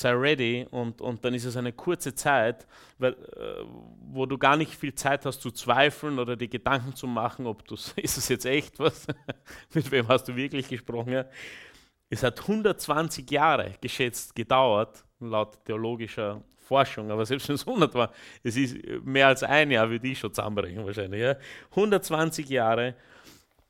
sei 0.00 0.12
ready 0.12 0.66
und, 0.70 1.00
und 1.00 1.24
dann 1.24 1.32
ist 1.34 1.44
es 1.44 1.56
eine 1.56 1.72
kurze 1.72 2.14
Zeit, 2.14 2.66
weil, 2.98 3.12
äh, 3.12 3.64
wo 4.12 4.26
du 4.26 4.36
gar 4.36 4.56
nicht 4.56 4.74
viel 4.74 4.94
Zeit 4.94 5.24
hast 5.24 5.40
zu 5.40 5.50
zweifeln 5.50 6.18
oder 6.18 6.36
die 6.36 6.50
Gedanken 6.50 6.94
zu 6.94 7.06
machen, 7.06 7.46
ob 7.46 7.66
du 7.66 7.74
ist 7.96 8.18
es 8.18 8.28
jetzt 8.28 8.46
echt 8.46 8.78
was, 8.78 9.06
mit 9.74 9.90
wem 9.90 10.06
hast 10.08 10.28
du 10.28 10.36
wirklich 10.36 10.68
gesprochen. 10.68 11.12
Ja? 11.12 11.24
Es 12.10 12.22
hat 12.22 12.40
120 12.40 13.30
Jahre 13.30 13.74
geschätzt 13.80 14.34
gedauert, 14.34 15.04
laut 15.20 15.64
theologischer 15.64 16.42
Forschung, 16.58 17.10
aber 17.10 17.24
selbst 17.24 17.48
wenn 17.48 17.54
es 17.54 17.66
100 17.66 17.94
war, 17.94 18.12
es 18.42 18.56
ist 18.56 18.76
mehr 19.04 19.28
als 19.28 19.42
ein 19.42 19.70
Jahr, 19.70 19.88
würde 19.88 20.08
ich 20.08 20.18
schon 20.18 20.32
zusammenbrechen 20.32 20.84
wahrscheinlich. 20.84 21.22
Ja? 21.22 21.36
120 21.70 22.48
Jahre 22.48 22.94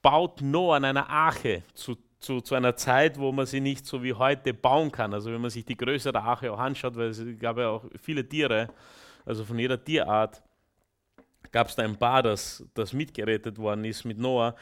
baut 0.02 0.40
Noah 0.40 0.76
an 0.76 0.84
einer 0.86 1.08
Arche 1.08 1.62
zu, 1.74 1.96
zu, 2.18 2.40
zu, 2.40 2.54
einer 2.54 2.76
Zeit, 2.76 3.18
wo 3.18 3.32
man 3.32 3.46
sie 3.46 3.60
nicht 3.60 3.86
so 3.86 4.02
wie 4.02 4.14
heute 4.14 4.54
bauen 4.54 4.90
kann. 4.90 5.12
Also 5.12 5.32
wenn 5.32 5.40
man 5.40 5.50
sich 5.50 5.64
die 5.64 5.76
Größe 5.76 6.12
der 6.12 6.22
Arche 6.22 6.52
auch 6.52 6.58
anschaut, 6.58 6.96
weil 6.96 7.08
es 7.08 7.22
gab 7.38 7.58
ja 7.58 7.68
auch 7.68 7.84
viele 8.00 8.26
Tiere, 8.26 8.68
also 9.24 9.44
von 9.44 9.58
jeder 9.58 9.82
Tierart 9.82 10.42
gab 11.52 11.68
es 11.68 11.76
da 11.76 11.82
ein 11.82 11.96
paar, 11.96 12.22
das, 12.22 12.64
das 12.74 12.92
mitgerettet 12.92 13.58
worden 13.58 13.84
ist 13.84 14.04
mit 14.04 14.18
Noah. 14.18 14.54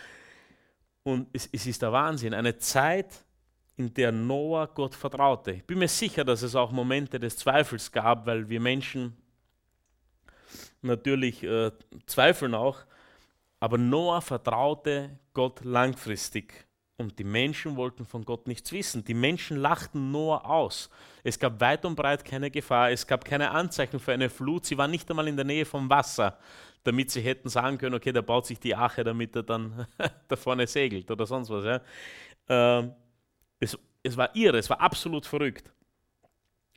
Und 1.02 1.28
es, 1.32 1.48
es 1.52 1.66
ist 1.66 1.82
der 1.82 1.92
Wahnsinn. 1.92 2.34
Eine 2.34 2.57
Zeit, 2.59 3.24
in 3.76 3.92
der 3.92 4.12
Noah 4.12 4.68
Gott 4.68 4.94
vertraute. 4.94 5.52
Ich 5.52 5.64
bin 5.64 5.78
mir 5.78 5.88
sicher, 5.88 6.24
dass 6.24 6.42
es 6.42 6.55
auch 6.55 6.70
Momente 6.70 7.18
des 7.18 7.36
Zweifels 7.36 7.90
gab, 7.90 8.26
weil 8.26 8.48
wir 8.48 8.61
Menschen 8.61 9.16
natürlich 10.82 11.42
äh, 11.42 11.72
zweifeln 12.07 12.55
auch, 12.55 12.84
aber 13.59 13.78
Noah 13.78 14.20
vertraute 14.20 15.18
Gott 15.32 15.64
langfristig 15.64 16.66
und 16.97 17.18
die 17.18 17.24
Menschen 17.24 17.76
wollten 17.76 18.05
von 18.05 18.24
Gott 18.24 18.47
nichts 18.47 18.70
wissen. 18.72 19.05
Die 19.05 19.14
Menschen 19.14 19.57
lachten 19.57 20.12
Noah 20.12 20.49
aus. 20.49 20.90
Es 21.24 21.38
gab 21.38 21.61
weit 21.61 21.84
und 21.84 21.97
breit 21.97 22.24
keine 22.24 22.51
Gefahr, 22.51 22.90
es 22.90 23.07
gab 23.07 23.24
keine 23.24 23.51
Anzeichen 23.51 23.99
für 23.99 24.12
eine 24.12 24.30
Flut, 24.30 24.64
sie 24.64 24.78
waren 24.78 24.90
nicht 24.90 25.11
einmal 25.11 25.26
in 25.26 25.36
der 25.36 25.45
Nähe 25.45 25.64
vom 25.64 25.90
Wasser, 25.90 26.38
damit 26.84 27.11
sie 27.11 27.20
hätten 27.20 27.49
sagen 27.49 27.78
können, 27.78 27.95
okay, 27.95 28.12
der 28.12 28.22
baut 28.22 28.47
sich 28.47 28.61
die 28.61 28.76
Ache, 28.76 29.03
damit 29.03 29.34
er 29.34 29.42
dann 29.42 29.86
da 30.28 30.36
vorne 30.36 30.66
segelt 30.66 31.11
oder 31.11 31.26
sonst 31.26 31.51
was. 31.51 31.64
Ja. 31.64 31.80
Ähm, 32.49 32.92
es, 33.59 33.76
es 34.03 34.16
war 34.16 34.34
irre, 34.36 34.59
es 34.59 34.70
war 34.70 34.80
absolut 34.80 35.26
verrückt. 35.26 35.72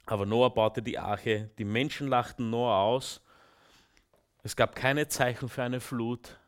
Aber 0.07 0.26
Noah 0.26 0.53
baute 0.53 0.82
die 0.82 0.97
Arche, 0.97 1.51
die 1.57 1.65
Menschen 1.65 2.07
lachten 2.07 2.49
Noah 2.49 2.78
aus. 2.78 3.22
Es 4.41 4.55
gab 4.55 4.74
keine 4.74 5.09
Zeichen 5.09 5.49
für 5.49 5.63
eine 5.63 5.82
Flut, 5.82 6.39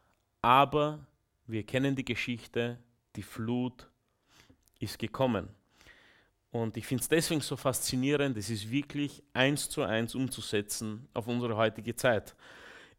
aber 0.41 0.99
wir 1.45 1.65
kennen 1.65 1.95
die 1.95 2.05
Geschichte, 2.05 2.79
die 3.19 3.23
Flut 3.23 3.85
ist 4.79 4.97
gekommen. 4.97 5.49
Und 6.51 6.77
ich 6.77 6.87
finde 6.87 7.01
es 7.01 7.09
deswegen 7.09 7.41
so 7.41 7.57
faszinierend, 7.57 8.37
es 8.37 8.49
ist 8.49 8.71
wirklich 8.71 9.21
eins 9.33 9.69
zu 9.69 9.83
eins 9.83 10.15
umzusetzen 10.15 11.05
auf 11.13 11.27
unsere 11.27 11.57
heutige 11.57 11.93
Zeit. 11.97 12.33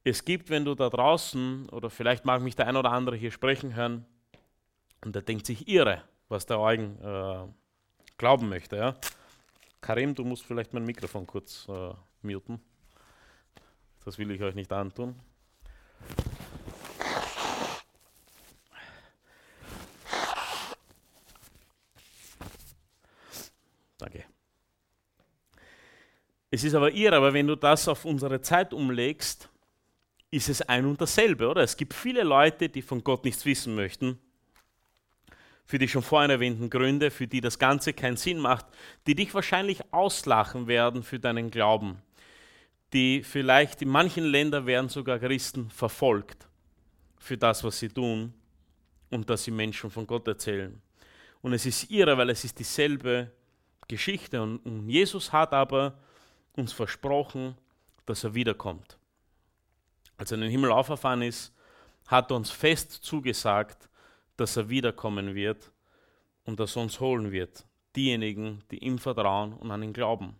Es 0.04 0.22
gibt, 0.22 0.50
wenn 0.50 0.66
du 0.66 0.74
da 0.74 0.90
draußen, 0.90 1.70
oder 1.70 1.88
vielleicht 1.88 2.26
mag 2.26 2.42
mich 2.42 2.54
der 2.54 2.66
ein 2.66 2.76
oder 2.76 2.92
andere 2.92 3.16
hier 3.16 3.30
sprechen 3.30 3.74
hören, 3.74 4.04
und 5.02 5.14
der 5.14 5.22
denkt 5.22 5.46
sich 5.46 5.66
irre, 5.66 6.02
was 6.28 6.44
der 6.44 6.60
Eugen 6.60 6.98
äh, 7.02 7.46
glauben 8.18 8.50
möchte. 8.50 8.76
Ja? 8.76 8.94
Karim, 9.80 10.14
du 10.14 10.22
musst 10.22 10.44
vielleicht 10.44 10.74
mein 10.74 10.84
Mikrofon 10.84 11.26
kurz 11.26 11.66
äh, 11.66 11.94
muten. 12.20 12.60
Das 14.04 14.18
will 14.18 14.30
ich 14.30 14.42
euch 14.42 14.54
nicht 14.54 14.70
antun. 14.70 15.18
Danke. 24.00 24.24
Es 26.50 26.64
ist 26.64 26.74
aber 26.74 26.92
irre, 26.92 27.16
aber 27.16 27.32
wenn 27.32 27.46
du 27.46 27.56
das 27.56 27.86
auf 27.86 28.04
unsere 28.04 28.40
Zeit 28.40 28.72
umlegst, 28.72 29.48
ist 30.30 30.48
es 30.48 30.62
ein 30.62 30.84
und 30.86 31.00
dasselbe, 31.00 31.48
oder? 31.48 31.62
Es 31.62 31.76
gibt 31.76 31.94
viele 31.94 32.22
Leute, 32.22 32.68
die 32.68 32.82
von 32.82 33.02
Gott 33.04 33.24
nichts 33.24 33.44
wissen 33.44 33.74
möchten 33.74 34.18
für 35.70 35.78
die 35.78 35.86
schon 35.86 36.02
vorhin 36.02 36.32
erwähnten 36.32 36.68
Gründe, 36.68 37.12
für 37.12 37.28
die 37.28 37.40
das 37.40 37.60
Ganze 37.60 37.92
keinen 37.92 38.16
Sinn 38.16 38.40
macht, 38.40 38.66
die 39.06 39.14
dich 39.14 39.32
wahrscheinlich 39.34 39.80
auslachen 39.92 40.66
werden 40.66 41.04
für 41.04 41.20
deinen 41.20 41.52
Glauben, 41.52 42.02
die 42.92 43.22
vielleicht 43.22 43.80
in 43.80 43.88
manchen 43.88 44.24
Ländern 44.24 44.66
werden 44.66 44.88
sogar 44.88 45.20
Christen 45.20 45.70
verfolgt 45.70 46.48
für 47.20 47.38
das, 47.38 47.62
was 47.62 47.78
sie 47.78 47.88
tun 47.88 48.34
und 49.10 49.30
dass 49.30 49.44
sie 49.44 49.52
Menschen 49.52 49.92
von 49.92 50.08
Gott 50.08 50.26
erzählen. 50.26 50.82
Und 51.40 51.52
es 51.52 51.64
ist 51.64 51.88
irre, 51.88 52.18
weil 52.18 52.30
es 52.30 52.42
ist 52.42 52.58
dieselbe 52.58 53.30
Geschichte 53.90 54.40
und, 54.40 54.58
und 54.58 54.88
Jesus 54.88 55.32
hat 55.32 55.52
aber 55.52 55.94
uns 56.54 56.72
versprochen, 56.72 57.56
dass 58.06 58.24
er 58.24 58.34
wiederkommt. 58.34 58.98
Als 60.16 60.30
er 60.30 60.36
in 60.36 60.42
den 60.42 60.50
Himmel 60.50 60.70
auferfahren 60.70 61.22
ist, 61.22 61.52
hat 62.06 62.30
er 62.30 62.36
uns 62.36 62.50
fest 62.50 62.92
zugesagt, 62.92 63.88
dass 64.36 64.56
er 64.56 64.68
wiederkommen 64.68 65.34
wird 65.34 65.72
und 66.44 66.60
dass 66.60 66.76
er 66.76 66.82
uns 66.82 67.00
holen 67.00 67.32
wird. 67.32 67.64
Diejenigen, 67.96 68.62
die 68.70 68.78
ihm 68.78 68.98
vertrauen 68.98 69.52
und 69.54 69.70
an 69.70 69.82
ihn 69.82 69.92
glauben. 69.92 70.36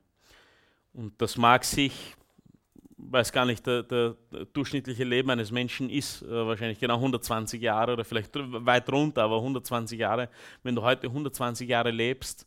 Und 0.93 1.21
das 1.21 1.37
mag 1.37 1.65
sich, 1.65 2.15
weiß 2.99 3.33
gar 3.33 3.47
nicht, 3.47 3.67
der, 3.67 3.83
der, 3.83 4.17
der 4.33 4.45
durchschnittliche 4.45 5.05
Leben 5.05 5.31
eines 5.31 5.51
Menschen 5.51 5.91
ist 5.91 6.23
äh, 6.23 6.47
wahrscheinlich 6.47 6.79
genau 6.79 6.97
120 6.97 7.61
Jahre 7.61 7.95
oder 7.95 8.05
vielleicht 8.05 8.31
weit 8.35 8.91
runter, 8.93 9.25
aber 9.25 9.37
120 9.37 9.99
Jahre. 9.99 10.29
Wenn 10.63 10.77
du 10.77 10.83
heute 10.83 11.09
120 11.09 11.69
Jahre 11.69 11.91
lebst, 11.91 12.47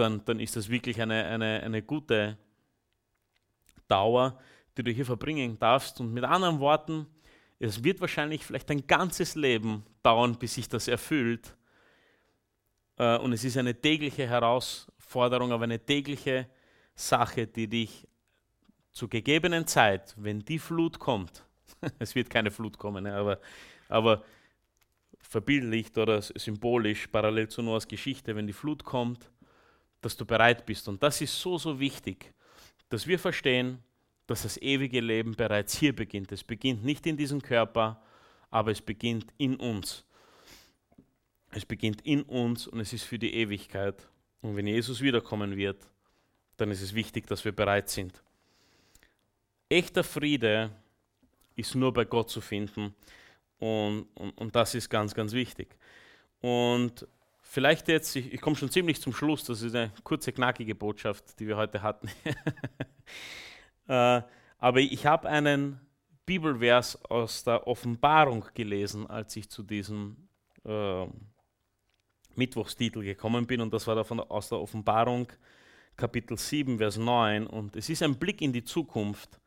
dann, 0.00 0.24
dann 0.24 0.40
ist 0.40 0.56
das 0.56 0.68
wirklich 0.68 1.00
eine, 1.00 1.24
eine, 1.26 1.62
eine 1.62 1.82
gute 1.82 2.36
Dauer, 3.88 4.38
die 4.76 4.82
du 4.82 4.90
hier 4.90 5.06
verbringen 5.06 5.58
darfst. 5.58 6.00
Und 6.00 6.12
mit 6.12 6.24
anderen 6.24 6.58
Worten, 6.60 7.06
es 7.58 7.84
wird 7.84 8.00
wahrscheinlich 8.00 8.44
vielleicht 8.44 8.70
ein 8.70 8.86
ganzes 8.86 9.34
Leben 9.34 9.84
dauern, 10.02 10.38
bis 10.38 10.54
sich 10.54 10.68
das 10.68 10.88
erfüllt. 10.88 11.54
Äh, 12.96 13.18
und 13.18 13.32
es 13.32 13.44
ist 13.44 13.56
eine 13.56 13.78
tägliche 13.78 14.26
Herausforderung, 14.26 15.52
aber 15.52 15.64
eine 15.64 15.78
tägliche 15.78 16.48
Sache, 16.94 17.46
die 17.46 17.68
dich 17.68 18.08
zur 18.92 19.08
gegebenen 19.08 19.66
Zeit, 19.66 20.14
wenn 20.16 20.40
die 20.40 20.58
Flut 20.58 20.98
kommt, 20.98 21.44
es 21.98 22.14
wird 22.14 22.30
keine 22.30 22.50
Flut 22.50 22.78
kommen, 22.78 23.06
aber, 23.06 23.38
aber 23.88 24.24
verbildlicht 25.20 25.96
oder 25.96 26.20
symbolisch, 26.22 27.06
parallel 27.06 27.48
zu 27.48 27.62
Noahs 27.62 27.86
Geschichte, 27.86 28.34
wenn 28.34 28.46
die 28.46 28.52
Flut 28.52 28.84
kommt, 28.84 29.30
dass 30.00 30.16
du 30.16 30.24
bereit 30.24 30.64
bist. 30.66 30.88
Und 30.88 31.02
das 31.02 31.20
ist 31.20 31.38
so, 31.38 31.58
so 31.58 31.78
wichtig, 31.78 32.32
dass 32.88 33.06
wir 33.06 33.18
verstehen, 33.18 33.78
dass 34.26 34.42
das 34.42 34.56
ewige 34.58 35.00
Leben 35.00 35.34
bereits 35.34 35.76
hier 35.76 35.94
beginnt. 35.94 36.30
Es 36.32 36.44
beginnt 36.44 36.84
nicht 36.84 37.06
in 37.06 37.16
diesem 37.16 37.42
Körper, 37.42 38.00
aber 38.50 38.70
es 38.70 38.80
beginnt 38.80 39.32
in 39.38 39.56
uns. 39.56 40.04
Es 41.50 41.66
beginnt 41.66 42.00
in 42.02 42.22
uns 42.22 42.66
und 42.66 42.80
es 42.80 42.92
ist 42.92 43.04
für 43.04 43.18
die 43.18 43.34
Ewigkeit. 43.34 44.08
Und 44.40 44.56
wenn 44.56 44.66
Jesus 44.66 45.00
wiederkommen 45.00 45.56
wird, 45.56 45.88
dann 46.56 46.70
ist 46.70 46.82
es 46.82 46.94
wichtig, 46.94 47.26
dass 47.26 47.44
wir 47.44 47.52
bereit 47.52 47.88
sind. 47.88 48.22
Echter 49.68 50.04
Friede 50.04 50.70
ist 51.56 51.74
nur 51.74 51.92
bei 51.92 52.04
Gott 52.04 52.30
zu 52.30 52.40
finden 52.40 52.94
und, 53.58 54.06
und, 54.14 54.30
und 54.38 54.56
das 54.56 54.74
ist 54.74 54.88
ganz, 54.88 55.14
ganz 55.14 55.32
wichtig. 55.32 55.76
Und 56.40 57.06
vielleicht 57.50 57.88
jetzt, 57.88 58.14
ich, 58.14 58.32
ich 58.32 58.40
komme 58.40 58.56
schon 58.56 58.70
ziemlich 58.70 59.00
zum 59.00 59.12
Schluss, 59.12 59.44
das 59.44 59.62
ist 59.62 59.74
eine 59.74 59.92
kurze, 60.04 60.32
knackige 60.32 60.74
Botschaft, 60.74 61.38
die 61.38 61.46
wir 61.46 61.56
heute 61.56 61.82
hatten. 61.82 62.08
Äh, 63.88 64.22
aber 64.58 64.78
ich 64.78 65.04
habe 65.04 65.28
einen 65.28 65.80
Bibelvers 66.24 67.04
aus 67.06 67.42
der 67.42 67.66
Offenbarung 67.66 68.44
gelesen, 68.54 69.10
als 69.10 69.34
ich 69.34 69.50
zu 69.50 69.64
diesem 69.64 70.28
äh, 70.64 71.06
Mittwochstitel 72.36 73.02
gekommen 73.02 73.48
bin. 73.48 73.60
Und 73.60 73.74
das 73.74 73.88
war 73.88 73.96
davon, 73.96 74.20
aus 74.20 74.48
der 74.48 74.60
Offenbarung 74.60 75.26
Kapitel 75.96 76.38
7, 76.38 76.78
Vers 76.78 76.98
9. 76.98 77.48
Und 77.48 77.74
es 77.74 77.88
ist 77.88 78.04
ein 78.04 78.16
Blick 78.16 78.42
in 78.42 78.52
die 78.52 78.62
Zukunft, 78.62 79.40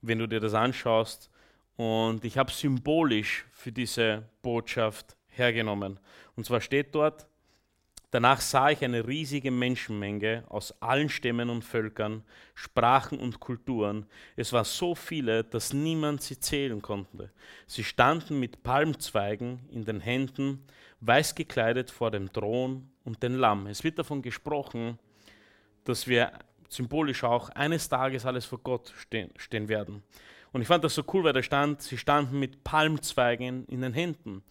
wenn 0.00 0.20
du 0.20 0.28
dir 0.28 0.38
das 0.38 0.54
anschaust. 0.54 1.28
Und 1.74 2.24
ich 2.24 2.38
habe 2.38 2.52
symbolisch 2.52 3.46
für 3.50 3.72
diese 3.72 4.28
Botschaft 4.42 5.16
hergenommen. 5.36 5.98
Und 6.34 6.46
zwar 6.46 6.60
steht 6.60 6.94
dort, 6.94 7.26
danach 8.10 8.40
sah 8.40 8.70
ich 8.70 8.84
eine 8.84 9.06
riesige 9.06 9.50
Menschenmenge 9.50 10.44
aus 10.48 10.80
allen 10.80 11.08
Stämmen 11.08 11.50
und 11.50 11.62
Völkern, 11.62 12.22
Sprachen 12.54 13.18
und 13.18 13.40
Kulturen. 13.40 14.06
Es 14.36 14.52
war 14.52 14.64
so 14.64 14.94
viele, 14.94 15.44
dass 15.44 15.72
niemand 15.72 16.22
sie 16.22 16.38
zählen 16.38 16.80
konnte. 16.80 17.30
Sie 17.66 17.84
standen 17.84 18.40
mit 18.40 18.62
Palmzweigen 18.62 19.60
in 19.70 19.84
den 19.84 20.00
Händen, 20.00 20.64
weiß 21.00 21.34
gekleidet 21.34 21.90
vor 21.90 22.10
dem 22.10 22.32
Thron 22.32 22.90
und 23.04 23.22
dem 23.22 23.36
Lamm. 23.36 23.66
Es 23.66 23.84
wird 23.84 23.98
davon 23.98 24.22
gesprochen, 24.22 24.98
dass 25.84 26.06
wir 26.06 26.32
symbolisch 26.68 27.24
auch 27.24 27.48
eines 27.50 27.88
Tages 27.88 28.26
alles 28.26 28.44
vor 28.44 28.58
Gott 28.58 28.92
stehen, 28.96 29.30
stehen 29.36 29.68
werden. 29.68 30.02
Und 30.52 30.62
ich 30.62 30.68
fand 30.68 30.84
das 30.84 30.94
so 30.94 31.04
cool, 31.12 31.24
weil 31.24 31.32
da 31.32 31.42
stand, 31.42 31.82
sie 31.82 31.98
standen 31.98 32.38
mit 32.38 32.64
Palmzweigen 32.64 33.66
in 33.66 33.82
den 33.82 33.92
Händen. 33.92 34.42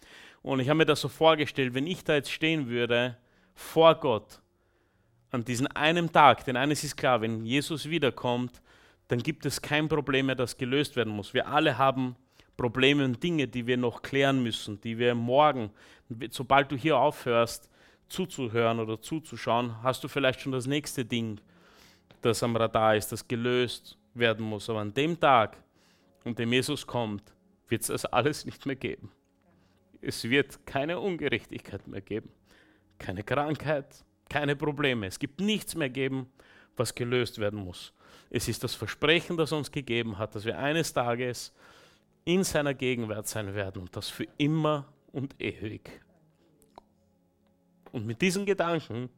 Und 0.46 0.60
ich 0.60 0.68
habe 0.68 0.78
mir 0.78 0.86
das 0.86 1.00
so 1.00 1.08
vorgestellt, 1.08 1.74
wenn 1.74 1.88
ich 1.88 2.04
da 2.04 2.14
jetzt 2.14 2.30
stehen 2.30 2.68
würde 2.68 3.16
vor 3.56 3.96
Gott 3.96 4.40
an 5.32 5.44
diesem 5.44 5.66
einen 5.74 6.12
Tag, 6.12 6.44
denn 6.44 6.56
eines 6.56 6.84
ist 6.84 6.96
klar, 6.96 7.20
wenn 7.20 7.44
Jesus 7.44 7.90
wiederkommt, 7.90 8.62
dann 9.08 9.24
gibt 9.24 9.44
es 9.44 9.60
kein 9.60 9.88
Problem 9.88 10.26
mehr, 10.26 10.36
das 10.36 10.56
gelöst 10.56 10.94
werden 10.94 11.12
muss. 11.12 11.34
Wir 11.34 11.48
alle 11.48 11.76
haben 11.78 12.14
Probleme 12.56 13.04
und 13.04 13.20
Dinge, 13.20 13.48
die 13.48 13.66
wir 13.66 13.76
noch 13.76 14.02
klären 14.02 14.40
müssen, 14.40 14.80
die 14.82 14.96
wir 14.98 15.16
morgen, 15.16 15.72
sobald 16.30 16.70
du 16.70 16.76
hier 16.76 16.96
aufhörst, 16.96 17.68
zuzuhören 18.08 18.78
oder 18.78 19.02
zuzuschauen, 19.02 19.82
hast 19.82 20.04
du 20.04 20.06
vielleicht 20.06 20.40
schon 20.42 20.52
das 20.52 20.68
nächste 20.68 21.04
Ding, 21.04 21.40
das 22.22 22.40
am 22.44 22.54
Radar 22.54 22.94
ist, 22.94 23.10
das 23.10 23.26
gelöst 23.26 23.98
werden 24.14 24.46
muss. 24.46 24.70
Aber 24.70 24.78
an 24.78 24.94
dem 24.94 25.18
Tag, 25.18 25.56
an 26.24 26.36
dem 26.36 26.52
Jesus 26.52 26.86
kommt, 26.86 27.34
wird 27.66 27.82
es 27.82 27.88
das 27.88 28.04
alles 28.04 28.46
nicht 28.46 28.64
mehr 28.64 28.76
geben. 28.76 29.10
Es 30.06 30.22
wird 30.22 30.64
keine 30.64 31.00
Ungerechtigkeit 31.00 31.88
mehr 31.88 32.00
geben, 32.00 32.30
keine 32.96 33.24
Krankheit, 33.24 34.04
keine 34.28 34.54
Probleme. 34.54 35.08
Es 35.08 35.18
gibt 35.18 35.40
nichts 35.40 35.74
mehr 35.74 35.90
geben, 35.90 36.30
was 36.76 36.94
gelöst 36.94 37.40
werden 37.40 37.58
muss. 37.58 37.92
Es 38.30 38.46
ist 38.46 38.62
das 38.62 38.76
Versprechen, 38.76 39.36
das 39.36 39.50
uns 39.50 39.72
gegeben 39.72 40.16
hat, 40.16 40.36
dass 40.36 40.44
wir 40.44 40.60
eines 40.60 40.92
Tages 40.92 41.52
in 42.24 42.44
seiner 42.44 42.72
Gegenwart 42.72 43.26
sein 43.26 43.52
werden 43.52 43.82
und 43.82 43.96
das 43.96 44.08
für 44.08 44.28
immer 44.38 44.86
und 45.10 45.34
ewig. 45.40 46.00
Und 47.90 48.06
mit 48.06 48.22
diesen 48.22 48.46
Gedanken 48.46 49.10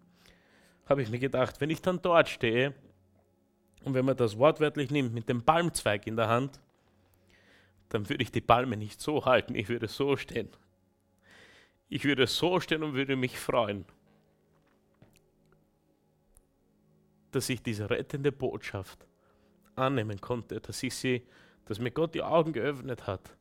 habe 0.86 1.02
ich 1.02 1.10
mir 1.10 1.18
gedacht, 1.18 1.60
wenn 1.60 1.68
ich 1.68 1.82
dann 1.82 2.00
dort 2.00 2.30
stehe 2.30 2.72
und 3.84 3.92
wenn 3.92 4.06
man 4.06 4.16
das 4.16 4.38
wortwörtlich 4.38 4.90
nimmt 4.90 5.12
mit 5.12 5.28
dem 5.28 5.42
Palmzweig 5.42 6.06
in 6.06 6.16
der 6.16 6.28
Hand, 6.28 6.58
dann 7.90 8.08
würde 8.08 8.22
ich 8.22 8.32
die 8.32 8.40
Palme 8.40 8.78
nicht 8.78 9.02
so 9.02 9.26
halten, 9.26 9.54
ich 9.54 9.68
würde 9.68 9.86
so 9.86 10.16
stehen. 10.16 10.48
Ich 11.88 12.04
würde 12.04 12.26
so 12.26 12.60
stehen 12.60 12.82
und 12.82 12.94
würde 12.94 13.16
mich 13.16 13.38
freuen, 13.38 13.84
dass 17.30 17.48
ich 17.48 17.62
diese 17.62 17.88
rettende 17.88 18.32
Botschaft 18.32 19.06
annehmen 19.74 20.20
konnte, 20.20 20.60
dass 20.60 20.82
ich 20.82 20.94
sie, 20.94 21.22
dass 21.66 21.78
mir 21.78 21.90
Gott 21.90 22.14
die 22.14 22.22
Augen 22.22 22.52
geöffnet 22.52 23.06
hat 23.06 23.36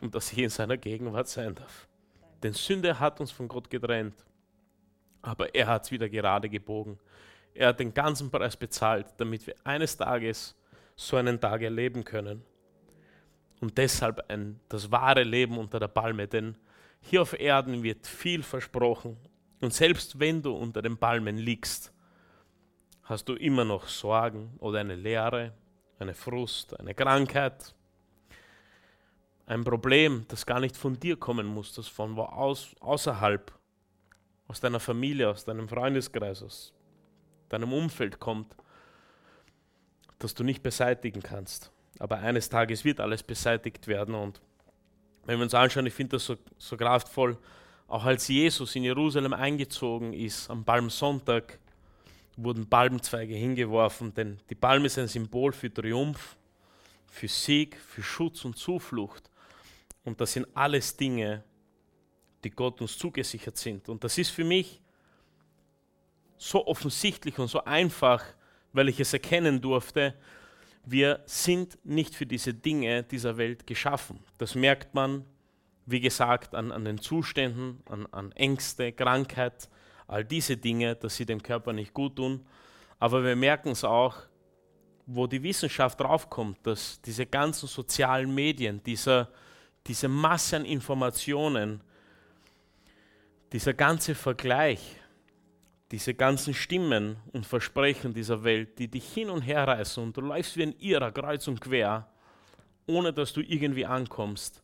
und 0.00 0.14
dass 0.14 0.32
ich 0.32 0.38
in 0.38 0.50
seiner 0.50 0.76
Gegenwart 0.76 1.28
sein 1.28 1.54
darf. 1.54 1.88
Denn 2.42 2.52
Sünde 2.52 2.98
hat 2.98 3.20
uns 3.20 3.30
von 3.30 3.48
Gott 3.48 3.68
getrennt. 3.68 4.14
Aber 5.22 5.54
er 5.54 5.66
hat 5.66 5.84
es 5.84 5.90
wieder 5.90 6.08
gerade 6.08 6.48
gebogen. 6.48 6.98
Er 7.52 7.68
hat 7.68 7.80
den 7.80 7.92
ganzen 7.92 8.30
Preis 8.30 8.56
bezahlt, 8.56 9.06
damit 9.18 9.46
wir 9.46 9.54
eines 9.64 9.96
Tages 9.96 10.56
so 10.96 11.16
einen 11.16 11.38
Tag 11.38 11.62
erleben 11.62 12.04
können. 12.04 12.42
Und 13.60 13.76
deshalb 13.76 14.24
ein, 14.30 14.58
das 14.70 14.90
wahre 14.90 15.22
Leben 15.22 15.58
unter 15.58 15.78
der 15.78 15.88
Palme. 15.88 16.26
Denn 16.26 16.56
hier 17.00 17.22
auf 17.22 17.38
Erden 17.38 17.82
wird 17.82 18.06
viel 18.06 18.42
versprochen. 18.42 19.16
Und 19.60 19.74
selbst 19.74 20.18
wenn 20.18 20.42
du 20.42 20.52
unter 20.52 20.82
den 20.82 20.96
Palmen 20.96 21.36
liegst, 21.36 21.92
hast 23.02 23.28
du 23.28 23.34
immer 23.34 23.64
noch 23.64 23.88
Sorgen 23.88 24.54
oder 24.58 24.80
eine 24.80 24.94
Leere, 24.94 25.52
eine 25.98 26.14
Frust, 26.14 26.78
eine 26.78 26.94
Krankheit, 26.94 27.74
ein 29.46 29.64
Problem, 29.64 30.24
das 30.28 30.46
gar 30.46 30.60
nicht 30.60 30.76
von 30.76 30.98
dir 30.98 31.16
kommen 31.16 31.46
muss, 31.46 31.74
das 31.74 31.88
von 31.88 32.16
wo 32.16 32.22
aus, 32.22 32.74
außerhalb, 32.80 33.52
aus 34.46 34.60
deiner 34.60 34.80
Familie, 34.80 35.28
aus 35.28 35.44
deinem 35.44 35.68
Freundeskreis, 35.68 36.42
aus 36.42 36.72
deinem 37.48 37.72
Umfeld 37.72 38.20
kommt, 38.20 38.56
das 40.20 40.34
du 40.34 40.44
nicht 40.44 40.62
beseitigen 40.62 41.22
kannst. 41.22 41.72
Aber 41.98 42.18
eines 42.18 42.48
Tages 42.48 42.84
wird 42.84 43.00
alles 43.00 43.22
beseitigt 43.22 43.88
werden. 43.88 44.14
Und 44.14 44.40
wenn 45.30 45.38
wir 45.38 45.44
uns 45.44 45.54
anschauen, 45.54 45.86
ich 45.86 45.94
finde 45.94 46.16
das 46.16 46.26
so, 46.26 46.36
so 46.58 46.76
kraftvoll, 46.76 47.38
auch 47.86 48.04
als 48.04 48.26
Jesus 48.26 48.74
in 48.74 48.82
Jerusalem 48.82 49.32
eingezogen 49.32 50.12
ist, 50.12 50.50
am 50.50 50.64
Palmsonntag, 50.64 51.60
wurden 52.36 52.68
Palmzweige 52.68 53.34
hingeworfen, 53.34 54.12
denn 54.12 54.40
die 54.48 54.56
Palme 54.56 54.86
ist 54.86 54.98
ein 54.98 55.06
Symbol 55.06 55.52
für 55.52 55.72
Triumph, 55.72 56.36
für 57.06 57.28
Sieg, 57.28 57.76
für 57.76 58.02
Schutz 58.02 58.44
und 58.44 58.56
Zuflucht. 58.56 59.30
Und 60.04 60.20
das 60.20 60.32
sind 60.32 60.48
alles 60.52 60.96
Dinge, 60.96 61.44
die 62.42 62.50
Gott 62.50 62.80
uns 62.80 62.98
zugesichert 62.98 63.56
sind. 63.56 63.88
Und 63.88 64.02
das 64.02 64.18
ist 64.18 64.30
für 64.30 64.44
mich 64.44 64.80
so 66.38 66.66
offensichtlich 66.66 67.38
und 67.38 67.48
so 67.48 67.62
einfach, 67.64 68.24
weil 68.72 68.88
ich 68.88 68.98
es 68.98 69.12
erkennen 69.12 69.60
durfte. 69.60 70.14
Wir 70.84 71.20
sind 71.26 71.78
nicht 71.84 72.14
für 72.14 72.26
diese 72.26 72.54
Dinge 72.54 73.02
dieser 73.02 73.36
Welt 73.36 73.66
geschaffen. 73.66 74.20
Das 74.38 74.54
merkt 74.54 74.94
man, 74.94 75.24
wie 75.86 76.00
gesagt, 76.00 76.54
an, 76.54 76.72
an 76.72 76.84
den 76.84 76.98
Zuständen, 76.98 77.82
an, 77.88 78.06
an 78.12 78.32
Ängste, 78.32 78.92
Krankheit, 78.92 79.68
all 80.06 80.24
diese 80.24 80.56
Dinge, 80.56 80.96
dass 80.96 81.16
sie 81.16 81.26
dem 81.26 81.42
Körper 81.42 81.72
nicht 81.72 81.94
gut 81.94 82.16
tun. 82.16 82.44
Aber 82.98 83.24
wir 83.24 83.36
merken 83.36 83.70
es 83.70 83.84
auch, 83.84 84.16
wo 85.06 85.26
die 85.26 85.42
Wissenschaft 85.42 86.00
draufkommt, 86.00 86.58
dass 86.64 87.00
diese 87.02 87.26
ganzen 87.26 87.66
sozialen 87.66 88.34
Medien, 88.34 88.82
dieser 88.82 89.28
diese 89.86 90.08
Masse 90.08 90.56
an 90.56 90.64
Informationen, 90.64 91.80
dieser 93.52 93.74
ganze 93.74 94.14
Vergleich, 94.14 94.99
diese 95.90 96.14
ganzen 96.14 96.54
Stimmen 96.54 97.16
und 97.32 97.46
Versprechen 97.46 98.14
dieser 98.14 98.44
Welt, 98.44 98.78
die 98.78 98.88
dich 98.88 99.12
hin 99.12 99.28
und 99.28 99.42
her 99.42 99.66
reißen 99.66 100.02
und 100.02 100.16
du 100.16 100.20
läufst 100.20 100.56
wie 100.56 100.62
ein 100.62 100.78
Irrer 100.78 101.10
kreuz 101.10 101.48
und 101.48 101.60
quer, 101.60 102.08
ohne 102.86 103.12
dass 103.12 103.32
du 103.32 103.40
irgendwie 103.40 103.86
ankommst, 103.86 104.62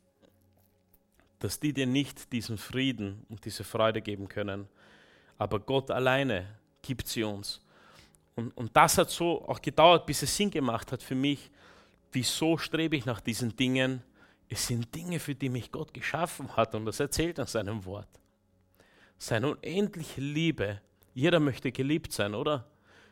dass 1.38 1.58
die 1.58 1.72
dir 1.72 1.86
nicht 1.86 2.32
diesen 2.32 2.58
Frieden 2.58 3.24
und 3.28 3.44
diese 3.44 3.64
Freude 3.64 4.00
geben 4.00 4.28
können. 4.28 4.68
Aber 5.38 5.60
Gott 5.60 5.90
alleine 5.90 6.46
gibt 6.80 7.08
sie 7.08 7.24
uns. 7.24 7.60
Und, 8.36 8.56
und 8.56 8.76
das 8.76 8.96
hat 8.98 9.10
so 9.10 9.46
auch 9.48 9.60
gedauert, 9.60 10.06
bis 10.06 10.22
es 10.22 10.36
Sinn 10.36 10.50
gemacht 10.50 10.92
hat 10.92 11.02
für 11.02 11.14
mich, 11.14 11.50
wieso 12.12 12.56
strebe 12.56 12.96
ich 12.96 13.04
nach 13.04 13.20
diesen 13.20 13.54
Dingen, 13.56 14.02
es 14.48 14.66
sind 14.66 14.94
Dinge, 14.94 15.18
für 15.18 15.34
die 15.34 15.48
mich 15.48 15.72
Gott 15.72 15.92
geschaffen 15.92 16.56
hat 16.56 16.74
und 16.74 16.86
das 16.86 17.00
erzählt 17.00 17.38
er 17.38 17.46
seinem 17.46 17.84
Wort. 17.84 18.08
Seine 19.18 19.50
unendliche 19.50 20.20
Liebe. 20.20 20.80
Jeder 21.16 21.40
möchte 21.40 21.72
geliebt 21.72 22.12
sein, 22.12 22.34
oder? 22.34 22.66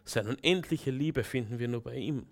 Seine 0.04 0.36
unendliche 0.36 0.90
Liebe 0.90 1.24
finden 1.24 1.58
wir 1.58 1.68
nur 1.68 1.82
bei 1.82 1.94
ihm. 1.94 2.26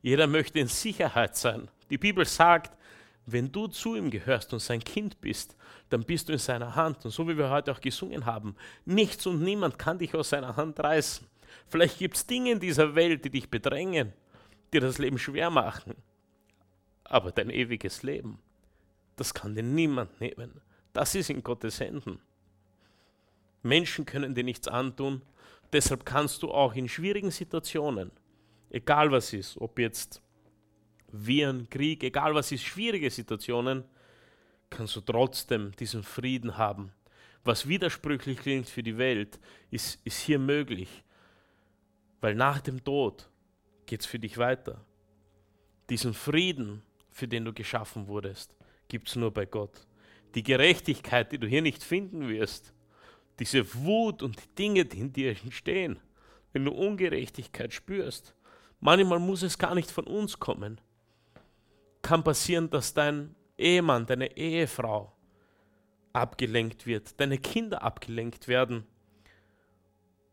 Jeder 0.00 0.26
möchte 0.26 0.58
in 0.58 0.66
Sicherheit 0.66 1.36
sein. 1.36 1.68
Die 1.90 1.96
Bibel 1.96 2.24
sagt, 2.26 2.76
wenn 3.24 3.52
du 3.52 3.68
zu 3.68 3.94
ihm 3.94 4.10
gehörst 4.10 4.52
und 4.52 4.58
sein 4.58 4.82
Kind 4.82 5.20
bist, 5.20 5.56
dann 5.90 6.02
bist 6.02 6.28
du 6.28 6.32
in 6.32 6.40
seiner 6.40 6.74
Hand. 6.74 7.04
Und 7.04 7.12
so 7.12 7.28
wie 7.28 7.38
wir 7.38 7.50
heute 7.50 7.70
auch 7.70 7.80
gesungen 7.80 8.26
haben, 8.26 8.56
nichts 8.84 9.24
und 9.24 9.40
niemand 9.40 9.78
kann 9.78 10.00
dich 10.00 10.12
aus 10.12 10.30
seiner 10.30 10.56
Hand 10.56 10.80
reißen. 10.80 11.24
Vielleicht 11.68 12.00
gibt 12.00 12.16
es 12.16 12.26
Dinge 12.26 12.50
in 12.50 12.58
dieser 12.58 12.96
Welt, 12.96 13.24
die 13.24 13.30
dich 13.30 13.48
bedrängen, 13.48 14.12
die 14.72 14.80
das 14.80 14.98
Leben 14.98 15.20
schwer 15.20 15.50
machen. 15.50 15.94
Aber 17.04 17.30
dein 17.30 17.50
ewiges 17.50 18.02
Leben, 18.02 18.40
das 19.14 19.32
kann 19.32 19.54
dir 19.54 19.62
niemand 19.62 20.20
nehmen. 20.20 20.60
Das 20.92 21.14
ist 21.14 21.30
in 21.30 21.44
Gottes 21.44 21.78
Händen. 21.78 22.18
Menschen 23.62 24.04
können 24.04 24.34
dir 24.34 24.44
nichts 24.44 24.68
antun. 24.68 25.22
Deshalb 25.72 26.04
kannst 26.04 26.42
du 26.42 26.50
auch 26.50 26.74
in 26.74 26.88
schwierigen 26.88 27.30
Situationen, 27.30 28.10
egal 28.70 29.10
was 29.10 29.32
ist, 29.32 29.56
ob 29.58 29.78
jetzt 29.78 30.22
Viren, 31.08 31.68
Krieg, 31.70 32.02
egal 32.02 32.34
was 32.34 32.52
ist, 32.52 32.64
schwierige 32.64 33.10
Situationen, 33.10 33.84
kannst 34.70 34.96
du 34.96 35.00
trotzdem 35.00 35.72
diesen 35.78 36.02
Frieden 36.02 36.56
haben. 36.56 36.92
Was 37.44 37.68
widersprüchlich 37.68 38.38
klingt 38.38 38.68
für 38.68 38.82
die 38.82 38.98
Welt, 38.98 39.40
ist, 39.70 40.00
ist 40.04 40.20
hier 40.20 40.38
möglich. 40.38 41.04
Weil 42.20 42.34
nach 42.34 42.60
dem 42.60 42.82
Tod 42.84 43.28
geht 43.86 44.00
es 44.00 44.06
für 44.06 44.18
dich 44.18 44.38
weiter. 44.38 44.84
Diesen 45.90 46.14
Frieden 46.14 46.82
für 47.12 47.28
den 47.28 47.44
du 47.44 47.52
geschaffen 47.52 48.08
wurdest, 48.08 48.56
gibt 48.88 49.08
es 49.08 49.16
nur 49.16 49.32
bei 49.32 49.46
Gott. 49.46 49.86
Die 50.34 50.42
Gerechtigkeit, 50.42 51.30
die 51.30 51.38
du 51.38 51.46
hier 51.46 51.62
nicht 51.62 51.84
finden 51.84 52.28
wirst, 52.28 52.72
diese 53.38 53.74
Wut 53.74 54.22
und 54.22 54.36
die 54.36 54.54
Dinge, 54.54 54.84
die 54.84 55.00
in 55.00 55.12
dir 55.12 55.30
entstehen, 55.30 55.98
wenn 56.52 56.64
du 56.64 56.72
Ungerechtigkeit 56.72 57.72
spürst, 57.72 58.34
manchmal 58.80 59.18
muss 59.18 59.42
es 59.42 59.58
gar 59.58 59.74
nicht 59.74 59.90
von 59.90 60.06
uns 60.06 60.38
kommen. 60.38 60.80
Kann 62.02 62.24
passieren, 62.24 62.68
dass 62.70 62.94
dein 62.94 63.34
Ehemann, 63.56 64.06
deine 64.06 64.36
Ehefrau 64.36 65.12
abgelenkt 66.12 66.86
wird, 66.86 67.18
deine 67.20 67.38
Kinder 67.38 67.82
abgelenkt 67.82 68.48
werden 68.48 68.84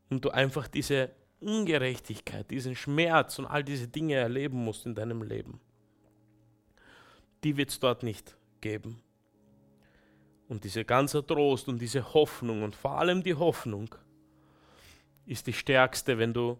und 0.09 0.25
du 0.25 0.29
einfach 0.31 0.67
diese 0.67 1.11
Ungerechtigkeit, 1.39 2.49
diesen 2.51 2.75
Schmerz 2.75 3.39
und 3.39 3.45
all 3.45 3.63
diese 3.63 3.87
Dinge 3.87 4.15
erleben 4.15 4.63
musst 4.63 4.85
in 4.85 4.95
deinem 4.95 5.21
Leben. 5.21 5.61
Die 7.43 7.55
wird 7.55 7.69
es 7.69 7.79
dort 7.79 8.03
nicht 8.03 8.35
geben. 8.59 9.01
Und 10.49 10.63
dieser 10.63 10.83
ganze 10.83 11.25
Trost 11.25 11.67
und 11.67 11.79
diese 11.79 12.13
Hoffnung 12.13 12.63
und 12.63 12.75
vor 12.75 12.97
allem 12.97 13.21
die 13.21 13.35
Hoffnung 13.35 13.93
ist 15.27 15.45
die 15.45 15.53
stärkste, 15.53 16.17
wenn 16.17 16.33
du 16.33 16.57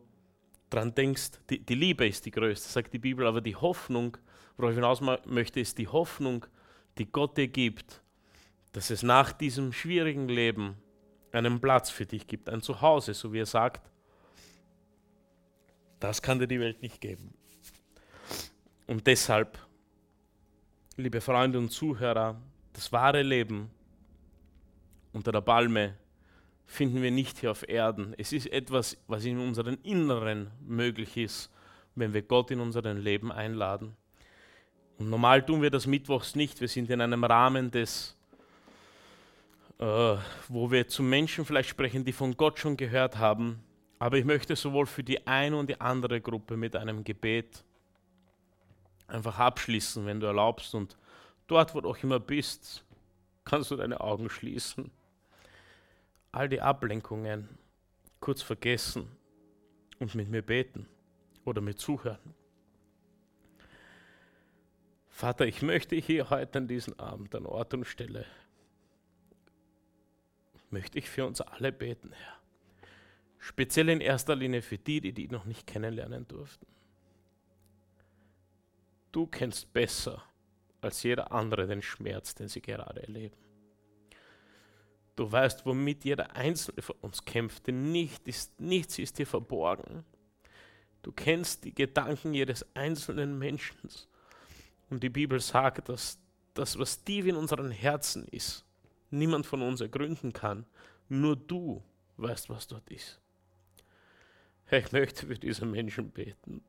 dran 0.69 0.93
denkst, 0.93 1.31
die, 1.49 1.57
die 1.59 1.73
Liebe 1.73 2.07
ist 2.07 2.23
die 2.27 2.31
größte, 2.31 2.69
sagt 2.69 2.93
die 2.93 2.99
Bibel, 2.99 3.25
aber 3.25 3.41
die 3.41 3.55
Hoffnung, 3.55 4.15
worauf 4.55 4.71
ich 4.71 4.75
hinaus 4.75 5.01
möchte, 5.25 5.59
ist 5.59 5.79
die 5.79 5.87
Hoffnung, 5.87 6.45
die 6.99 7.11
Gott 7.11 7.35
dir 7.35 7.47
gibt, 7.47 8.03
dass 8.73 8.91
es 8.91 9.01
nach 9.01 9.31
diesem 9.31 9.73
schwierigen 9.73 10.29
Leben 10.29 10.75
einen 11.31 11.59
Platz 11.59 11.89
für 11.89 12.05
dich 12.05 12.27
gibt, 12.27 12.47
ein 12.47 12.61
Zuhause, 12.61 13.15
so 13.15 13.33
wie 13.33 13.39
er 13.39 13.47
sagt. 13.47 13.89
Das 15.99 16.21
kann 16.21 16.37
dir 16.37 16.47
die 16.47 16.59
Welt 16.59 16.83
nicht 16.83 17.01
geben. 17.01 17.33
Und 18.85 19.07
deshalb, 19.07 19.57
liebe 20.95 21.21
Freunde 21.21 21.57
und 21.57 21.71
Zuhörer, 21.71 22.39
das 22.73 22.91
wahre 22.91 23.23
Leben 23.23 23.71
unter 25.14 25.32
der 25.32 25.41
Palme 25.41 25.95
finden 26.70 27.01
wir 27.01 27.12
nicht 27.12 27.39
hier 27.39 27.51
auf 27.51 27.68
Erden. 27.68 28.14
Es 28.18 28.32
ist 28.32 28.45
etwas, 28.47 28.95
was 29.07 29.26
in 29.26 29.39
unserem 29.39 29.78
Inneren 29.84 30.51
möglich 30.62 31.18
ist, 31.18 31.49
wenn 31.95 32.14
wir 32.14 32.22
Gott 32.22 32.51
in 32.51 32.60
unserem 32.60 32.97
Leben 32.97 33.32
einladen. 33.32 33.95
Und 34.99 35.10
normal 35.10 35.43
tun 35.45 35.62
wir 35.62 35.72
das 35.72 35.88
mittwochs 35.88 36.36
nicht. 36.36 36.62
Wir 36.62 36.68
sind 36.68 36.89
in 36.89 37.01
einem 37.01 37.24
Rahmen 37.24 37.72
des, 37.72 38.16
äh, 39.80 40.16
wo 40.47 40.70
wir 40.70 40.88
zu 40.88 41.01
Menschen 41.01 41.43
vielleicht 41.43 41.70
sprechen, 41.70 42.05
die 42.05 42.14
von 42.14 42.38
Gott 42.38 42.60
schon 42.60 42.78
gehört 42.78 43.18
haben. 43.18 43.64
Aber 43.97 44.18
ich 44.18 44.26
möchte 44.26 44.55
sowohl 44.55 44.86
für 44.86 45.03
die 45.03 45.26
eine 45.26 45.57
und 45.57 45.70
die 45.70 45.82
andere 45.82 46.22
Gruppe 46.22 46.55
mit 46.55 46.76
einem 46.76 47.03
Gebet 47.03 47.64
einfach 49.07 49.39
abschließen, 49.39 50.05
wenn 50.05 50.20
du 50.20 50.28
erlaubst. 50.28 50.76
Und 50.76 50.97
dort, 51.47 51.74
wo 51.74 51.82
du 51.82 51.89
auch 51.89 51.97
immer 52.03 52.20
bist, 52.20 52.86
kannst 53.43 53.72
du 53.72 53.76
deine 53.76 53.99
Augen 53.99 54.30
schließen 54.30 54.91
all 56.32 56.49
die 56.49 56.61
Ablenkungen 56.61 57.57
kurz 58.19 58.41
vergessen 58.41 59.07
und 59.99 60.15
mit 60.15 60.30
mir 60.30 60.41
beten 60.41 60.88
oder 61.45 61.61
mit 61.61 61.80
zuhören. 61.80 62.36
Vater, 65.09 65.45
ich 65.45 65.61
möchte 65.61 65.95
hier 65.95 66.30
heute 66.30 66.59
an 66.59 66.67
diesem 66.67 66.97
Abend 66.99 67.36
an 67.36 67.45
Ort 67.45 67.73
und 67.73 67.86
Stelle, 67.86 68.25
möchte 70.69 70.99
ich 70.99 71.09
für 71.09 71.25
uns 71.25 71.41
alle 71.41 71.71
beten, 71.71 72.11
Herr. 72.11 72.39
Speziell 73.39 73.89
in 73.89 74.01
erster 74.01 74.36
Linie 74.36 74.61
für 74.61 74.77
die, 74.77 75.01
die 75.01 75.13
die 75.13 75.27
noch 75.27 75.45
nicht 75.45 75.65
kennenlernen 75.65 76.27
durften. 76.27 76.67
Du 79.11 79.25
kennst 79.25 79.73
besser 79.73 80.23
als 80.82 81.03
jeder 81.03 81.32
andere 81.32 81.67
den 81.67 81.82
Schmerz, 81.82 82.36
den 82.36 82.47
sie 82.47 82.61
gerade 82.61 83.01
erleben. 83.01 83.48
Du 85.20 85.30
weißt, 85.30 85.65
womit 85.65 86.05
jeder 86.05 86.34
Einzelne 86.34 86.82
von 86.82 86.95
uns 87.01 87.26
kämpft, 87.26 87.67
denn 87.67 87.91
nicht 87.91 88.26
ist, 88.26 88.57
nichts 88.61 88.97
ist 88.99 89.20
dir 89.20 89.28
verborgen. 89.28 90.05
Du 91.01 91.11
kennst 91.11 91.65
die 91.65 91.76
Gedanken 91.76 92.34
jedes 92.34 92.65
einzelnen 92.74 93.38
Menschen. 93.38 93.89
Und 94.89 95.03
die 95.03 95.09
Bibel 95.09 95.41
sagt, 95.41 95.89
dass 95.89 96.20
das, 96.53 96.80
was 96.80 97.03
tief 97.03 97.26
in 97.26 97.36
unseren 97.36 97.70
Herzen 97.70 98.30
ist, 98.30 98.63
niemand 99.09 99.45
von 99.45 99.61
uns 99.61 99.82
ergründen 99.82 100.32
kann. 100.32 100.65
Nur 101.09 101.36
du 101.36 101.84
weißt, 102.15 102.49
was 102.49 102.65
dort 102.67 102.89
ist. 102.89 103.20
Ich 104.72 104.89
möchte 104.93 105.28
für 105.28 105.38
diese 105.38 105.65
Menschen 105.65 106.11
beten. 106.11 106.63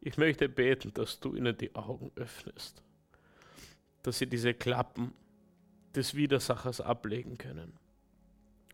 Ich 0.00 0.16
möchte 0.16 0.48
beten, 0.48 0.94
dass 0.94 1.20
du 1.20 1.34
ihnen 1.34 1.54
die 1.54 1.74
Augen 1.74 2.12
öffnest, 2.14 2.82
dass 4.02 4.16
sie 4.16 4.26
diese 4.26 4.54
Klappen 4.54 5.12
des 5.98 6.14
Widersachers 6.14 6.80
ablegen 6.80 7.38
können 7.38 7.72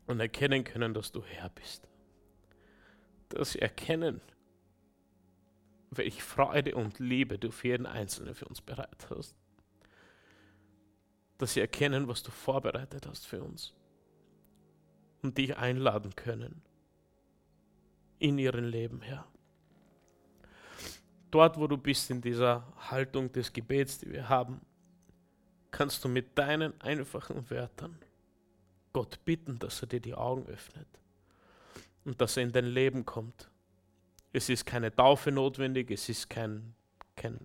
und 0.07 0.21
erkennen 0.21 0.63
können, 0.63 0.93
dass 0.93 1.11
du 1.11 1.25
Herr 1.25 1.49
bist. 1.49 1.89
Dass 3.31 3.53
sie 3.53 3.61
erkennen, 3.63 4.21
welche 5.91 6.21
Freude 6.21 6.75
und 6.75 6.99
Liebe 6.99 7.39
du 7.39 7.51
für 7.51 7.69
jeden 7.69 7.87
Einzelnen 7.87 8.35
für 8.35 8.45
uns 8.45 8.61
bereit 8.61 9.07
hast. 9.09 9.35
Dass 11.39 11.55
sie 11.55 11.61
erkennen, 11.61 12.09
was 12.09 12.23
du 12.23 12.31
vorbereitet 12.31 13.07
hast 13.07 13.27
für 13.27 13.43
uns 13.43 13.73
und 15.23 15.39
dich 15.39 15.57
einladen 15.57 16.15
können 16.15 16.61
in 18.19 18.39
ihrem 18.39 18.67
Leben, 18.67 19.01
Herr. 19.01 19.27
Dort, 21.31 21.59
wo 21.59 21.67
du 21.67 21.79
bist 21.79 22.11
in 22.11 22.21
dieser 22.21 22.71
Haltung 22.91 23.33
des 23.33 23.51
Gebets, 23.53 23.99
die 23.99 24.13
wir 24.13 24.29
haben, 24.29 24.61
kannst 25.75 26.05
du 26.05 26.09
mit 26.09 26.39
deinen 26.39 26.81
einfachen 26.81 27.51
Wörtern 27.51 27.99
Gott 28.93 29.19
bitten, 29.25 29.59
dass 29.59 29.83
er 29.83 29.89
dir 29.89 29.99
die 29.99 30.15
Augen 30.15 30.47
öffnet 30.47 30.87
und 32.05 32.21
dass 32.21 32.37
er 32.37 32.45
in 32.45 32.53
dein 32.53 32.67
Leben 32.67 33.05
kommt. 33.05 33.51
Es 34.33 34.49
ist 34.49 34.65
keine 34.65 34.95
Taufe 34.95 35.33
notwendig, 35.33 35.91
es 35.91 36.09
ist 36.09 36.31
kein, 36.31 36.75
kein 37.17 37.41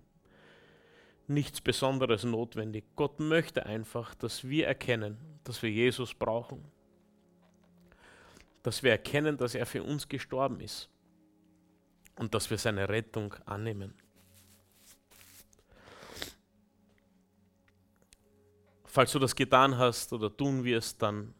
nichts 1.26 1.60
Besonderes 1.60 2.22
notwendig. 2.22 2.84
Gott 2.94 3.18
möchte 3.18 3.66
einfach, 3.66 4.14
dass 4.14 4.48
wir 4.48 4.68
erkennen, 4.68 5.16
dass 5.42 5.60
wir 5.60 5.70
Jesus 5.70 6.14
brauchen. 6.14 6.64
Dass 8.62 8.84
wir 8.84 8.92
erkennen, 8.92 9.38
dass 9.38 9.56
er 9.56 9.66
für 9.66 9.82
uns 9.82 10.08
gestorben 10.08 10.60
ist 10.60 10.88
und 12.16 12.32
dass 12.32 12.48
wir 12.48 12.58
seine 12.58 12.88
Rettung 12.88 13.34
annehmen. 13.44 13.92
Falls 18.92 19.12
du 19.12 19.20
das 19.20 19.36
getan 19.36 19.78
hast 19.78 20.12
oder 20.12 20.36
tun 20.36 20.64
wirst, 20.64 21.00
dann, 21.00 21.32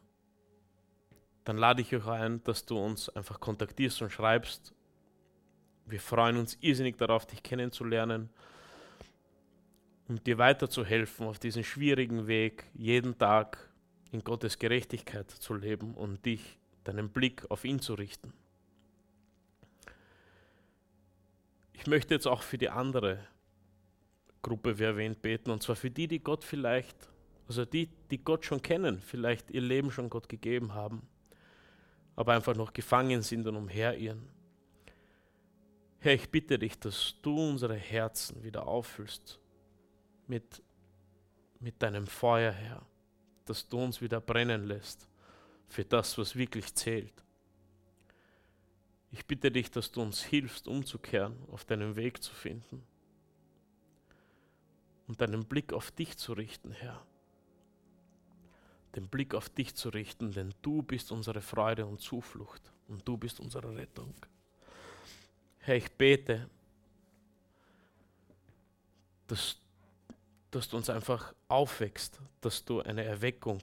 dann 1.42 1.58
lade 1.58 1.82
ich 1.82 1.92
euch 1.92 2.06
ein, 2.06 2.40
dass 2.44 2.64
du 2.64 2.78
uns 2.78 3.08
einfach 3.08 3.40
kontaktierst 3.40 4.00
und 4.02 4.12
schreibst. 4.12 4.72
Wir 5.84 5.98
freuen 5.98 6.36
uns 6.36 6.56
irrsinnig 6.60 6.96
darauf, 6.96 7.26
dich 7.26 7.42
kennenzulernen 7.42 8.30
und 10.06 10.24
dir 10.28 10.38
weiterzuhelfen 10.38 11.26
auf 11.26 11.40
diesem 11.40 11.64
schwierigen 11.64 12.28
Weg, 12.28 12.66
jeden 12.72 13.18
Tag 13.18 13.68
in 14.12 14.22
Gottes 14.22 14.60
Gerechtigkeit 14.60 15.28
zu 15.28 15.54
leben 15.54 15.94
und 15.94 16.24
dich, 16.24 16.56
deinen 16.84 17.10
Blick 17.10 17.50
auf 17.50 17.64
ihn 17.64 17.80
zu 17.80 17.94
richten. 17.94 18.32
Ich 21.72 21.88
möchte 21.88 22.14
jetzt 22.14 22.28
auch 22.28 22.42
für 22.42 22.58
die 22.58 22.70
andere 22.70 23.18
Gruppe, 24.40 24.78
wie 24.78 24.84
erwähnt, 24.84 25.20
beten, 25.20 25.50
und 25.50 25.64
zwar 25.64 25.74
für 25.74 25.90
die, 25.90 26.06
die 26.06 26.20
Gott 26.20 26.44
vielleicht 26.44 27.10
also 27.50 27.64
die, 27.64 27.88
die 28.12 28.22
Gott 28.22 28.44
schon 28.44 28.62
kennen, 28.62 29.00
vielleicht 29.00 29.50
ihr 29.50 29.60
Leben 29.60 29.90
schon 29.90 30.08
Gott 30.08 30.28
gegeben 30.28 30.72
haben, 30.72 31.02
aber 32.14 32.34
einfach 32.34 32.54
noch 32.54 32.72
gefangen 32.72 33.22
sind 33.22 33.44
und 33.44 33.56
umherirren. 33.56 34.28
Herr, 35.98 36.14
ich 36.14 36.30
bitte 36.30 36.60
dich, 36.60 36.78
dass 36.78 37.16
du 37.22 37.36
unsere 37.36 37.74
Herzen 37.74 38.40
wieder 38.44 38.68
auffüllst 38.68 39.40
mit, 40.28 40.62
mit 41.58 41.82
deinem 41.82 42.06
Feuer, 42.06 42.52
Herr, 42.52 42.86
dass 43.46 43.68
du 43.68 43.82
uns 43.82 44.00
wieder 44.00 44.20
brennen 44.20 44.68
lässt 44.68 45.08
für 45.66 45.84
das, 45.84 46.16
was 46.18 46.36
wirklich 46.36 46.72
zählt. 46.76 47.24
Ich 49.10 49.26
bitte 49.26 49.50
dich, 49.50 49.72
dass 49.72 49.90
du 49.90 50.02
uns 50.02 50.22
hilfst, 50.22 50.68
umzukehren, 50.68 51.34
auf 51.50 51.64
deinen 51.64 51.96
Weg 51.96 52.22
zu 52.22 52.32
finden 52.32 52.86
und 55.08 55.20
deinen 55.20 55.46
Blick 55.46 55.72
auf 55.72 55.90
dich 55.90 56.16
zu 56.16 56.32
richten, 56.34 56.70
Herr 56.70 57.04
den 58.96 59.08
Blick 59.08 59.34
auf 59.34 59.48
dich 59.48 59.74
zu 59.74 59.88
richten, 59.90 60.32
denn 60.32 60.52
du 60.62 60.82
bist 60.82 61.12
unsere 61.12 61.40
Freude 61.40 61.86
und 61.86 62.00
Zuflucht 62.00 62.72
und 62.88 63.06
du 63.06 63.16
bist 63.16 63.40
unsere 63.40 63.74
Rettung. 63.76 64.14
Herr, 65.58 65.76
ich 65.76 65.90
bete, 65.92 66.48
dass, 69.26 69.58
dass 70.50 70.68
du 70.68 70.76
uns 70.76 70.90
einfach 70.90 71.34
aufwächst, 71.48 72.20
dass 72.40 72.64
du 72.64 72.80
eine 72.80 73.04
Erweckung 73.04 73.62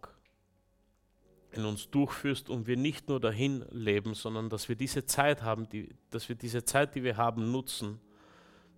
in 1.52 1.66
uns 1.66 1.90
durchführst 1.90 2.50
und 2.50 2.68
wir 2.68 2.78
nicht 2.78 3.10
nur 3.10 3.20
dahin 3.20 3.66
leben, 3.72 4.14
sondern 4.14 4.50
dass 4.50 4.70
wir 4.70 4.76
diese 4.76 5.06
Zeit 5.06 5.42
haben, 5.42 5.68
die, 5.70 5.90
dass 6.10 6.30
wir 6.30 6.36
diese 6.36 6.64
Zeit, 6.64 6.96
die 6.96 7.04
wir 7.04 7.18
haben, 7.18 7.52
nutzen, 7.52 8.00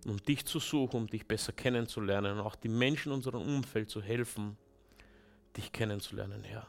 um 0.06 0.16
dich 0.16 0.46
zu 0.46 0.58
suchen, 0.58 0.96
um 0.96 1.06
dich 1.06 1.26
besser 1.26 1.52
kennenzulernen 1.52 2.38
und 2.38 2.40
auch 2.40 2.56
die 2.56 2.68
Menschen 2.68 3.10
in 3.10 3.16
unserem 3.16 3.42
Umfeld 3.42 3.90
zu 3.90 4.00
helfen, 4.00 4.56
dich 5.56 5.72
kennenzulernen, 5.72 6.44
Herr. 6.44 6.66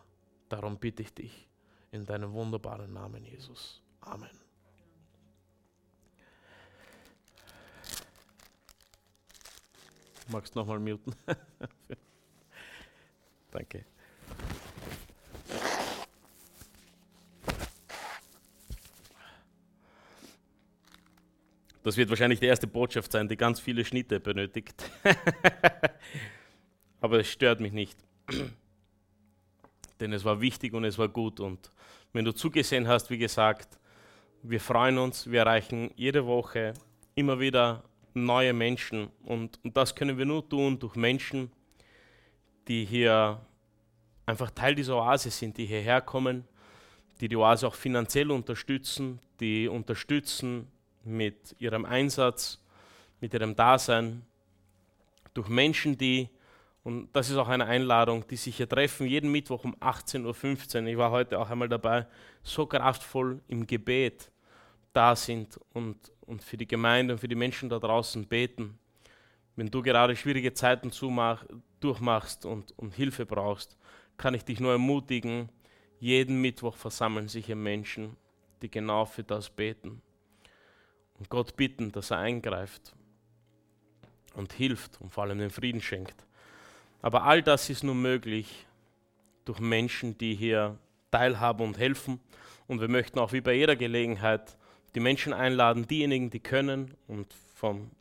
Darum 0.49 0.77
bitte 0.77 1.01
ich 1.03 1.13
dich 1.13 1.47
in 1.91 2.05
deinem 2.05 2.34
wunderbaren 2.34 2.91
Namen, 2.93 3.25
Jesus. 3.25 3.82
Amen. 4.01 4.29
Du 10.25 10.32
magst 10.32 10.55
nochmal 10.55 10.79
muten? 10.79 11.15
Danke. 13.51 13.86
Das 21.84 21.97
wird 21.97 22.09
wahrscheinlich 22.09 22.39
die 22.39 22.45
erste 22.45 22.67
Botschaft 22.67 23.11
sein, 23.11 23.27
die 23.27 23.36
ganz 23.36 23.59
viele 23.59 23.84
Schnitte 23.84 24.19
benötigt. 24.19 24.89
Aber 27.01 27.19
es 27.19 27.27
stört 27.27 27.59
mich 27.59 27.73
nicht. 27.73 27.97
Denn 30.01 30.11
es 30.13 30.25
war 30.25 30.41
wichtig 30.41 30.73
und 30.73 30.83
es 30.83 30.97
war 30.97 31.07
gut. 31.07 31.39
Und 31.39 31.71
wenn 32.11 32.25
du 32.25 32.33
zugesehen 32.33 32.87
hast, 32.87 33.09
wie 33.09 33.17
gesagt, 33.17 33.79
wir 34.43 34.59
freuen 34.59 34.97
uns, 34.97 35.29
wir 35.29 35.41
erreichen 35.41 35.91
jede 35.95 36.25
Woche 36.25 36.73
immer 37.15 37.39
wieder 37.39 37.83
neue 38.13 38.53
Menschen. 38.53 39.09
Und, 39.23 39.59
und 39.63 39.77
das 39.77 39.95
können 39.95 40.17
wir 40.17 40.25
nur 40.25 40.47
tun 40.47 40.79
durch 40.79 40.95
Menschen, 40.95 41.51
die 42.67 42.83
hier 42.85 43.39
einfach 44.25 44.51
Teil 44.51 44.75
dieser 44.75 44.97
Oase 44.97 45.29
sind, 45.29 45.57
die 45.57 45.65
hierher 45.65 46.01
kommen, 46.01 46.45
die 47.19 47.27
die 47.27 47.35
Oase 47.35 47.67
auch 47.67 47.75
finanziell 47.75 48.31
unterstützen, 48.31 49.19
die 49.39 49.67
unterstützen 49.67 50.67
mit 51.03 51.55
ihrem 51.59 51.85
Einsatz, 51.85 52.59
mit 53.19 53.33
ihrem 53.33 53.55
Dasein, 53.55 54.23
durch 55.33 55.47
Menschen, 55.47 55.97
die, 55.97 56.29
und 56.84 57.09
das 57.13 57.29
ist 57.29 57.38
auch 57.38 57.47
eine 57.47 57.65
Einladung, 57.65 58.25
die 58.27 58.36
sich 58.36 58.57
hier 58.57 58.67
treffen, 58.67 59.05
jeden 59.05 59.32
Mittwoch 59.32 59.63
um 59.63 59.75
18.15 59.75 60.82
Uhr, 60.82 60.88
ich 60.88 60.97
war 60.97 61.11
heute 61.11 61.39
auch 61.39 61.49
einmal 61.49 61.69
dabei, 61.69 62.07
so 62.41 62.65
kraftvoll 62.65 63.39
im 63.47 63.67
Gebet 63.67 64.32
da 64.93 65.15
sind 65.15 65.59
und, 65.73 66.11
und 66.21 66.43
für 66.43 66.57
die 66.57 66.67
Gemeinde 66.67 67.13
und 67.13 67.19
für 67.19 67.27
die 67.27 67.36
Menschen 67.36 67.69
da 67.69 67.79
draußen 67.79 68.27
beten. 68.27 68.79
Wenn 69.55 69.69
du 69.69 69.82
gerade 69.82 70.15
schwierige 70.15 70.53
Zeiten 70.53 70.91
zumach, 70.91 71.45
durchmachst 71.79 72.45
und, 72.45 72.77
und 72.77 72.93
Hilfe 72.95 73.25
brauchst, 73.25 73.77
kann 74.17 74.34
ich 74.34 74.43
dich 74.43 74.59
nur 74.59 74.71
ermutigen, 74.71 75.49
jeden 75.99 76.41
Mittwoch 76.41 76.75
versammeln 76.75 77.27
sich 77.27 77.45
hier 77.45 77.55
Menschen, 77.55 78.17
die 78.61 78.71
genau 78.71 79.05
für 79.05 79.23
das 79.23 79.49
beten. 79.49 80.01
Und 81.19 81.29
Gott 81.29 81.55
bitten, 81.55 81.91
dass 81.91 82.09
er 82.09 82.17
eingreift 82.17 82.95
und 84.34 84.53
hilft 84.53 84.99
und 84.99 85.11
vor 85.11 85.23
allem 85.23 85.38
den 85.38 85.51
Frieden 85.51 85.82
schenkt. 85.82 86.25
Aber 87.01 87.23
all 87.23 87.41
das 87.41 87.69
ist 87.69 87.83
nur 87.83 87.95
möglich 87.95 88.65
durch 89.45 89.59
Menschen, 89.59 90.17
die 90.17 90.35
hier 90.35 90.77
teilhaben 91.09 91.65
und 91.65 91.77
helfen. 91.77 92.19
Und 92.67 92.81
wir 92.81 92.87
möchten 92.87 93.19
auch 93.19 93.33
wie 93.33 93.41
bei 93.41 93.53
jeder 93.53 93.75
Gelegenheit 93.75 94.57
die 94.95 94.99
Menschen 94.99 95.33
einladen, 95.33 95.87
diejenigen, 95.87 96.29
die 96.29 96.39
können 96.39 96.93
und 97.07 97.33
vom 97.55 97.91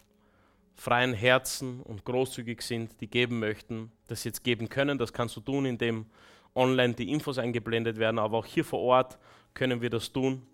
freien 0.76 1.12
Herzen 1.12 1.80
und 1.82 2.04
großzügig 2.04 2.62
sind, 2.62 3.00
die 3.00 3.06
geben 3.06 3.38
möchten, 3.38 3.92
das 4.06 4.24
jetzt 4.24 4.42
geben 4.44 4.68
können. 4.68 4.96
Das 4.96 5.12
kannst 5.12 5.36
du 5.36 5.40
tun, 5.40 5.66
indem 5.66 6.06
online 6.54 6.94
die 6.94 7.10
Infos 7.10 7.38
eingeblendet 7.38 7.98
werden, 7.98 8.18
aber 8.18 8.38
auch 8.38 8.46
hier 8.46 8.64
vor 8.64 8.80
Ort 8.80 9.18
können 9.54 9.82
wir 9.82 9.90
das 9.90 10.12
tun. 10.12 10.46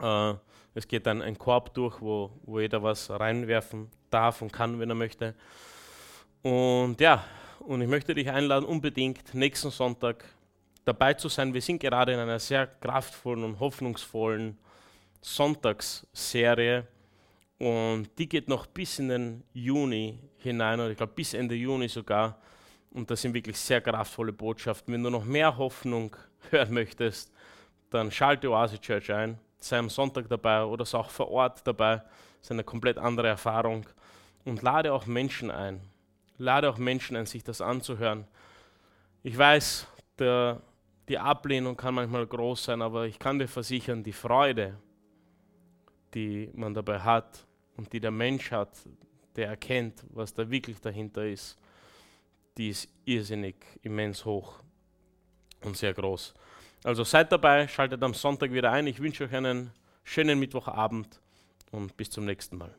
Äh, 0.00 0.34
es 0.74 0.86
geht 0.86 1.06
dann 1.06 1.22
ein 1.22 1.36
Korb 1.36 1.74
durch, 1.74 2.00
wo, 2.00 2.30
wo 2.44 2.60
jeder 2.60 2.82
was 2.82 3.10
reinwerfen 3.10 3.90
darf 4.10 4.40
und 4.40 4.52
kann, 4.52 4.78
wenn 4.78 4.88
er 4.88 4.94
möchte. 4.94 5.34
Und 6.42 7.00
ja, 7.00 7.24
und 7.60 7.80
ich 7.82 7.88
möchte 7.88 8.14
dich 8.14 8.30
einladen, 8.30 8.64
unbedingt 8.64 9.34
nächsten 9.34 9.70
Sonntag 9.70 10.24
dabei 10.84 11.14
zu 11.14 11.28
sein. 11.28 11.52
Wir 11.52 11.60
sind 11.60 11.80
gerade 11.80 12.12
in 12.12 12.18
einer 12.18 12.38
sehr 12.38 12.66
kraftvollen 12.66 13.44
und 13.44 13.60
hoffnungsvollen 13.60 14.56
Sonntagsserie 15.20 16.86
und 17.58 18.08
die 18.18 18.28
geht 18.28 18.48
noch 18.48 18.66
bis 18.66 19.00
in 19.00 19.08
den 19.08 19.44
Juni 19.52 20.18
hinein, 20.38 20.78
oder 20.78 20.90
ich 20.90 20.96
glaube 20.96 21.12
bis 21.14 21.34
Ende 21.34 21.56
Juni 21.56 21.88
sogar. 21.88 22.38
Und 22.90 23.10
das 23.10 23.20
sind 23.20 23.34
wirklich 23.34 23.58
sehr 23.58 23.80
kraftvolle 23.80 24.32
Botschaften. 24.32 24.94
Wenn 24.94 25.02
du 25.02 25.10
noch 25.10 25.24
mehr 25.24 25.56
Hoffnung 25.56 26.16
hören 26.50 26.72
möchtest, 26.72 27.32
dann 27.90 28.10
schalte 28.10 28.50
Oase 28.50 28.80
Church 28.80 29.12
ein, 29.12 29.38
sei 29.58 29.78
am 29.78 29.90
Sonntag 29.90 30.28
dabei 30.28 30.64
oder 30.64 30.84
sei 30.84 30.98
auch 30.98 31.10
vor 31.10 31.30
Ort 31.30 31.66
dabei. 31.66 31.96
Das 31.96 32.42
ist 32.42 32.52
eine 32.52 32.64
komplett 32.64 32.96
andere 32.96 33.28
Erfahrung. 33.28 33.84
Und 34.44 34.62
lade 34.62 34.92
auch 34.92 35.06
Menschen 35.06 35.50
ein. 35.50 35.80
Lade 36.38 36.70
auch 36.70 36.78
Menschen 36.78 37.16
ein, 37.16 37.26
sich 37.26 37.44
das 37.44 37.60
anzuhören. 37.60 38.26
Ich 39.22 39.36
weiß, 39.36 39.86
der, 40.18 40.62
die 41.08 41.18
Ablehnung 41.18 41.76
kann 41.76 41.94
manchmal 41.94 42.26
groß 42.26 42.64
sein, 42.64 42.80
aber 42.80 43.06
ich 43.06 43.18
kann 43.18 43.38
dir 43.38 43.48
versichern, 43.48 44.02
die 44.02 44.12
Freude, 44.12 44.78
die 46.14 46.50
man 46.54 46.74
dabei 46.74 47.00
hat 47.00 47.44
und 47.76 47.92
die 47.92 48.00
der 48.00 48.10
Mensch 48.10 48.50
hat, 48.52 48.70
der 49.36 49.48
erkennt, 49.48 50.04
was 50.10 50.32
da 50.32 50.48
wirklich 50.48 50.80
dahinter 50.80 51.26
ist, 51.26 51.58
die 52.56 52.70
ist 52.70 52.88
irrsinnig 53.04 53.56
immens 53.82 54.24
hoch 54.24 54.60
und 55.64 55.76
sehr 55.76 55.94
groß. 55.94 56.34
Also 56.84 57.04
seid 57.04 57.32
dabei, 57.32 57.66
schaltet 57.68 58.02
am 58.02 58.14
Sonntag 58.14 58.52
wieder 58.52 58.70
ein. 58.70 58.86
Ich 58.86 59.00
wünsche 59.00 59.24
euch 59.24 59.34
einen 59.34 59.72
schönen 60.04 60.38
Mittwochabend 60.38 61.20
und 61.72 61.96
bis 61.96 62.10
zum 62.10 62.24
nächsten 62.24 62.56
Mal. 62.56 62.74